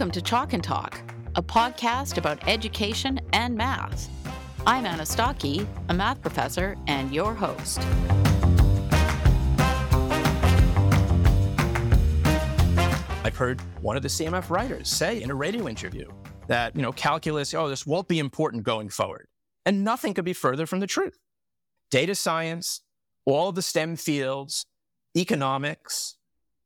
Welcome 0.00 0.12
to 0.12 0.22
Chalk 0.22 0.54
and 0.54 0.64
Talk, 0.64 0.98
a 1.34 1.42
podcast 1.42 2.16
about 2.16 2.48
education 2.48 3.20
and 3.34 3.54
math. 3.54 4.08
I'm 4.66 4.86
Anna 4.86 5.02
Stokke, 5.02 5.66
a 5.90 5.92
math 5.92 6.22
professor 6.22 6.74
and 6.86 7.12
your 7.12 7.34
host. 7.34 7.80
I've 13.22 13.36
heard 13.36 13.60
one 13.82 13.98
of 13.98 14.02
the 14.02 14.08
CMF 14.08 14.48
writers 14.48 14.88
say 14.88 15.20
in 15.20 15.30
a 15.30 15.34
radio 15.34 15.68
interview 15.68 16.08
that, 16.46 16.74
you 16.74 16.80
know, 16.80 16.92
calculus, 16.92 17.52
oh, 17.52 17.68
this 17.68 17.86
won't 17.86 18.08
be 18.08 18.20
important 18.20 18.62
going 18.62 18.88
forward. 18.88 19.26
And 19.66 19.84
nothing 19.84 20.14
could 20.14 20.24
be 20.24 20.32
further 20.32 20.64
from 20.64 20.80
the 20.80 20.86
truth. 20.86 21.18
Data 21.90 22.14
science, 22.14 22.80
all 23.26 23.52
the 23.52 23.60
STEM 23.60 23.96
fields, 23.96 24.64
economics, 25.14 26.16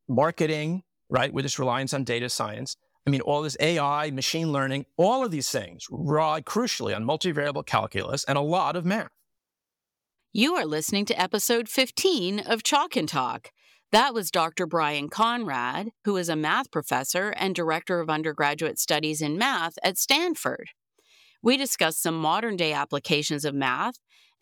marketing, 0.08 0.84
right, 1.10 1.32
with 1.32 1.44
this 1.44 1.58
reliance 1.58 1.92
on 1.92 2.04
data 2.04 2.28
science, 2.28 2.76
I 3.06 3.10
mean, 3.10 3.20
all 3.20 3.42
this 3.42 3.56
AI, 3.60 4.10
machine 4.10 4.50
learning, 4.50 4.86
all 4.96 5.24
of 5.24 5.30
these 5.30 5.50
things 5.50 5.86
rely 5.90 6.40
crucially 6.40 6.96
on 6.96 7.04
multivariable 7.04 7.66
calculus 7.66 8.24
and 8.24 8.38
a 8.38 8.42
lot 8.42 8.76
of 8.76 8.86
math. 8.86 9.10
You 10.32 10.54
are 10.54 10.64
listening 10.64 11.04
to 11.06 11.20
episode 11.20 11.68
15 11.68 12.40
of 12.40 12.62
Chalk 12.62 12.96
and 12.96 13.08
Talk. 13.08 13.50
That 13.92 14.14
was 14.14 14.30
Dr. 14.30 14.66
Brian 14.66 15.08
Conrad, 15.08 15.90
who 16.04 16.16
is 16.16 16.28
a 16.28 16.34
math 16.34 16.72
professor 16.72 17.30
and 17.36 17.54
director 17.54 18.00
of 18.00 18.10
undergraduate 18.10 18.78
studies 18.78 19.20
in 19.20 19.38
math 19.38 19.74
at 19.84 19.98
Stanford. 19.98 20.70
We 21.42 21.56
discussed 21.56 22.02
some 22.02 22.16
modern 22.16 22.56
day 22.56 22.72
applications 22.72 23.44
of 23.44 23.54
math 23.54 23.94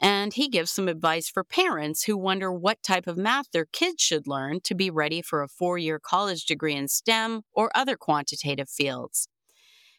and 0.02 0.34
he 0.34 0.48
gives 0.48 0.72
some 0.72 0.88
advice 0.88 1.28
for 1.28 1.44
parents 1.44 2.02
who 2.02 2.16
wonder 2.16 2.52
what 2.52 2.82
type 2.82 3.06
of 3.06 3.16
math 3.16 3.52
their 3.52 3.64
kids 3.64 4.02
should 4.02 4.26
learn 4.26 4.60
to 4.64 4.74
be 4.74 4.90
ready 4.90 5.22
for 5.22 5.42
a 5.42 5.48
four 5.48 5.78
year 5.78 6.00
college 6.00 6.44
degree 6.44 6.74
in 6.74 6.88
STEM 6.88 7.42
or 7.52 7.70
other 7.72 7.96
quantitative 7.96 8.68
fields. 8.68 9.28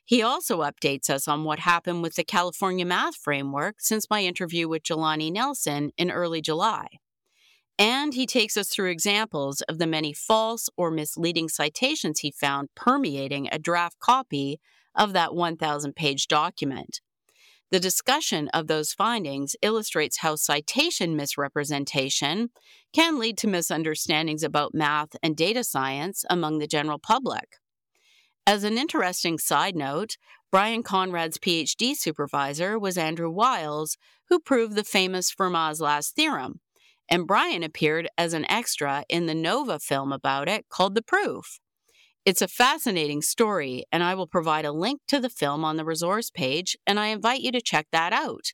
He 0.04 0.22
also 0.22 0.62
updates 0.62 1.10
us 1.10 1.30
on 1.30 1.46
what 1.46 1.60
happened 1.60 2.04
with 2.04 2.16
the 2.16 2.26
California 2.26 2.86
Math 2.86 3.16
Framework 3.16 3.76
since 3.80 4.10
my 4.10 4.22
interview 4.22 4.68
with 4.68 4.84
Jelani 4.84 5.32
Nelson 5.32 5.92
in 5.98 6.12
early 6.12 6.42
July. 6.42 6.88
And 7.80 8.14
he 8.14 8.26
takes 8.26 8.58
us 8.58 8.68
through 8.68 8.92
examples 8.92 9.62
of 9.62 9.78
the 9.78 9.88
many 9.88 10.14
false 10.14 10.70
or 10.76 10.92
misleading 10.92 11.48
citations 11.48 12.20
he 12.20 12.32
found 12.32 12.70
permeating 12.76 13.48
a 13.52 13.58
draft 13.58 13.98
copy 14.00 14.60
of 14.94 15.14
that 15.14 15.34
1,000 15.34 15.96
page 15.96 16.28
document. 16.28 17.00
The 17.74 17.80
discussion 17.80 18.50
of 18.50 18.68
those 18.68 18.94
findings 18.94 19.56
illustrates 19.64 20.20
how 20.20 20.36
citation 20.36 21.16
misrepresentation 21.16 22.52
can 22.94 23.18
lead 23.18 23.36
to 23.40 23.48
misunderstandings 23.48 24.44
about 24.44 24.76
math 24.76 25.16
and 25.24 25.36
data 25.36 25.64
science 25.64 26.24
among 26.30 26.60
the 26.60 26.68
general 26.68 27.00
public. 27.00 27.56
As 28.46 28.64
an 28.64 28.78
interesting 28.78 29.40
side 29.40 29.76
note, 29.76 30.18
Brian 30.52 30.84
Conrad's 30.84 31.40
PhD 31.40 31.96
supervisor 31.96 32.78
was 32.78 32.96
Andrew 32.96 33.32
Wiles, 33.32 33.98
who 34.30 34.40
proved 34.40 34.76
the 34.76 34.84
famous 34.84 35.34
Fermat's 35.34 35.80
last 35.80 36.16
theorem, 36.16 36.60
and 37.10 37.26
Brian 37.26 37.64
appeared 37.64 38.08
as 38.20 38.36
an 38.36 38.46
extra 38.52 39.04
in 39.10 39.26
the 39.26 39.34
Nova 39.34 39.80
film 39.80 40.12
about 40.12 40.48
it 40.48 40.70
called 40.70 40.94
The 40.94 41.02
Proof. 41.02 41.60
It's 42.26 42.42
a 42.42 42.48
fascinating 42.48 43.22
story, 43.22 43.84
and 43.92 44.02
I 44.02 44.16
will 44.16 44.28
provide 44.28 44.64
a 44.64 44.72
link 44.72 45.02
to 45.10 45.20
the 45.20 45.30
film 45.30 45.66
on 45.66 45.76
the 45.76 45.84
resource 45.84 46.30
page, 46.30 46.78
and 46.88 46.98
I 46.98 47.08
invite 47.08 47.42
you 47.42 47.52
to 47.52 47.60
check 47.60 47.88
that 47.92 48.14
out. 48.14 48.54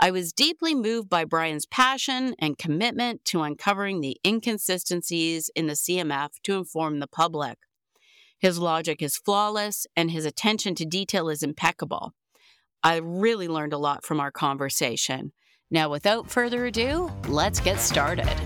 I 0.00 0.10
was 0.10 0.32
deeply 0.32 0.74
moved 0.74 1.10
by 1.10 1.26
Brian's 1.26 1.66
passion 1.66 2.34
and 2.38 2.56
commitment 2.56 3.22
to 3.26 3.42
uncovering 3.42 4.00
the 4.00 4.16
inconsistencies 4.26 5.50
in 5.54 5.66
the 5.66 5.74
CMF 5.74 6.30
to 6.44 6.54
inform 6.54 7.00
the 7.00 7.06
public. 7.06 7.58
His 8.38 8.58
logic 8.58 9.02
is 9.02 9.18
flawless, 9.18 9.86
and 9.94 10.10
his 10.10 10.24
attention 10.24 10.74
to 10.76 10.86
detail 10.86 11.28
is 11.28 11.42
impeccable. 11.42 12.14
I 12.82 12.96
really 12.96 13.48
learned 13.48 13.74
a 13.74 13.78
lot 13.78 14.06
from 14.06 14.20
our 14.20 14.30
conversation. 14.30 15.32
Now, 15.70 15.90
without 15.90 16.30
further 16.30 16.64
ado, 16.64 17.10
let's 17.28 17.60
get 17.60 17.78
started. 17.78 18.38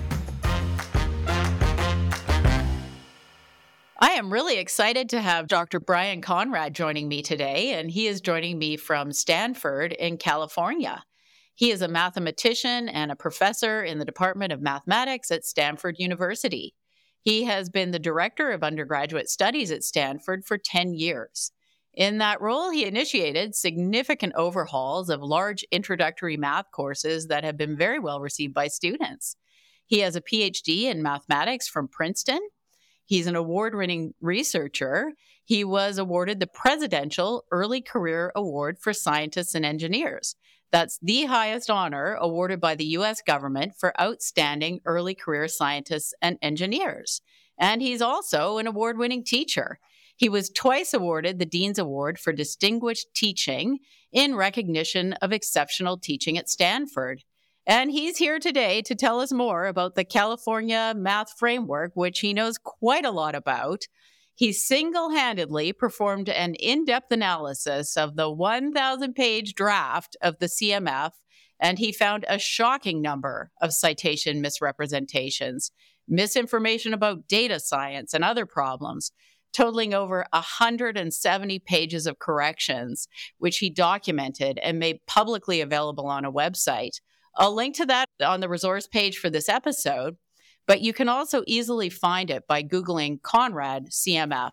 I 4.03 4.13
am 4.13 4.33
really 4.33 4.57
excited 4.57 5.11
to 5.11 5.21
have 5.21 5.47
Dr. 5.47 5.79
Brian 5.79 6.23
Conrad 6.23 6.75
joining 6.75 7.07
me 7.07 7.21
today, 7.21 7.75
and 7.75 7.91
he 7.91 8.07
is 8.07 8.23
joining 8.23 8.59
me 8.59 8.79
from 8.79 9.13
Stanford 9.13 9.93
in 9.93 10.17
California. 10.17 11.05
He 11.55 11.71
is 11.71 11.83
a 11.83 11.89
mathematician 11.89 12.89
and 12.89 13.13
a 13.13 13.17
professor 13.17 13.85
in 13.85 13.99
the 13.99 14.07
Department 14.07 14.53
of 14.53 14.63
Mathematics 14.63 15.31
at 15.31 15.45
Stanford 15.45 15.97
University. 15.99 16.75
He 17.21 17.45
has 17.45 17.69
been 17.69 17.91
the 17.91 17.99
director 17.99 18.53
of 18.53 18.63
undergraduate 18.63 19.29
studies 19.29 19.71
at 19.71 19.85
Stanford 19.85 20.47
for 20.47 20.57
10 20.57 20.95
years. 20.95 21.53
In 21.93 22.17
that 22.19 22.41
role, 22.41 22.71
he 22.71 22.87
initiated 22.87 23.55
significant 23.55 24.33
overhauls 24.35 25.11
of 25.11 25.21
large 25.21 25.63
introductory 25.71 26.39
math 26.39 26.71
courses 26.73 27.27
that 27.27 27.45
have 27.45 27.59
been 27.59 27.77
very 27.77 27.99
well 27.99 28.21
received 28.21 28.55
by 28.55 28.69
students. 28.69 29.37
He 29.85 29.99
has 29.99 30.17
a 30.17 30.23
PhD 30.23 30.85
in 30.85 31.03
mathematics 31.03 31.69
from 31.69 31.87
Princeton 31.87 32.41
He's 33.11 33.27
an 33.27 33.35
award 33.35 33.75
winning 33.75 34.15
researcher. 34.21 35.15
He 35.45 35.65
was 35.65 35.99
awarded 35.99 36.39
the 36.39 36.47
Presidential 36.47 37.45
Early 37.51 37.81
Career 37.81 38.31
Award 38.37 38.79
for 38.79 38.93
Scientists 38.93 39.57
and 39.57 39.67
Engineers. 39.67 40.37
That's 40.71 40.97
the 41.03 41.25
highest 41.25 41.69
honor 41.69 42.17
awarded 42.21 42.61
by 42.61 42.77
the 42.77 42.85
U.S. 42.85 43.21
government 43.21 43.73
for 43.77 44.01
outstanding 44.01 44.79
early 44.85 45.17
career 45.17 45.49
scientists 45.49 46.15
and 46.23 46.39
engineers. 46.41 47.21
And 47.59 47.83
he's 47.83 48.01
also 48.01 48.59
an 48.59 48.69
award 48.69 48.97
winning 48.97 49.25
teacher. 49.25 49.81
He 50.15 50.29
was 50.29 50.49
twice 50.49 50.95
awarded 50.95 51.41
the 51.41 51.47
Dean's 51.47 51.81
Award 51.81 52.17
for 52.21 52.33
Distinguished 52.33 53.09
Teaching 53.13 53.81
in 54.13 54.37
recognition 54.37 55.15
of 55.15 55.33
exceptional 55.33 55.99
teaching 55.99 56.39
at 56.39 56.49
Stanford. 56.49 57.25
And 57.67 57.91
he's 57.91 58.17
here 58.17 58.39
today 58.39 58.83
to 58.83 58.95
tell 58.95 59.21
us 59.21 59.33
more 59.33 59.67
about 59.67 59.95
the 59.95 60.05
California 60.05 60.95
Math 60.97 61.35
Framework, 61.39 61.93
which 61.95 62.21
he 62.21 62.33
knows 62.33 62.57
quite 62.59 63.05
a 63.05 63.11
lot 63.11 63.35
about. 63.35 63.83
He 64.35 64.53
single 64.53 65.11
handedly 65.11 65.73
performed 65.75 66.31
an 66.31 66.55
in 66.55 66.87
depth 66.87 67.13
analysis 67.13 67.97
of 67.97 68.17
the 68.17 68.31
1,000 68.31 69.15
page 69.15 69.55
draft 69.55 70.17
of 70.23 70.39
the 70.39 70.47
CMF, 70.47 71.11
and 71.61 71.79
he 71.79 71.93
found 71.93 72.25
a 72.27 72.39
shocking 72.39 73.03
number 73.03 73.51
of 73.61 73.75
citation 73.75 74.41
misrepresentations, 74.41 75.71
misinformation 76.09 76.95
about 76.95 77.29
data 77.29 77.61
science, 77.61 78.15
and 78.15 78.25
other 78.25 78.47
problems, 78.47 79.13
totaling 79.53 79.93
over 79.93 80.25
170 80.33 81.59
pages 81.59 82.07
of 82.07 82.19
corrections, 82.19 83.07
which 83.37 83.59
he 83.59 83.69
documented 83.69 84.59
and 84.63 84.79
made 84.79 85.05
publicly 85.07 85.61
available 85.61 86.07
on 86.07 86.25
a 86.25 86.33
website. 86.33 87.01
I'll 87.37 87.55
link 87.55 87.77
to 87.77 87.87
that 87.87 88.07
on 88.25 88.41
the 88.41 88.49
resource 88.49 88.87
page 88.87 89.19
for 89.19 89.31
this 89.31 89.49
episode, 89.49 90.17
but 90.67 90.81
you 90.81 90.93
can 90.93 91.09
also 91.09 91.43
easily 91.47 91.89
find 91.89 92.31
it 92.31 92.47
by 92.47 92.63
Googling 92.63 93.23
Conrad 93.23 93.91
CMF. 93.91 94.53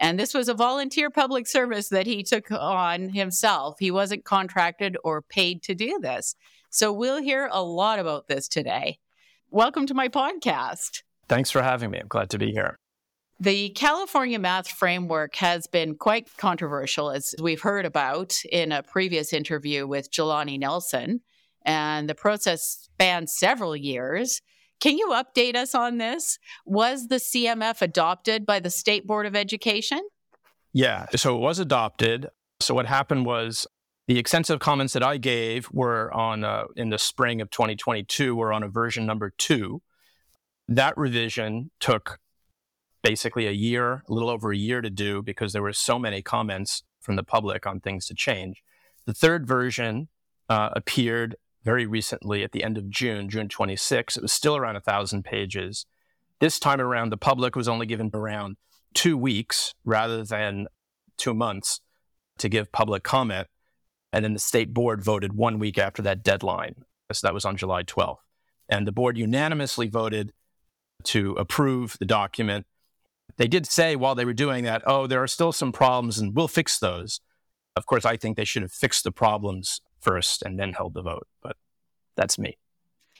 And 0.00 0.18
this 0.18 0.34
was 0.34 0.48
a 0.48 0.54
volunteer 0.54 1.10
public 1.10 1.46
service 1.46 1.88
that 1.90 2.06
he 2.06 2.22
took 2.22 2.50
on 2.50 3.10
himself. 3.10 3.76
He 3.78 3.90
wasn't 3.90 4.24
contracted 4.24 4.96
or 5.04 5.22
paid 5.22 5.62
to 5.64 5.74
do 5.74 5.98
this. 6.00 6.34
So 6.70 6.92
we'll 6.92 7.22
hear 7.22 7.48
a 7.52 7.62
lot 7.62 7.98
about 7.98 8.26
this 8.26 8.48
today. 8.48 8.98
Welcome 9.50 9.86
to 9.86 9.94
my 9.94 10.08
podcast. 10.08 11.02
Thanks 11.28 11.50
for 11.50 11.62
having 11.62 11.90
me. 11.90 11.98
I'm 12.00 12.08
glad 12.08 12.30
to 12.30 12.38
be 12.38 12.50
here. 12.50 12.76
The 13.38 13.70
California 13.70 14.38
Math 14.38 14.68
Framework 14.68 15.36
has 15.36 15.66
been 15.66 15.96
quite 15.96 16.28
controversial, 16.36 17.10
as 17.10 17.34
we've 17.40 17.62
heard 17.62 17.84
about 17.84 18.36
in 18.50 18.72
a 18.72 18.82
previous 18.82 19.32
interview 19.32 19.86
with 19.86 20.10
Jelani 20.10 20.58
Nelson 20.58 21.20
and 21.64 22.08
the 22.08 22.14
process 22.14 22.88
spanned 22.94 23.30
several 23.30 23.76
years. 23.76 24.40
Can 24.80 24.98
you 24.98 25.08
update 25.10 25.56
us 25.56 25.74
on 25.74 25.98
this? 25.98 26.38
Was 26.66 27.08
the 27.08 27.16
CMF 27.16 27.80
adopted 27.80 28.44
by 28.44 28.60
the 28.60 28.70
State 28.70 29.06
Board 29.06 29.26
of 29.26 29.34
Education? 29.34 30.00
Yeah, 30.72 31.06
so 31.14 31.36
it 31.36 31.40
was 31.40 31.58
adopted. 31.58 32.28
So 32.60 32.74
what 32.74 32.86
happened 32.86 33.26
was 33.26 33.66
the 34.06 34.18
extensive 34.18 34.60
comments 34.60 34.92
that 34.92 35.02
I 35.02 35.16
gave 35.16 35.70
were 35.72 36.12
on 36.12 36.44
uh, 36.44 36.64
in 36.76 36.90
the 36.90 36.98
spring 36.98 37.40
of 37.40 37.50
2022 37.50 38.36
were 38.36 38.52
on 38.52 38.62
a 38.62 38.68
version 38.68 39.06
number 39.06 39.32
two. 39.38 39.80
That 40.68 40.96
revision 40.98 41.70
took 41.80 42.18
basically 43.02 43.46
a 43.46 43.52
year, 43.52 44.02
a 44.08 44.12
little 44.12 44.30
over 44.30 44.52
a 44.52 44.56
year 44.56 44.80
to 44.80 44.90
do 44.90 45.22
because 45.22 45.52
there 45.52 45.62
were 45.62 45.72
so 45.72 45.98
many 45.98 46.22
comments 46.22 46.82
from 47.00 47.16
the 47.16 47.22
public 47.22 47.66
on 47.66 47.80
things 47.80 48.06
to 48.06 48.14
change. 48.14 48.62
The 49.06 49.14
third 49.14 49.46
version 49.46 50.08
uh, 50.48 50.70
appeared 50.72 51.36
very 51.64 51.86
recently 51.86 52.42
at 52.42 52.52
the 52.52 52.62
end 52.62 52.76
of 52.76 52.90
June, 52.90 53.28
June 53.28 53.48
26. 53.48 54.16
It 54.16 54.22
was 54.22 54.32
still 54.32 54.56
around 54.56 54.76
a 54.76 54.80
thousand 54.80 55.24
pages. 55.24 55.86
This 56.40 56.58
time 56.58 56.80
around, 56.80 57.10
the 57.10 57.16
public 57.16 57.56
was 57.56 57.68
only 57.68 57.86
given 57.86 58.10
around 58.12 58.56
two 58.92 59.16
weeks 59.16 59.74
rather 59.84 60.22
than 60.24 60.66
two 61.16 61.34
months 61.34 61.80
to 62.38 62.48
give 62.48 62.72
public 62.72 63.02
comment. 63.02 63.48
And 64.12 64.24
then 64.24 64.34
the 64.34 64.38
state 64.38 64.72
board 64.74 65.02
voted 65.02 65.32
one 65.32 65.58
week 65.58 65.78
after 65.78 66.02
that 66.02 66.22
deadline. 66.22 66.84
So 67.12 67.26
that 67.26 67.34
was 67.34 67.44
on 67.44 67.56
July 67.56 67.82
12th. 67.82 68.18
And 68.68 68.86
the 68.86 68.92
board 68.92 69.16
unanimously 69.16 69.88
voted 69.88 70.32
to 71.04 71.32
approve 71.32 71.96
the 71.98 72.06
document. 72.06 72.66
They 73.36 73.48
did 73.48 73.66
say 73.66 73.96
while 73.96 74.14
they 74.14 74.24
were 74.24 74.32
doing 74.32 74.64
that, 74.64 74.82
oh, 74.86 75.06
there 75.06 75.22
are 75.22 75.28
still 75.28 75.52
some 75.52 75.72
problems 75.72 76.18
and 76.18 76.34
we'll 76.34 76.48
fix 76.48 76.78
those. 76.78 77.20
Of 77.76 77.86
course, 77.86 78.04
I 78.04 78.16
think 78.16 78.36
they 78.36 78.44
should 78.44 78.62
have 78.62 78.72
fixed 78.72 79.04
the 79.04 79.10
problems 79.10 79.80
first 80.04 80.42
and 80.42 80.58
then 80.58 80.72
held 80.72 80.94
the 80.94 81.02
vote, 81.02 81.26
but 81.42 81.56
that's 82.16 82.38
me. 82.38 82.56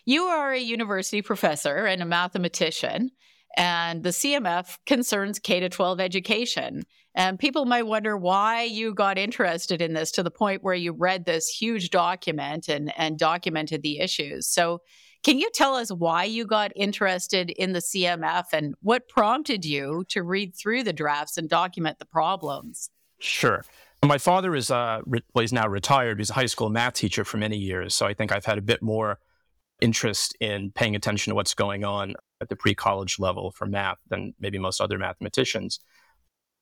You 0.04 0.24
are 0.24 0.52
a 0.52 0.60
university 0.60 1.22
professor 1.22 1.86
and 1.86 2.02
a 2.02 2.06
mathematician, 2.06 3.10
and 3.56 4.02
the 4.02 4.10
CMF 4.10 4.78
concerns 4.86 5.38
K 5.38 5.66
12 5.66 6.00
education. 6.00 6.82
And 7.14 7.38
people 7.38 7.64
might 7.64 7.86
wonder 7.86 8.16
why 8.16 8.62
you 8.64 8.92
got 8.92 9.18
interested 9.18 9.80
in 9.80 9.94
this 9.94 10.10
to 10.12 10.22
the 10.22 10.30
point 10.30 10.64
where 10.64 10.74
you 10.74 10.92
read 10.92 11.24
this 11.24 11.48
huge 11.48 11.90
document 11.90 12.68
and, 12.68 12.92
and 12.98 13.18
documented 13.18 13.82
the 13.82 14.00
issues. 14.00 14.48
So, 14.48 14.80
can 15.22 15.38
you 15.38 15.48
tell 15.54 15.74
us 15.74 15.88
why 15.90 16.24
you 16.24 16.44
got 16.44 16.70
interested 16.76 17.48
in 17.48 17.72
the 17.72 17.78
CMF 17.78 18.44
and 18.52 18.74
what 18.82 19.08
prompted 19.08 19.64
you 19.64 20.04
to 20.10 20.22
read 20.22 20.54
through 20.54 20.82
the 20.82 20.92
drafts 20.92 21.38
and 21.38 21.48
document 21.48 21.98
the 21.98 22.04
problems? 22.04 22.90
Sure. 23.20 23.64
My 24.06 24.18
father 24.18 24.54
is 24.54 24.70
uh, 24.70 25.00
re- 25.06 25.22
well, 25.32 25.40
he's 25.40 25.52
now 25.52 25.66
retired. 25.66 26.18
He's 26.18 26.30
a 26.30 26.34
high 26.34 26.46
school 26.46 26.68
math 26.68 26.94
teacher 26.94 27.24
for 27.24 27.38
many 27.38 27.56
years, 27.56 27.94
so 27.94 28.06
I 28.06 28.14
think 28.14 28.32
I've 28.32 28.44
had 28.44 28.58
a 28.58 28.62
bit 28.62 28.82
more 28.82 29.18
interest 29.80 30.36
in 30.40 30.72
paying 30.72 30.94
attention 30.94 31.30
to 31.30 31.34
what's 31.34 31.54
going 31.54 31.84
on 31.84 32.14
at 32.40 32.48
the 32.48 32.56
pre-college 32.56 33.18
level 33.18 33.50
for 33.50 33.66
math 33.66 33.98
than 34.08 34.34
maybe 34.38 34.58
most 34.58 34.80
other 34.80 34.98
mathematicians. 34.98 35.80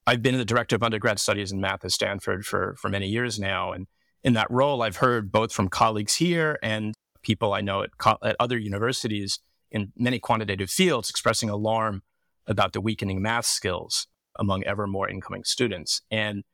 I've 0.07 0.23
been 0.23 0.39
the 0.39 0.45
director 0.45 0.77
of 0.77 0.83
undergrad 0.83 1.19
studies 1.19 1.53
in 1.53 1.61
math 1.61 1.85
at 1.85 1.93
Stanford 1.93 2.47
for 2.47 2.77
for 2.79 2.89
many 2.89 3.09
years 3.09 3.39
now, 3.39 3.73
and 3.73 3.87
in 4.23 4.35
that 4.35 4.51
role, 4.51 4.83
I've 4.83 4.97
heard 4.97 5.33
both 5.33 5.53
from 5.53 5.69
colleagues 5.69 6.17
here 6.17 6.59
and 6.63 6.95
people 7.23 7.53
I 7.53 7.61
know 7.61 7.83
at, 7.83 7.99
co- 7.99 8.19
at 8.23 8.37
other 8.39 8.59
universities 8.59 9.41
in 9.71 9.93
many 9.97 10.19
quantitative 10.19 10.71
fields 10.71 11.11
expressing 11.11 11.49
alarm 11.51 12.03
about 12.47 12.73
the 12.73 12.81
weakening 12.81 13.23
math 13.23 13.47
skills 13.47 14.07
among 14.37 14.65
ever 14.65 14.87
more 14.87 15.09
incoming 15.09 15.45
students. 15.45 16.03
And, 16.11 16.45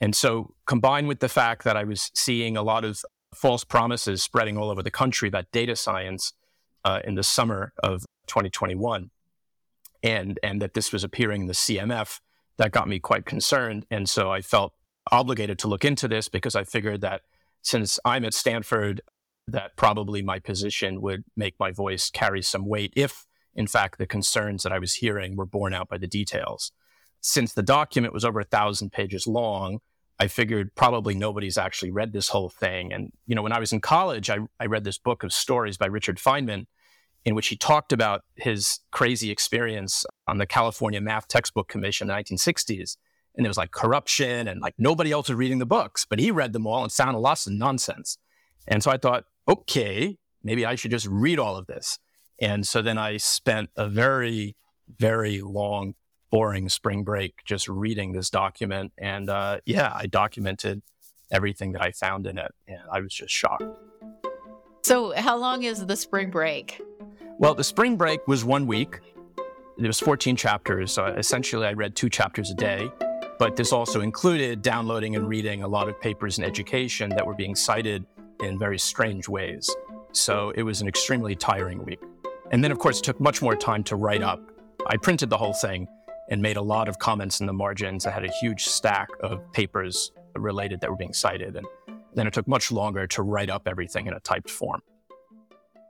and 0.00 0.14
so 0.14 0.54
combined 0.66 1.08
with 1.08 1.20
the 1.20 1.28
fact 1.28 1.64
that 1.64 1.76
I 1.76 1.84
was 1.84 2.10
seeing 2.14 2.56
a 2.56 2.62
lot 2.62 2.84
of 2.84 3.02
false 3.34 3.64
promises 3.64 4.22
spreading 4.22 4.56
all 4.56 4.70
over 4.70 4.82
the 4.82 4.90
country 4.90 5.28
about 5.28 5.50
data 5.52 5.76
science 5.76 6.32
uh, 6.84 7.00
in 7.04 7.14
the 7.14 7.22
summer 7.22 7.72
of 7.82 8.04
2021, 8.26 9.10
and, 10.02 10.38
and 10.42 10.62
that 10.62 10.74
this 10.74 10.92
was 10.92 11.04
appearing 11.04 11.42
in 11.42 11.46
the 11.46 11.52
CMF, 11.52 12.20
that 12.58 12.72
got 12.72 12.88
me 12.88 12.98
quite 12.98 13.26
concerned. 13.26 13.86
And 13.90 14.08
so 14.08 14.30
I 14.30 14.40
felt 14.40 14.72
obligated 15.10 15.58
to 15.60 15.68
look 15.68 15.84
into 15.84 16.08
this 16.08 16.28
because 16.28 16.54
I 16.54 16.64
figured 16.64 17.00
that 17.02 17.22
since 17.62 17.98
I'm 18.04 18.24
at 18.24 18.34
Stanford, 18.34 19.00
that 19.48 19.76
probably 19.76 20.22
my 20.22 20.38
position 20.38 21.00
would 21.00 21.24
make 21.36 21.54
my 21.58 21.70
voice 21.70 22.10
carry 22.10 22.42
some 22.42 22.66
weight 22.66 22.92
if, 22.96 23.26
in 23.54 23.66
fact, 23.66 23.98
the 23.98 24.06
concerns 24.06 24.62
that 24.62 24.72
I 24.72 24.78
was 24.78 24.94
hearing 24.94 25.36
were 25.36 25.46
borne 25.46 25.74
out 25.74 25.88
by 25.88 25.98
the 25.98 26.06
details. 26.06 26.72
Since 27.26 27.54
the 27.54 27.62
document 27.62 28.14
was 28.14 28.24
over 28.24 28.38
a 28.38 28.44
thousand 28.44 28.92
pages 28.92 29.26
long, 29.26 29.80
I 30.20 30.28
figured 30.28 30.76
probably 30.76 31.12
nobody's 31.14 31.58
actually 31.58 31.90
read 31.90 32.12
this 32.12 32.28
whole 32.28 32.48
thing. 32.48 32.92
And, 32.92 33.12
you 33.26 33.34
know, 33.34 33.42
when 33.42 33.52
I 33.52 33.58
was 33.58 33.72
in 33.72 33.80
college, 33.80 34.30
I, 34.30 34.38
I 34.60 34.66
read 34.66 34.84
this 34.84 34.96
book 34.96 35.24
of 35.24 35.32
stories 35.32 35.76
by 35.76 35.86
Richard 35.86 36.18
Feynman 36.18 36.66
in 37.24 37.34
which 37.34 37.48
he 37.48 37.56
talked 37.56 37.92
about 37.92 38.22
his 38.36 38.78
crazy 38.92 39.32
experience 39.32 40.06
on 40.28 40.38
the 40.38 40.46
California 40.46 41.00
Math 41.00 41.26
Textbook 41.26 41.66
Commission 41.66 42.08
in 42.08 42.14
the 42.16 42.22
1960s. 42.22 42.96
And 43.34 43.44
it 43.44 43.48
was 43.48 43.58
like 43.58 43.72
corruption 43.72 44.46
and 44.46 44.60
like 44.60 44.74
nobody 44.78 45.10
else 45.10 45.28
was 45.28 45.36
reading 45.36 45.58
the 45.58 45.66
books, 45.66 46.06
but 46.08 46.20
he 46.20 46.30
read 46.30 46.52
them 46.52 46.64
all 46.64 46.84
and 46.84 46.92
sounded 46.92 47.18
lots 47.18 47.48
of 47.48 47.54
nonsense. 47.54 48.18
And 48.68 48.84
so 48.84 48.92
I 48.92 48.98
thought, 48.98 49.24
okay, 49.48 50.16
maybe 50.44 50.64
I 50.64 50.76
should 50.76 50.92
just 50.92 51.08
read 51.08 51.40
all 51.40 51.56
of 51.56 51.66
this. 51.66 51.98
And 52.40 52.64
so 52.64 52.82
then 52.82 52.98
I 52.98 53.16
spent 53.16 53.70
a 53.76 53.88
very, 53.88 54.54
very 54.96 55.40
long, 55.40 55.96
boring 56.30 56.68
spring 56.68 57.04
break 57.04 57.44
just 57.44 57.68
reading 57.68 58.12
this 58.12 58.30
document. 58.30 58.92
And 58.98 59.30
uh, 59.30 59.58
yeah, 59.64 59.92
I 59.94 60.06
documented 60.06 60.82
everything 61.30 61.72
that 61.72 61.82
I 61.82 61.92
found 61.92 62.26
in 62.26 62.38
it. 62.38 62.52
And 62.68 62.80
I 62.92 63.00
was 63.00 63.12
just 63.12 63.32
shocked. 63.32 63.64
So, 64.82 65.12
how 65.16 65.36
long 65.36 65.64
is 65.64 65.84
the 65.84 65.96
spring 65.96 66.30
break? 66.30 66.80
Well, 67.38 67.54
the 67.54 67.64
spring 67.64 67.96
break 67.96 68.26
was 68.28 68.44
one 68.44 68.66
week. 68.66 69.00
There 69.78 69.88
was 69.88 70.00
14 70.00 70.36
chapters. 70.36 70.92
So 70.92 71.06
essentially, 71.06 71.66
I 71.66 71.72
read 71.72 71.94
two 71.94 72.08
chapters 72.08 72.50
a 72.50 72.54
day. 72.54 72.90
But 73.38 73.56
this 73.56 73.72
also 73.72 74.00
included 74.00 74.62
downloading 74.62 75.14
and 75.14 75.28
reading 75.28 75.62
a 75.62 75.68
lot 75.68 75.88
of 75.88 76.00
papers 76.00 76.38
in 76.38 76.44
education 76.44 77.10
that 77.10 77.26
were 77.26 77.34
being 77.34 77.54
cited 77.54 78.06
in 78.42 78.58
very 78.58 78.78
strange 78.78 79.28
ways. 79.28 79.68
So 80.12 80.50
it 80.54 80.62
was 80.62 80.80
an 80.80 80.88
extremely 80.88 81.34
tiring 81.34 81.84
week. 81.84 82.00
And 82.50 82.64
then, 82.64 82.72
of 82.72 82.78
course, 82.78 83.00
it 83.00 83.04
took 83.04 83.20
much 83.20 83.42
more 83.42 83.54
time 83.54 83.84
to 83.84 83.96
write 83.96 84.22
up. 84.22 84.40
I 84.86 84.96
printed 84.96 85.28
the 85.28 85.36
whole 85.36 85.52
thing 85.52 85.86
and 86.30 86.42
made 86.42 86.56
a 86.56 86.62
lot 86.62 86.88
of 86.88 86.98
comments 86.98 87.40
in 87.40 87.46
the 87.46 87.52
margins. 87.52 88.06
I 88.06 88.10
had 88.10 88.24
a 88.24 88.32
huge 88.40 88.64
stack 88.64 89.08
of 89.22 89.40
papers 89.52 90.12
related 90.34 90.80
that 90.80 90.90
were 90.90 90.96
being 90.96 91.12
cited. 91.12 91.56
And 91.56 91.66
then 92.14 92.26
it 92.26 92.32
took 92.32 92.48
much 92.48 92.72
longer 92.72 93.06
to 93.08 93.22
write 93.22 93.50
up 93.50 93.66
everything 93.66 94.06
in 94.06 94.14
a 94.14 94.20
typed 94.20 94.50
form. 94.50 94.82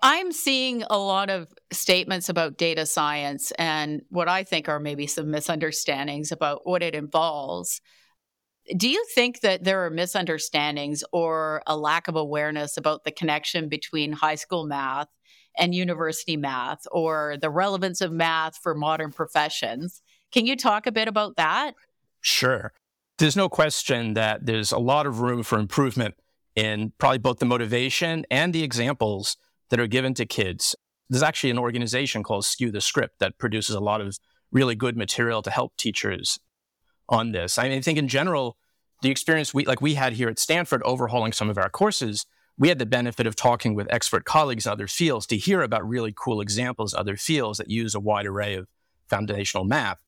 I'm 0.03 0.31
seeing 0.31 0.85
a 0.91 0.99
lot 0.99 1.31
of 1.31 1.49
statements 1.73 2.29
about 2.29 2.59
data 2.59 2.87
science 2.87 3.51
and 3.59 4.03
what 4.11 4.29
I 4.29 4.45
think 4.45 4.69
are 4.69 4.79
maybe 4.79 5.07
some 5.07 5.31
misunderstandings 5.31 6.31
about 6.31 6.61
what 6.65 6.83
it 6.83 6.95
involves. 6.95 7.81
Do 8.77 8.89
you 8.89 9.05
think 9.15 9.41
that 9.41 9.65
there 9.65 9.85
are 9.85 9.91
misunderstandings 9.91 11.03
or 11.13 11.63
a 11.67 11.77
lack 11.77 12.09
of 12.09 12.17
awareness 12.17 12.77
about 12.77 13.05
the 13.05 13.11
connection 13.11 13.69
between 13.69 14.13
high 14.13 14.35
school 14.35 14.67
math 14.67 15.09
and 15.59 15.75
university 15.75 16.37
math 16.37 16.81
or 16.91 17.37
the 17.41 17.51
relevance 17.51 18.01
of 18.01 18.13
math 18.13 18.59
for 18.59 18.75
modern 18.75 19.13
professions? 19.13 20.03
Can 20.33 20.47
you 20.47 20.57
talk 20.57 20.87
a 20.87 20.93
bit 20.93 21.09
about 21.09 21.37
that? 21.37 21.73
Sure. 22.21 22.73
There's 23.19 23.37
no 23.37 23.49
question 23.49 24.15
that 24.15 24.45
there's 24.45 24.73
a 24.73 24.79
lot 24.79 25.07
of 25.07 25.21
room 25.21 25.43
for 25.43 25.59
improvement 25.59 26.15
in 26.55 26.93
probably 26.99 27.19
both 27.19 27.39
the 27.39 27.47
motivation 27.47 28.27
and 28.31 28.53
the 28.53 28.63
examples 28.63 29.37
that 29.71 29.81
are 29.81 29.87
given 29.87 30.15
to 30.15 30.27
kids. 30.27 30.75
There's 31.09 31.23
actually 31.23 31.51
an 31.51 31.59
organization 31.59 32.23
called 32.23 32.45
Skew 32.45 32.71
the 32.71 32.81
Script 32.81 33.19
that 33.21 33.39
produces 33.39 33.75
a 33.75 33.81
lot 33.81 34.01
of 34.01 34.19
really 34.51 34.75
good 34.75 34.97
material 34.97 35.43
to 35.43 35.51
help 35.51 35.77
teachers 35.77 36.39
on 37.09 37.33
this. 37.33 37.59
I 37.59 37.69
mean, 37.69 37.79
I 37.79 37.81
think 37.81 37.99
in 37.99 38.09
general, 38.09 38.57
the 39.03 39.11
experience 39.11 39.55
we 39.55 39.65
like 39.65 39.81
we 39.81 39.95
had 39.95 40.15
here 40.15 40.29
at 40.29 40.39
Stanford 40.39 40.83
overhauling 40.85 41.33
some 41.33 41.51
of 41.51 41.59
our 41.59 41.69
courses, 41.69 42.27
we 42.59 42.69
had 42.69 42.79
the 42.79 42.87
benefit 42.87 43.27
of 43.27 43.37
talking 43.37 43.75
with 43.75 43.87
expert 43.91 44.25
colleagues 44.25 44.67
in 44.67 44.73
other 44.73 44.89
fields 44.89 45.27
to 45.27 45.37
hear 45.37 45.63
about 45.63 45.87
really 45.87 46.13
cool 46.17 46.41
examples 46.41 46.95
other 46.95 47.17
fields 47.17 47.59
that 47.59 47.71
use 47.71 47.95
a 47.95 48.01
wide 48.01 48.27
array 48.27 48.55
of 48.55 48.67
foundational 49.09 49.65
math. 49.65 49.99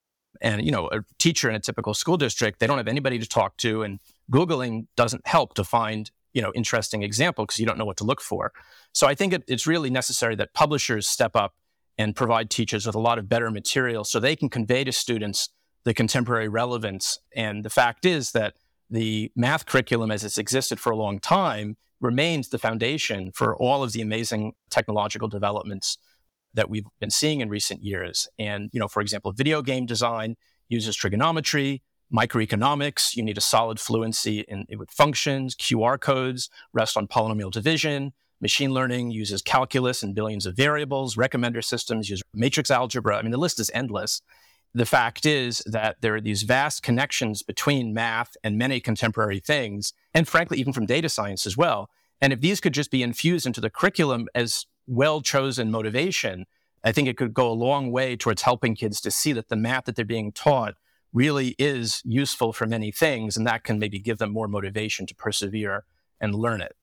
And 0.41 0.65
you 0.65 0.71
know, 0.71 0.89
a 0.91 1.01
teacher 1.19 1.49
in 1.49 1.57
a 1.57 1.61
typical 1.61 1.95
school 1.95 2.17
district, 2.17 2.61
they 2.61 2.67
don't 2.67 2.79
have 2.79 2.89
anybody 2.89 3.19
to 3.19 3.27
talk 3.27 3.57
to, 3.59 3.83
and 3.83 3.99
googling 4.31 4.87
doesn't 4.97 5.27
help 5.27 5.55
to 5.55 5.65
find 5.65 6.11
you 6.33 6.43
know 6.43 6.53
interesting 6.55 7.03
example 7.03 7.45
because 7.45 7.59
you 7.59 7.67
don't 7.67 7.79
know 7.79 7.85
what 7.85 7.97
to 7.99 8.05
look 8.05 8.21
for. 8.21 8.53
So 8.93 9.07
I 9.07 9.15
think 9.15 9.33
it, 9.33 9.45
it's 9.49 9.67
really 9.67 9.91
necessary 9.91 10.37
that 10.37 10.55
publishers 10.55 11.09
step 11.09 11.35
up 11.35 11.55
and 11.99 12.15
provide 12.15 12.49
teachers 12.49 12.87
with 12.87 12.95
a 12.95 13.01
lot 13.01 13.19
of 13.19 13.29
better 13.29 13.51
material 13.51 14.05
so 14.05 14.21
they 14.21 14.37
can 14.37 14.49
convey 14.49 14.85
to 14.85 14.93
students 14.93 15.49
the 15.85 15.93
contemporary 15.93 16.49
relevance. 16.49 17.19
And 17.35 17.65
the 17.65 17.71
fact 17.71 18.05
is 18.05 18.33
that 18.33 18.55
the 18.91 19.33
math 19.35 19.67
curriculum 19.67 20.11
as 20.11 20.25
it's 20.25 20.39
existed 20.39 20.79
for 20.81 20.91
a 20.91 20.97
long 20.97 21.19
time 21.19 21.77
remains 22.01 22.49
the 22.49 22.59
foundation 22.59 23.33
for 23.33 23.57
all 23.57 23.83
of 23.83 23.93
the 23.93 24.01
amazing 24.01 24.53
technological 24.71 25.29
developments 25.29 25.99
that 26.55 26.71
we've 26.71 26.87
been 27.01 27.11
seeing 27.11 27.41
in 27.41 27.49
recent 27.49 27.83
years. 27.83 28.29
And, 28.39 28.71
you 28.73 28.81
know, 28.81 28.89
for 28.89 29.01
example, 29.01 29.33
video 29.33 29.63
game 29.63 29.87
design 29.87 30.37
uses 30.69 30.97
trigonometry, 30.97 31.83
microeconomics, 32.13 33.17
you 33.17 33.23
need 33.23 33.39
a 33.39 33.43
solid 33.43 33.79
fluency 33.79 34.41
in, 34.41 34.65
with 34.79 34.91
functions, 34.91 35.55
QR 35.55 36.01
codes 36.01 36.49
rest 36.73 36.97
on 36.97 37.07
polynomial 37.07 37.51
division, 37.51 38.13
machine 38.41 38.73
learning 38.73 39.11
uses 39.11 39.43
calculus 39.43 40.03
and 40.03 40.15
billions 40.15 40.47
of 40.47 40.57
variables, 40.57 41.17
recommender 41.17 41.63
systems 41.63 42.09
use 42.09 42.23
matrix 42.33 42.71
algebra. 42.71 43.17
I 43.17 43.23
mean, 43.23 43.33
the 43.33 43.39
list 43.39 43.61
is 43.61 43.71
endless 43.75 44.23
the 44.75 44.87
fact 44.87 45.25
is 45.25 45.63
that 45.67 45.97
there 46.01 46.15
are 46.15 46.21
these 46.21 46.43
vast 46.43 46.83
connections 46.83 47.43
between 47.43 47.95
math 47.95 48.37
and 48.45 48.59
many 48.59 48.81
contemporary 48.81 49.41
things, 49.41 49.93
and 50.15 50.29
frankly, 50.29 50.59
even 50.59 50.73
from 50.73 50.87
data 50.87 51.09
science 51.09 51.47
as 51.47 51.57
well. 51.57 51.91
And 52.21 52.33
if 52.33 52.41
these 52.41 52.61
could 52.61 52.75
just 52.75 52.91
be 52.91 53.03
infused 53.03 53.47
into 53.47 53.61
the 53.61 53.71
curriculum 53.71 54.29
as 54.35 54.67
well 54.89 55.21
chosen 55.21 55.71
motivation, 55.71 56.47
I 56.83 56.93
think 56.93 57.09
it 57.09 57.17
could 57.17 57.35
go 57.35 57.51
a 57.51 57.53
long 57.53 57.93
way 57.93 58.17
towards 58.17 58.43
helping 58.43 58.75
kids 58.75 59.01
to 59.03 59.11
see 59.11 59.33
that 59.33 59.49
the 59.49 59.57
math 59.57 59.85
that 59.85 59.97
they're 59.97 60.05
being 60.05 60.33
taught 60.33 60.75
really 61.13 61.55
is 61.59 62.03
useful 62.05 62.53
for 62.53 62.67
many 62.67 62.91
things, 62.91 63.37
and 63.37 63.47
that 63.47 63.65
can 63.65 63.79
maybe 63.79 63.99
give 63.99 64.19
them 64.19 64.33
more 64.33 64.49
motivation 64.49 65.07
to 65.07 65.15
persevere 65.15 65.85
and 66.21 66.35
learn 66.35 66.61
it. 66.61 66.75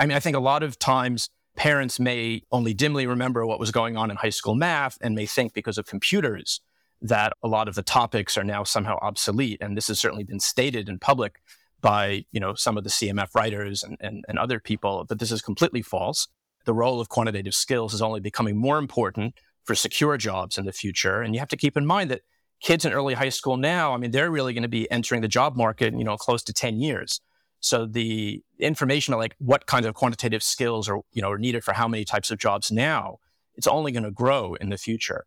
I 0.00 0.06
mean, 0.06 0.16
I 0.16 0.20
think 0.20 0.36
a 0.36 0.40
lot 0.40 0.62
of 0.62 0.78
times 0.78 1.30
parents 1.56 2.00
may 2.00 2.42
only 2.52 2.74
dimly 2.74 3.06
remember 3.06 3.44
what 3.44 3.60
was 3.60 3.70
going 3.70 3.96
on 3.96 4.10
in 4.10 4.16
high 4.16 4.30
school 4.30 4.54
math 4.54 4.98
and 5.00 5.14
may 5.14 5.26
think 5.26 5.52
because 5.52 5.78
of 5.78 5.86
computers 5.86 6.60
that 7.02 7.32
a 7.42 7.48
lot 7.48 7.68
of 7.68 7.74
the 7.74 7.82
topics 7.82 8.36
are 8.36 8.44
now 8.44 8.62
somehow 8.62 8.98
obsolete. 9.02 9.58
And 9.60 9.76
this 9.76 9.88
has 9.88 9.98
certainly 9.98 10.24
been 10.24 10.40
stated 10.40 10.88
in 10.88 10.98
public 10.98 11.40
by 11.80 12.24
you 12.30 12.40
know 12.40 12.54
some 12.54 12.76
of 12.76 12.84
the 12.84 12.90
CMF 12.90 13.34
writers 13.34 13.82
and, 13.82 13.96
and, 14.00 14.24
and 14.28 14.38
other 14.38 14.60
people 14.60 15.04
that 15.04 15.18
this 15.18 15.32
is 15.32 15.42
completely 15.42 15.82
false. 15.82 16.28
The 16.64 16.74
role 16.74 17.00
of 17.00 17.08
quantitative 17.08 17.54
skills 17.54 17.94
is 17.94 18.02
only 18.02 18.20
becoming 18.20 18.56
more 18.56 18.78
important 18.78 19.34
for 19.64 19.74
secure 19.74 20.16
jobs 20.16 20.58
in 20.58 20.66
the 20.66 20.72
future. 20.72 21.22
And 21.22 21.34
you 21.34 21.40
have 21.40 21.48
to 21.48 21.56
keep 21.56 21.76
in 21.76 21.86
mind 21.86 22.10
that 22.10 22.22
kids 22.60 22.84
in 22.84 22.92
early 22.92 23.14
high 23.14 23.28
school 23.28 23.56
now, 23.56 23.94
I 23.94 23.96
mean, 23.96 24.10
they're 24.10 24.30
really 24.30 24.52
going 24.52 24.62
to 24.62 24.68
be 24.68 24.90
entering 24.90 25.22
the 25.22 25.28
job 25.28 25.56
market, 25.56 25.94
you 25.94 26.04
know, 26.04 26.16
close 26.16 26.42
to 26.44 26.52
10 26.52 26.80
years. 26.80 27.20
So 27.60 27.86
the 27.86 28.42
information 28.58 29.14
like 29.14 29.34
what 29.38 29.66
kinds 29.66 29.86
of 29.86 29.94
quantitative 29.94 30.42
skills 30.42 30.88
are, 30.88 31.00
you 31.12 31.22
know, 31.22 31.30
are 31.30 31.38
needed 31.38 31.62
for 31.62 31.72
how 31.72 31.86
many 31.88 32.04
types 32.04 32.30
of 32.30 32.38
jobs 32.38 32.70
now, 32.70 33.18
it's 33.54 33.66
only 33.66 33.92
going 33.92 34.04
to 34.04 34.10
grow 34.10 34.54
in 34.54 34.70
the 34.70 34.78
future. 34.78 35.26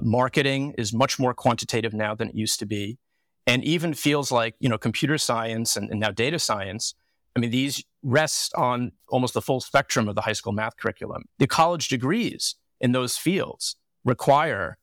Marketing 0.00 0.74
is 0.78 0.92
much 0.92 1.18
more 1.18 1.34
quantitative 1.34 1.92
now 1.92 2.14
than 2.14 2.28
it 2.28 2.34
used 2.34 2.58
to 2.60 2.66
be. 2.66 2.98
And 3.46 3.64
even 3.64 3.94
feels 3.94 4.30
like, 4.30 4.54
you 4.60 4.68
know, 4.68 4.78
computer 4.78 5.18
science 5.18 5.76
and, 5.76 5.90
and 5.90 5.98
now 5.98 6.12
data 6.12 6.38
science, 6.38 6.94
I 7.34 7.40
mean, 7.40 7.50
these 7.50 7.82
rest 8.02 8.52
on 8.54 8.92
almost 9.08 9.34
the 9.34 9.42
full 9.42 9.60
spectrum 9.60 10.08
of 10.08 10.14
the 10.14 10.22
high 10.22 10.32
school 10.32 10.52
math 10.52 10.76
curriculum. 10.76 11.24
The 11.38 11.46
college 11.46 11.88
degrees 11.88 12.56
in 12.80 12.92
those 12.92 13.16
fields 13.16 13.76
require 14.04 14.78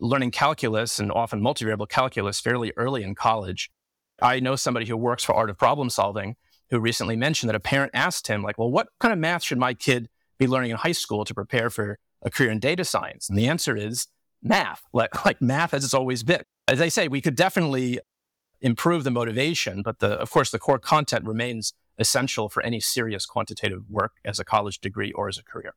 learning 0.00 0.32
calculus 0.32 0.98
and 0.98 1.12
often 1.12 1.40
multivariable 1.40 1.88
calculus 1.88 2.40
fairly 2.40 2.72
early 2.76 3.02
in 3.02 3.14
college. 3.14 3.70
I 4.20 4.40
know 4.40 4.56
somebody 4.56 4.86
who 4.86 4.96
works 4.96 5.24
for 5.24 5.34
Art 5.34 5.50
of 5.50 5.58
Problem 5.58 5.90
Solving 5.90 6.36
who 6.70 6.80
recently 6.80 7.16
mentioned 7.16 7.48
that 7.48 7.56
a 7.56 7.60
parent 7.60 7.92
asked 7.94 8.26
him, 8.26 8.42
like, 8.42 8.58
well, 8.58 8.70
what 8.70 8.88
kind 8.98 9.12
of 9.12 9.18
math 9.18 9.42
should 9.42 9.58
my 9.58 9.74
kid 9.74 10.08
be 10.38 10.46
learning 10.46 10.70
in 10.70 10.76
high 10.76 10.92
school 10.92 11.24
to 11.24 11.34
prepare 11.34 11.70
for 11.70 11.98
a 12.22 12.30
career 12.30 12.50
in 12.50 12.58
data 12.58 12.84
science? 12.84 13.28
And 13.28 13.38
the 13.38 13.46
answer 13.46 13.76
is 13.76 14.08
math, 14.42 14.82
like, 14.92 15.24
like 15.24 15.40
math 15.40 15.74
as 15.74 15.84
it's 15.84 15.94
always 15.94 16.22
been. 16.22 16.42
As 16.66 16.80
I 16.80 16.88
say, 16.88 17.08
we 17.08 17.20
could 17.20 17.36
definitely 17.36 18.00
improve 18.60 19.04
the 19.04 19.10
motivation, 19.10 19.82
but 19.82 19.98
the, 19.98 20.12
of 20.12 20.30
course, 20.30 20.50
the 20.50 20.58
core 20.58 20.78
content 20.78 21.26
remains 21.26 21.74
essential 21.98 22.48
for 22.48 22.62
any 22.62 22.80
serious 22.80 23.26
quantitative 23.26 23.84
work 23.88 24.12
as 24.24 24.38
a 24.38 24.44
college 24.44 24.80
degree 24.80 25.12
or 25.12 25.28
as 25.28 25.38
a 25.38 25.42
career. 25.42 25.74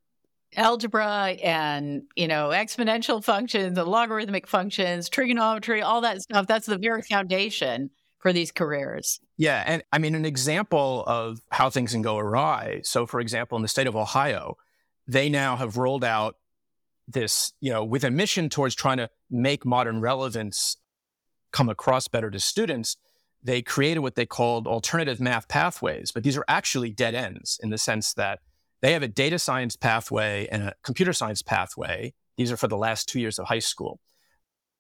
Algebra 0.56 1.36
and 1.44 2.04
you 2.16 2.28
know 2.28 2.50
exponential 2.50 3.24
functions 3.24 3.78
and 3.78 3.88
logarithmic 3.88 4.48
functions 4.48 5.10
trigonometry 5.10 5.82
all 5.82 6.00
that 6.02 6.22
stuff 6.22 6.48
that's 6.48 6.66
the 6.66 6.78
very 6.78 7.02
foundation 7.02 7.90
for 8.20 8.32
these 8.32 8.52
careers. 8.52 9.20
Yeah 9.36 9.64
and 9.68 9.84
i 9.92 9.98
mean 9.98 10.16
an 10.16 10.26
example 10.26 11.04
of 11.06 11.42
how 11.52 11.70
things 11.70 11.92
can 11.92 12.02
go 12.02 12.18
awry. 12.18 12.82
So 12.84 13.06
for 13.06 13.20
example 13.20 13.58
in 13.58 13.62
the 13.62 13.68
state 13.68 13.88
of 13.88 13.96
ohio 13.96 14.56
they 15.06 15.30
now 15.30 15.58
have 15.58 15.78
rolled 15.78 16.04
out 16.04 16.38
this 17.08 17.52
you 17.60 17.72
know 17.72 17.84
with 17.84 18.06
a 18.06 18.12
mission 18.12 18.50
towards 18.50 18.74
trying 18.74 18.98
to 18.98 19.10
make 19.30 19.66
modern 19.66 20.00
relevance 20.00 20.78
come 21.52 21.70
across 21.70 22.08
better 22.08 22.32
to 22.32 22.40
students 22.40 22.96
they 23.48 23.62
created 23.64 24.02
what 24.02 24.16
they 24.16 24.26
called 24.26 24.68
alternative 24.68 25.20
math 25.20 25.48
pathways 25.48 26.12
but 26.12 26.24
these 26.24 26.38
are 26.38 26.46
actually 26.48 26.92
dead 26.92 27.16
ends 27.16 27.60
in 27.64 27.72
the 27.72 27.78
sense 27.78 28.14
that 28.14 28.40
they 28.82 28.94
have 28.94 29.04
a 29.04 29.08
data 29.08 29.40
science 29.40 29.76
pathway 29.76 30.48
and 30.52 30.64
a 30.64 30.74
computer 30.84 31.14
science 31.14 31.42
pathway. 31.42 32.14
These 32.38 32.52
are 32.52 32.58
for 32.58 32.68
the 32.68 32.78
last 32.78 33.10
two 33.10 33.20
years 33.20 33.40
of 33.40 33.48
high 33.48 33.60
school. 33.60 34.00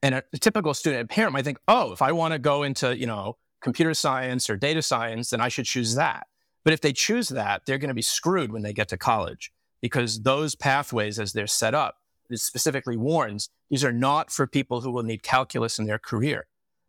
And 0.04 0.16
a, 0.16 0.24
a 0.34 0.38
typical 0.38 0.74
student 0.74 1.02
and 1.02 1.10
parent 1.10 1.34
might 1.34 1.46
think, 1.46 1.58
oh, 1.68 1.92
if 1.92 2.02
I 2.02 2.12
want 2.12 2.34
to 2.34 2.40
go 2.40 2.64
into, 2.64 2.96
you 2.96 3.08
know, 3.08 3.38
computer 3.62 3.96
science 3.96 4.50
or 4.50 4.56
data 4.56 4.82
science, 4.82 5.32
then 5.32 5.42
I 5.42 5.48
should 5.48 5.66
choose 5.66 5.96
that. 5.96 6.28
But 6.64 6.74
if 6.74 6.82
they 6.82 6.94
choose 6.94 7.30
that, 7.30 7.66
they're 7.66 7.80
going 7.80 7.90
to 7.90 7.96
be 7.96 8.02
screwed 8.04 8.52
when 8.52 8.62
they 8.62 8.74
get 8.74 8.90
to 8.90 8.98
college 8.98 9.52
because 9.82 10.22
those 10.22 10.54
pathways, 10.54 11.18
as 11.18 11.34
they're 11.34 11.48
set 11.48 11.74
up, 11.74 11.96
it 12.30 12.40
specifically 12.40 12.98
warns 12.98 13.50
these 13.70 13.86
are 13.86 13.94
not 13.94 14.30
for 14.30 14.46
people 14.46 14.82
who 14.82 14.92
will 14.92 15.04
need 15.04 15.24
calculus 15.24 15.80
in 15.80 15.86
their 15.86 15.98
career. 15.98 16.46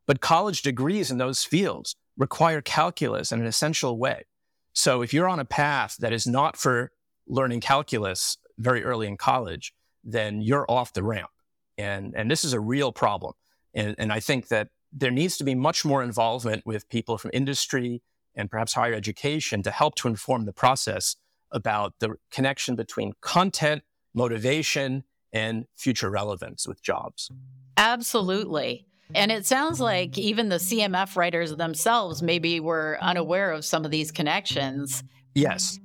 But 0.08 0.20
college 0.20 0.62
degrees 0.62 1.10
in 1.10 1.18
those 1.18 1.44
fields 1.44 1.94
require 2.16 2.62
calculus 2.62 3.30
in 3.30 3.40
an 3.40 3.46
essential 3.46 3.98
way. 3.98 4.24
So 4.72 5.02
if 5.02 5.12
you're 5.12 5.28
on 5.28 5.38
a 5.38 5.44
path 5.44 5.96
that 5.98 6.12
is 6.14 6.26
not 6.26 6.56
for 6.56 6.90
learning 7.28 7.60
calculus 7.60 8.38
very 8.56 8.82
early 8.82 9.06
in 9.06 9.18
college, 9.18 9.74
then 10.02 10.40
you're 10.40 10.64
off 10.68 10.94
the 10.94 11.02
ramp. 11.02 11.28
And, 11.76 12.14
and 12.16 12.30
this 12.30 12.42
is 12.42 12.54
a 12.54 12.58
real 12.58 12.90
problem. 12.90 13.34
And, 13.74 13.94
and 13.98 14.10
I 14.10 14.18
think 14.18 14.48
that 14.48 14.68
there 14.92 15.10
needs 15.10 15.36
to 15.36 15.44
be 15.44 15.54
much 15.54 15.84
more 15.84 16.02
involvement 16.02 16.64
with 16.64 16.88
people 16.88 17.18
from 17.18 17.30
industry 17.34 18.02
and 18.34 18.50
perhaps 18.50 18.72
higher 18.72 18.94
education 18.94 19.62
to 19.62 19.70
help 19.70 19.94
to 19.96 20.08
inform 20.08 20.46
the 20.46 20.54
process 20.54 21.16
about 21.52 21.94
the 21.98 22.14
connection 22.30 22.76
between 22.76 23.12
content, 23.20 23.82
motivation, 24.14 25.04
and 25.34 25.66
future 25.76 26.08
relevance 26.08 26.66
with 26.66 26.82
jobs. 26.82 27.30
Absolutely. 27.76 28.86
And 29.14 29.32
it 29.32 29.46
sounds 29.46 29.80
like 29.80 30.18
even 30.18 30.48
the 30.48 30.56
CMF 30.56 31.16
writers 31.16 31.56
themselves 31.56 32.22
maybe 32.22 32.60
were 32.60 32.98
unaware 33.00 33.52
of 33.52 33.64
some 33.64 33.84
of 33.84 33.90
these 33.90 34.12
connections. 34.12 35.02
Yes. 35.34 35.78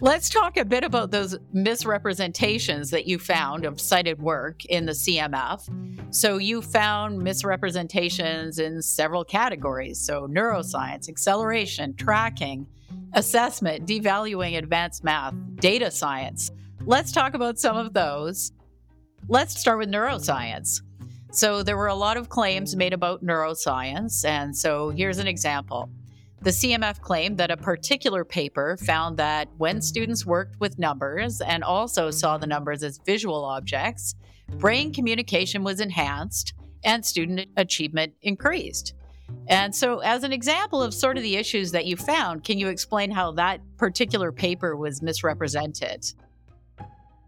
Let's 0.00 0.30
talk 0.30 0.56
a 0.56 0.64
bit 0.64 0.84
about 0.84 1.10
those 1.10 1.36
misrepresentations 1.52 2.90
that 2.90 3.06
you 3.06 3.18
found 3.18 3.64
of 3.64 3.80
cited 3.80 4.22
work 4.22 4.64
in 4.66 4.86
the 4.86 4.92
CMF. 4.92 5.68
So, 6.14 6.38
you 6.38 6.62
found 6.62 7.18
misrepresentations 7.18 8.60
in 8.60 8.80
several 8.80 9.24
categories. 9.24 10.00
So, 10.00 10.28
neuroscience, 10.28 11.08
acceleration, 11.08 11.96
tracking, 11.96 12.68
assessment, 13.14 13.86
devaluing 13.86 14.56
advanced 14.56 15.02
math, 15.02 15.34
data 15.56 15.90
science. 15.90 16.52
Let's 16.86 17.10
talk 17.10 17.34
about 17.34 17.58
some 17.58 17.76
of 17.76 17.92
those. 17.92 18.52
Let's 19.28 19.58
start 19.58 19.78
with 19.78 19.90
neuroscience. 19.90 20.80
So, 21.30 21.62
there 21.62 21.76
were 21.76 21.88
a 21.88 21.94
lot 21.94 22.16
of 22.16 22.28
claims 22.28 22.74
made 22.74 22.92
about 22.92 23.24
neuroscience. 23.24 24.24
And 24.24 24.56
so, 24.56 24.90
here's 24.90 25.18
an 25.18 25.26
example. 25.26 25.90
The 26.40 26.50
CMF 26.50 27.00
claimed 27.00 27.36
that 27.38 27.50
a 27.50 27.56
particular 27.56 28.24
paper 28.24 28.76
found 28.76 29.16
that 29.16 29.48
when 29.58 29.82
students 29.82 30.24
worked 30.24 30.60
with 30.60 30.78
numbers 30.78 31.40
and 31.40 31.64
also 31.64 32.10
saw 32.10 32.38
the 32.38 32.46
numbers 32.46 32.82
as 32.84 32.98
visual 33.04 33.44
objects, 33.44 34.14
brain 34.58 34.92
communication 34.92 35.64
was 35.64 35.80
enhanced 35.80 36.54
and 36.84 37.04
student 37.04 37.48
achievement 37.56 38.14
increased. 38.22 38.94
And 39.48 39.74
so, 39.74 39.98
as 39.98 40.22
an 40.24 40.32
example 40.32 40.82
of 40.82 40.94
sort 40.94 41.16
of 41.16 41.22
the 41.22 41.36
issues 41.36 41.72
that 41.72 41.86
you 41.86 41.96
found, 41.96 42.44
can 42.44 42.58
you 42.58 42.68
explain 42.68 43.10
how 43.10 43.32
that 43.32 43.60
particular 43.76 44.32
paper 44.32 44.76
was 44.76 45.02
misrepresented? 45.02 46.06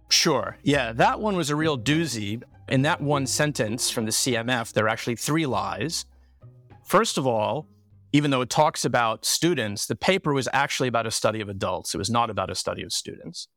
Sure. 0.09 0.57
Yeah, 0.62 0.92
that 0.92 1.21
one 1.21 1.37
was 1.37 1.50
a 1.50 1.57
real 1.57 1.78
doozy. 1.78 2.42
In 2.70 2.82
that 2.82 3.00
one 3.00 3.26
sentence 3.26 3.90
from 3.90 4.04
the 4.04 4.12
CMF, 4.12 4.72
there 4.72 4.84
are 4.84 4.88
actually 4.88 5.16
three 5.16 5.44
lies. 5.44 6.06
First 6.84 7.18
of 7.18 7.26
all, 7.26 7.66
even 8.12 8.30
though 8.30 8.40
it 8.40 8.50
talks 8.50 8.84
about 8.84 9.24
students, 9.24 9.86
the 9.86 9.96
paper 9.96 10.32
was 10.32 10.48
actually 10.52 10.88
about 10.88 11.06
a 11.06 11.10
study 11.10 11.40
of 11.40 11.48
adults. 11.48 11.94
It 11.94 11.98
was 11.98 12.10
not 12.10 12.30
about 12.30 12.50
a 12.50 12.54
study 12.54 12.82
of 12.82 12.92
students. 12.92 13.48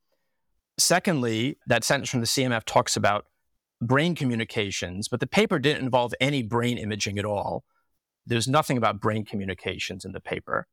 Secondly, 0.77 1.57
that 1.67 1.83
sentence 1.83 2.09
from 2.09 2.21
the 2.21 2.27
CMF 2.27 2.63
talks 2.65 2.95
about 2.95 3.25
brain 3.81 4.15
communications, 4.15 5.07
but 5.07 5.19
the 5.19 5.27
paper 5.27 5.59
didn't 5.59 5.83
involve 5.83 6.13
any 6.19 6.41
brain 6.41 6.77
imaging 6.77 7.19
at 7.19 7.25
all. 7.25 7.63
There's 8.25 8.47
nothing 8.47 8.77
about 8.77 8.99
brain 8.99 9.25
communications 9.25 10.05
in 10.05 10.13
the 10.13 10.21
paper. 10.21 10.67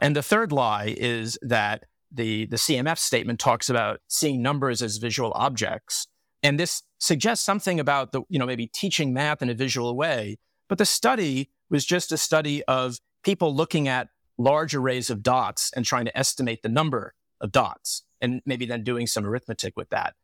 And 0.00 0.16
the 0.16 0.22
third 0.22 0.50
lie 0.50 0.94
is 0.96 1.38
that 1.42 1.84
the, 2.10 2.46
the 2.46 2.56
CMF 2.56 2.98
statement 2.98 3.38
talks 3.38 3.68
about 3.68 4.00
seeing 4.08 4.42
numbers 4.42 4.82
as 4.82 4.96
visual 4.96 5.32
objects. 5.34 6.08
And 6.42 6.58
this 6.58 6.82
suggests 6.98 7.44
something 7.44 7.80
about 7.80 8.12
the, 8.12 8.22
you 8.28 8.38
know, 8.38 8.46
maybe 8.46 8.66
teaching 8.66 9.12
math 9.12 9.42
in 9.42 9.50
a 9.50 9.54
visual 9.54 9.96
way. 9.96 10.38
But 10.68 10.78
the 10.78 10.86
study 10.86 11.50
was 11.68 11.84
just 11.84 12.12
a 12.12 12.16
study 12.16 12.62
of 12.64 12.98
people 13.22 13.54
looking 13.54 13.88
at 13.88 14.08
large 14.38 14.74
arrays 14.74 15.10
of 15.10 15.22
dots 15.22 15.70
and 15.74 15.84
trying 15.84 16.06
to 16.06 16.16
estimate 16.16 16.62
the 16.62 16.68
number 16.68 17.14
of 17.40 17.52
dots 17.52 18.04
and 18.20 18.40
maybe 18.46 18.66
then 18.66 18.84
doing 18.84 19.06
some 19.06 19.24
arithmetic 19.24 19.76
with 19.76 19.90
that. 19.90 20.14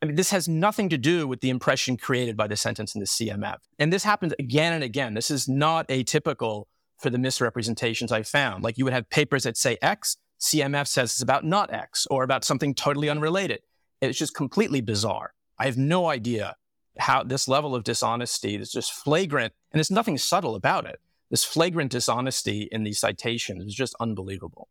I 0.00 0.06
mean, 0.06 0.16
this 0.16 0.30
has 0.30 0.48
nothing 0.48 0.88
to 0.88 0.98
do 0.98 1.28
with 1.28 1.40
the 1.40 1.50
impression 1.50 1.96
created 1.96 2.36
by 2.36 2.48
the 2.48 2.56
sentence 2.56 2.94
in 2.94 3.00
the 3.00 3.06
CMF. 3.06 3.58
And 3.78 3.92
this 3.92 4.02
happens 4.02 4.34
again 4.38 4.72
and 4.72 4.82
again. 4.82 5.14
This 5.14 5.30
is 5.30 5.48
not 5.48 5.86
atypical 5.88 6.64
for 6.98 7.08
the 7.08 7.18
misrepresentations 7.18 8.10
I 8.10 8.22
found. 8.22 8.64
Like 8.64 8.78
you 8.78 8.84
would 8.84 8.94
have 8.94 9.08
papers 9.10 9.44
that 9.44 9.56
say 9.56 9.78
X, 9.80 10.16
CMF 10.40 10.88
says 10.88 11.12
it's 11.12 11.22
about 11.22 11.44
not 11.44 11.72
X 11.72 12.06
or 12.10 12.24
about 12.24 12.42
something 12.42 12.74
totally 12.74 13.08
unrelated. 13.08 13.60
It's 14.00 14.18
just 14.18 14.34
completely 14.34 14.80
bizarre. 14.80 15.34
I 15.58 15.66
have 15.66 15.76
no 15.76 16.08
idea 16.08 16.56
how 16.98 17.22
this 17.22 17.48
level 17.48 17.74
of 17.74 17.84
dishonesty 17.84 18.56
is 18.56 18.70
just 18.70 18.92
flagrant 18.92 19.52
and 19.72 19.78
there's 19.78 19.90
nothing 19.90 20.18
subtle 20.18 20.54
about 20.54 20.86
it. 20.86 21.00
This 21.30 21.44
flagrant 21.44 21.90
dishonesty 21.90 22.68
in 22.70 22.84
these 22.84 22.98
citations 22.98 23.64
is 23.64 23.74
just 23.74 23.94
unbelievable. 23.98 24.68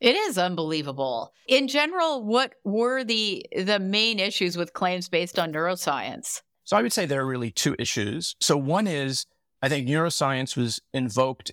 It 0.00 0.16
is 0.16 0.38
unbelievable. 0.38 1.34
In 1.46 1.68
general, 1.68 2.24
what 2.24 2.54
were 2.64 3.04
the 3.04 3.44
the 3.54 3.78
main 3.78 4.18
issues 4.18 4.56
with 4.56 4.72
claims 4.72 5.10
based 5.10 5.38
on 5.38 5.52
neuroscience? 5.52 6.40
So 6.64 6.76
I 6.76 6.82
would 6.82 6.92
say 6.92 7.04
there 7.04 7.20
are 7.20 7.26
really 7.26 7.50
two 7.50 7.76
issues. 7.78 8.34
So 8.40 8.56
one 8.56 8.86
is 8.86 9.26
I 9.60 9.68
think 9.68 9.86
neuroscience 9.86 10.56
was 10.56 10.80
invoked 10.94 11.52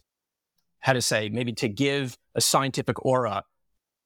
how 0.80 0.94
to 0.94 1.02
say 1.02 1.28
maybe 1.28 1.52
to 1.54 1.68
give 1.68 2.18
a 2.36 2.42
scientific 2.42 3.04
aura 3.04 3.44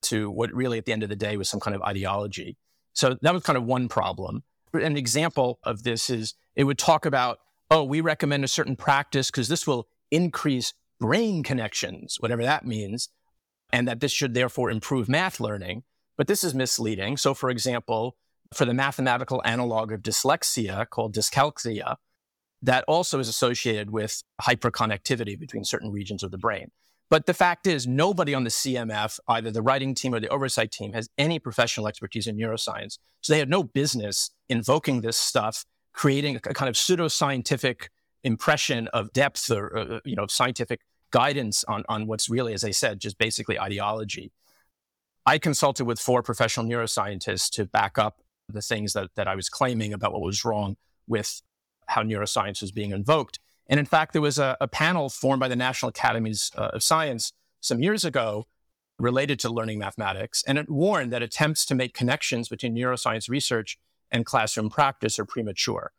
to 0.03 0.31
what 0.31 0.51
really 0.51 0.79
at 0.79 0.85
the 0.85 0.93
end 0.93 1.03
of 1.03 1.09
the 1.09 1.15
day 1.15 1.37
was 1.37 1.47
some 1.47 1.59
kind 1.59 1.75
of 1.75 1.83
ideology. 1.83 2.57
So 2.93 3.17
that 3.21 3.33
was 3.33 3.43
kind 3.43 3.57
of 3.57 3.63
one 3.63 3.87
problem 3.87 4.43
an 4.73 4.97
example 4.97 5.59
of 5.63 5.83
this 5.83 6.09
is 6.09 6.33
it 6.55 6.63
would 6.63 6.77
talk 6.77 7.05
about, 7.05 7.39
oh, 7.69 7.83
we 7.83 8.01
recommend 8.01 8.43
a 8.43 8.47
certain 8.47 8.75
practice 8.75 9.29
because 9.29 9.47
this 9.47 9.67
will 9.67 9.87
increase 10.09 10.73
brain 10.99 11.43
connections, 11.43 12.17
whatever 12.19 12.43
that 12.43 12.65
means, 12.65 13.09
and 13.71 13.87
that 13.87 13.99
this 13.99 14.11
should 14.11 14.33
therefore 14.33 14.69
improve 14.69 15.09
math 15.09 15.39
learning. 15.39 15.83
But 16.17 16.27
this 16.27 16.43
is 16.43 16.53
misleading. 16.53 17.17
So, 17.17 17.33
for 17.33 17.49
example, 17.49 18.17
for 18.53 18.65
the 18.65 18.73
mathematical 18.73 19.41
analog 19.45 19.91
of 19.91 20.01
dyslexia 20.01 20.87
called 20.89 21.15
dyscalculia, 21.15 21.95
that 22.61 22.83
also 22.87 23.17
is 23.19 23.27
associated 23.27 23.89
with 23.89 24.21
hyperconnectivity 24.41 25.39
between 25.39 25.63
certain 25.63 25.91
regions 25.91 26.21
of 26.21 26.31
the 26.31 26.37
brain. 26.37 26.71
But 27.11 27.25
the 27.25 27.33
fact 27.33 27.67
is, 27.67 27.85
nobody 27.85 28.33
on 28.33 28.45
the 28.45 28.49
CMF, 28.49 29.19
either 29.27 29.51
the 29.51 29.61
writing 29.61 29.93
team 29.93 30.15
or 30.15 30.21
the 30.21 30.29
oversight 30.29 30.71
team, 30.71 30.93
has 30.93 31.09
any 31.17 31.39
professional 31.39 31.89
expertise 31.89 32.25
in 32.25 32.37
neuroscience. 32.37 32.97
So 33.19 33.33
they 33.33 33.39
had 33.39 33.49
no 33.49 33.63
business 33.63 34.31
invoking 34.47 35.01
this 35.01 35.17
stuff, 35.17 35.65
creating 35.91 36.37
a 36.37 36.39
kind 36.39 36.69
of 36.69 36.75
pseudoscientific 36.75 37.89
impression 38.23 38.87
of 38.93 39.11
depth 39.11 39.51
or, 39.51 39.77
uh, 39.77 39.99
you 40.05 40.15
know, 40.15 40.25
scientific 40.27 40.79
guidance 41.11 41.65
on, 41.65 41.83
on 41.89 42.07
what's 42.07 42.29
really, 42.29 42.53
as 42.53 42.63
I 42.63 42.71
said, 42.71 43.01
just 43.01 43.17
basically 43.17 43.59
ideology. 43.59 44.31
I 45.25 45.37
consulted 45.37 45.83
with 45.83 45.99
four 45.99 46.23
professional 46.23 46.65
neuroscientists 46.65 47.49
to 47.55 47.65
back 47.65 47.97
up 47.97 48.21
the 48.47 48.61
things 48.61 48.93
that, 48.93 49.09
that 49.15 49.27
I 49.27 49.35
was 49.35 49.49
claiming 49.49 49.91
about 49.91 50.13
what 50.13 50.21
was 50.21 50.45
wrong 50.45 50.77
with 51.07 51.41
how 51.87 52.03
neuroscience 52.03 52.61
was 52.61 52.71
being 52.71 52.91
invoked. 52.91 53.40
And 53.71 53.79
in 53.79 53.85
fact, 53.85 54.11
there 54.11 54.21
was 54.21 54.37
a, 54.37 54.57
a 54.59 54.67
panel 54.67 55.09
formed 55.09 55.39
by 55.39 55.47
the 55.47 55.55
National 55.55 55.89
Academies 55.89 56.51
uh, 56.57 56.71
of 56.73 56.83
Science 56.83 57.31
some 57.61 57.81
years 57.81 58.03
ago 58.03 58.45
related 58.99 59.39
to 59.39 59.49
learning 59.49 59.79
mathematics, 59.79 60.43
and 60.45 60.59
it 60.59 60.69
warned 60.69 61.11
that 61.11 61.23
attempts 61.23 61.65
to 61.65 61.73
make 61.73 61.93
connections 61.95 62.49
between 62.49 62.75
neuroscience 62.75 63.29
research 63.29 63.79
and 64.11 64.25
classroom 64.25 64.69
practice 64.69 65.17
are 65.17 65.25
premature. 65.25 65.93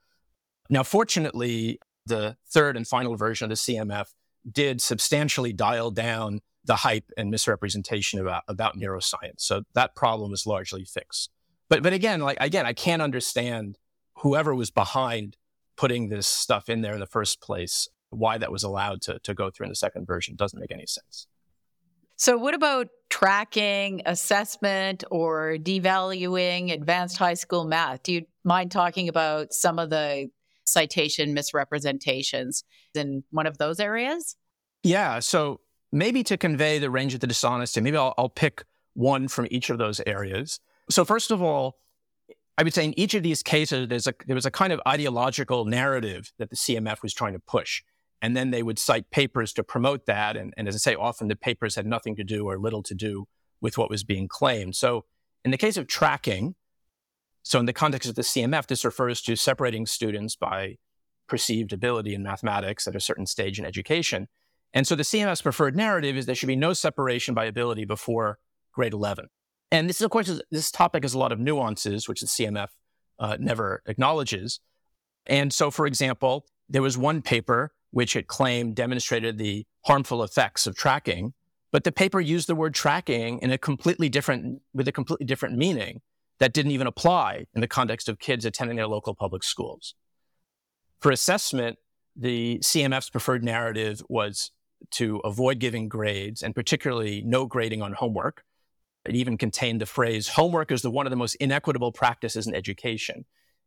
Now, 0.69 0.83
fortunately, 0.83 1.81
the 2.07 2.37
third 2.47 2.76
and 2.76 2.87
final 2.87 3.17
version 3.17 3.47
of 3.47 3.49
the 3.50 3.57
CMF 3.57 4.09
did 4.50 4.81
substantially 4.83 5.52
dial 5.52 5.91
down 5.91 6.41
the 6.64 6.76
hype 6.76 7.11
and 7.17 7.31
misrepresentation 7.31 8.21
about, 8.21 8.43
about 8.47 8.76
neuroscience. 8.76 9.38
So 9.38 9.62
that 9.75 9.97
problem 9.97 10.33
is 10.33 10.47
largely 10.47 10.85
fixed. 10.85 11.31
But 11.69 11.83
but 11.83 11.93
again, 11.93 12.21
like 12.21 12.37
again, 12.41 12.67
I 12.67 12.75
can't 12.75 13.02
understand 13.02 13.79
whoever 14.19 14.55
was 14.55 14.71
behind 14.71 15.37
putting 15.83 16.11
this 16.11 16.29
stuff 16.29 16.69
in 16.69 16.81
there 16.81 16.95
in 16.95 17.01
the 17.01 17.07
first 17.07 17.41
place, 17.41 17.89
why 18.11 18.39
that 18.39 18.53
was 18.53 18.62
allowed 18.62 19.03
to, 19.03 19.19
to 19.19 19.35
go 19.35 19.51
through 19.51 19.65
in 19.65 19.69
the 19.69 19.75
second 19.75 20.07
version 20.07 20.37
doesn't 20.37 20.61
make 20.61 20.71
any 20.71 20.87
sense. 20.87 21.27
So, 22.15 22.39
what 22.39 22.55
about 22.55 22.87
tracking, 23.11 24.01
assessment, 24.07 25.03
or 25.11 25.57
devaluing 25.59 26.73
advanced 26.73 27.17
high 27.17 27.35
school 27.35 27.65
math? 27.65 28.05
Do 28.05 28.12
you 28.12 28.27
mind 28.45 28.71
talking 28.71 29.09
about 29.09 29.53
some 29.53 29.81
of 29.81 29.91
the 29.91 30.29
citation 30.67 31.35
misrepresentations 31.35 32.62
in 32.95 33.25
one 33.33 33.49
of 33.49 33.59
those 33.59 33.81
areas? 33.81 34.37
Yeah. 34.85 35.19
So, 35.19 35.59
maybe 35.91 36.23
to 36.23 36.37
convey 36.37 36.79
the 36.79 36.91
range 36.91 37.12
of 37.12 37.19
the 37.19 37.27
dishonesty, 37.27 37.81
maybe 37.81 37.97
I'll, 37.97 38.15
I'll 38.17 38.29
pick 38.29 38.62
one 38.95 39.27
from 39.27 39.49
each 39.51 39.69
of 39.69 39.79
those 39.79 40.01
areas. 40.07 40.61
So, 40.91 41.05
first 41.05 41.33
of 41.33 41.43
all, 41.43 41.79
I 42.59 42.62
would 42.62 42.75
say 42.75 42.85
in 42.85 42.99
each 42.99 43.14
of 43.14 43.23
these 43.23 43.42
cases, 43.42 44.06
a, 44.06 44.14
there 44.26 44.35
was 44.35 44.47
a 44.47 44.50
kind 44.50 44.73
of 44.73 44.80
ideological 44.87 45.64
narrative 45.64 46.32
that 46.38 46.50
the 46.50 46.56
CMF 46.56 47.02
was 47.02 47.14
trying 47.14 47.32
to 47.32 47.38
push. 47.38 47.82
And 48.21 48.37
then 48.37 48.50
they 48.50 48.62
would 48.62 48.78
cite 48.78 49.11
papers 49.11 49.52
to 49.54 49.64
promote 49.64 50.06
that. 50.06 50.37
And, 50.37 50.54
and 50.56 50.68
as 50.68 50.75
I 50.75 50.78
say, 50.78 50.94
often 50.94 51.28
the 51.28 51.37
papers 51.37 51.75
had 51.75 51.87
nothing 51.87 52.14
to 52.16 52.25
do 52.25 52.49
or 52.49 52.59
little 52.59 52.82
to 52.85 52.94
do 52.94 53.26
with 53.61 53.78
what 53.78 53.90
was 53.90 54.04
being 54.04 54.28
claimed. 54.28 54.76
So 54.76 55.06
in 55.44 55.50
the 55.50 55.56
case 55.56 55.76
of 55.76 55.87
tracking, 55.87 56.54
so 57.42 57.59
in 57.59 57.66
the 57.66 57.73
context 57.73 58.09
of 58.09 58.14
the 58.14 58.23
CMF, 58.23 58.66
this 58.66 58.85
refers 58.85 59.21
to 59.23 59.35
separating 59.35 59.87
students 59.87 60.37
by 60.37 60.76
perceived 61.26 61.73
ability 61.73 62.14
in 62.14 62.23
mathematics 62.23 62.87
at 62.87 62.94
a 62.94 63.00
certain 63.00 63.26
stage 63.26 63.59
in 63.59 63.64
education. 63.64 64.28
And 64.73 64.87
so 64.87 64.94
the 64.94 65.02
CMF's 65.02 65.42
preferred 65.42 65.75
narrative 65.75 66.16
is 66.16 66.26
there 66.26 66.35
should 66.35 66.47
be 66.47 66.56
no 66.56 66.73
separation 66.73 67.35
by 67.35 67.47
ability 67.47 67.85
before 67.85 68.38
grade 68.73 68.92
11. 68.92 69.26
And 69.73 69.88
this, 69.88 69.97
is, 69.97 70.02
of 70.02 70.11
course, 70.11 70.29
is, 70.29 70.43
this 70.50 70.71
topic 70.71 71.02
has 71.02 71.14
a 71.14 71.19
lot 71.19 71.33
of 71.33 71.41
nuances, 71.41 72.07
which 72.07 72.21
the 72.21 72.26
CMF 72.26 72.69
uh, 73.19 73.38
never 73.41 73.83
acknowledges. 73.87 74.61
And 75.26 75.50
so, 75.50 75.71
for 75.71 75.87
example, 75.87 76.45
there 76.69 76.83
was 76.83 76.99
one 76.99 77.23
paper 77.23 77.73
which 77.91 78.15
it 78.15 78.26
claimed 78.26 78.76
demonstrated 78.76 79.39
the 79.39 79.65
harmful 79.87 80.23
effects 80.23 80.67
of 80.67 80.76
tracking, 80.76 81.32
but 81.71 81.85
the 81.85 81.93
paper 81.93 82.21
used 82.21 82.49
the 82.49 82.54
word 82.54 82.75
tracking 82.75 83.39
in 83.39 83.50
a 83.50 83.56
completely 83.56 84.11
different, 84.11 84.61
with 84.75 84.87
a 84.89 84.93
completely 84.93 85.25
different 85.25 85.56
meaning 85.56 86.02
that 86.39 86.52
didn't 86.52 86.73
even 86.73 86.87
apply 86.87 87.47
in 87.54 87.63
the 87.63 87.69
context 87.69 88.11
of 88.11 88.19
kids 88.19 88.45
attending 88.45 88.76
their 88.76 88.87
local 88.87 89.15
public 89.15 89.43
schools. 89.43 89.95
For 91.00 91.11
assessment, 91.11 91.78
the 92.15 92.58
CMF's 92.58 93.08
preferred 93.08 93.43
narrative 93.43 94.02
was 94.11 94.50
to 94.93 95.19
avoid 95.25 95.61
giving 95.61 95.89
grades 95.89 96.43
and 96.43 96.54
particularly 96.54 97.23
no 97.25 97.47
grading 97.47 97.80
on 97.80 97.95
homework 97.95 98.45
it 99.06 99.17
even 99.17 99.36
contained 99.36 99.80
the 99.80 99.86
phrase 99.86 100.28
homework 100.28 100.71
is 100.71 100.82
the 100.82 100.91
one 100.91 101.06
of 101.06 101.10
the 101.10 101.17
most 101.17 101.34
inequitable 101.36 101.93
practices 101.93 102.47
in 102.47 102.54
education. 102.54 103.25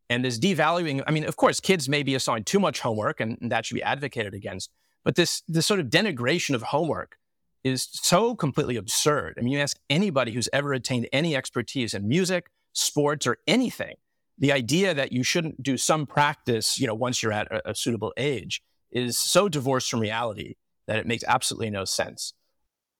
And 0.10 0.24
this 0.24 0.40
devaluing, 0.40 1.04
I 1.08 1.12
mean, 1.12 1.26
of 1.26 1.36
course, 1.36 1.60
kids 1.60 1.90
may 1.90 2.04
be 2.04 2.16
assigned 2.16 2.46
too 2.46 2.60
much 2.60 2.80
homework 2.80 3.20
and, 3.20 3.38
and 3.42 3.52
that 3.52 3.66
should 3.66 3.76
be 3.76 3.84
advocated 3.84 4.34
against. 4.34 4.70
But 5.04 5.16
this, 5.16 5.42
this 5.48 5.66
sort 5.66 5.80
of 5.80 5.88
denigration 5.88 6.56
of 6.56 6.62
homework 6.62 7.18
is 7.64 7.88
so 7.92 8.36
completely 8.36 8.76
absurd. 8.76 9.36
I 9.38 9.42
mean, 9.42 9.54
you 9.54 9.60
ask 9.60 9.78
anybody 9.90 10.32
who's 10.32 10.50
ever 10.54 10.74
attained 10.74 11.10
any 11.12 11.36
expertise 11.36 11.94
in 11.94 12.08
music, 12.08 12.52
sports, 12.74 13.26
or 13.26 13.38
anything, 13.48 13.96
the 14.38 14.52
idea 14.52 14.94
that 14.94 15.12
you 15.12 15.24
shouldn't 15.24 15.64
do 15.64 15.78
some 15.78 16.06
practice, 16.06 16.80
you 16.80 16.86
know, 16.86 16.94
once 16.94 17.24
you're 17.24 17.32
at 17.32 17.52
a, 17.52 17.72
a 17.72 17.76
suitable 17.76 18.14
age 18.18 18.62
is 18.92 19.18
so 19.18 19.50
divorced 19.50 19.90
from 19.90 20.00
reality 20.00 20.56
that 20.88 21.00
it 21.00 21.08
makes 21.08 21.24
absolutely 21.28 21.70
no 21.70 21.86
sense. 21.86 22.34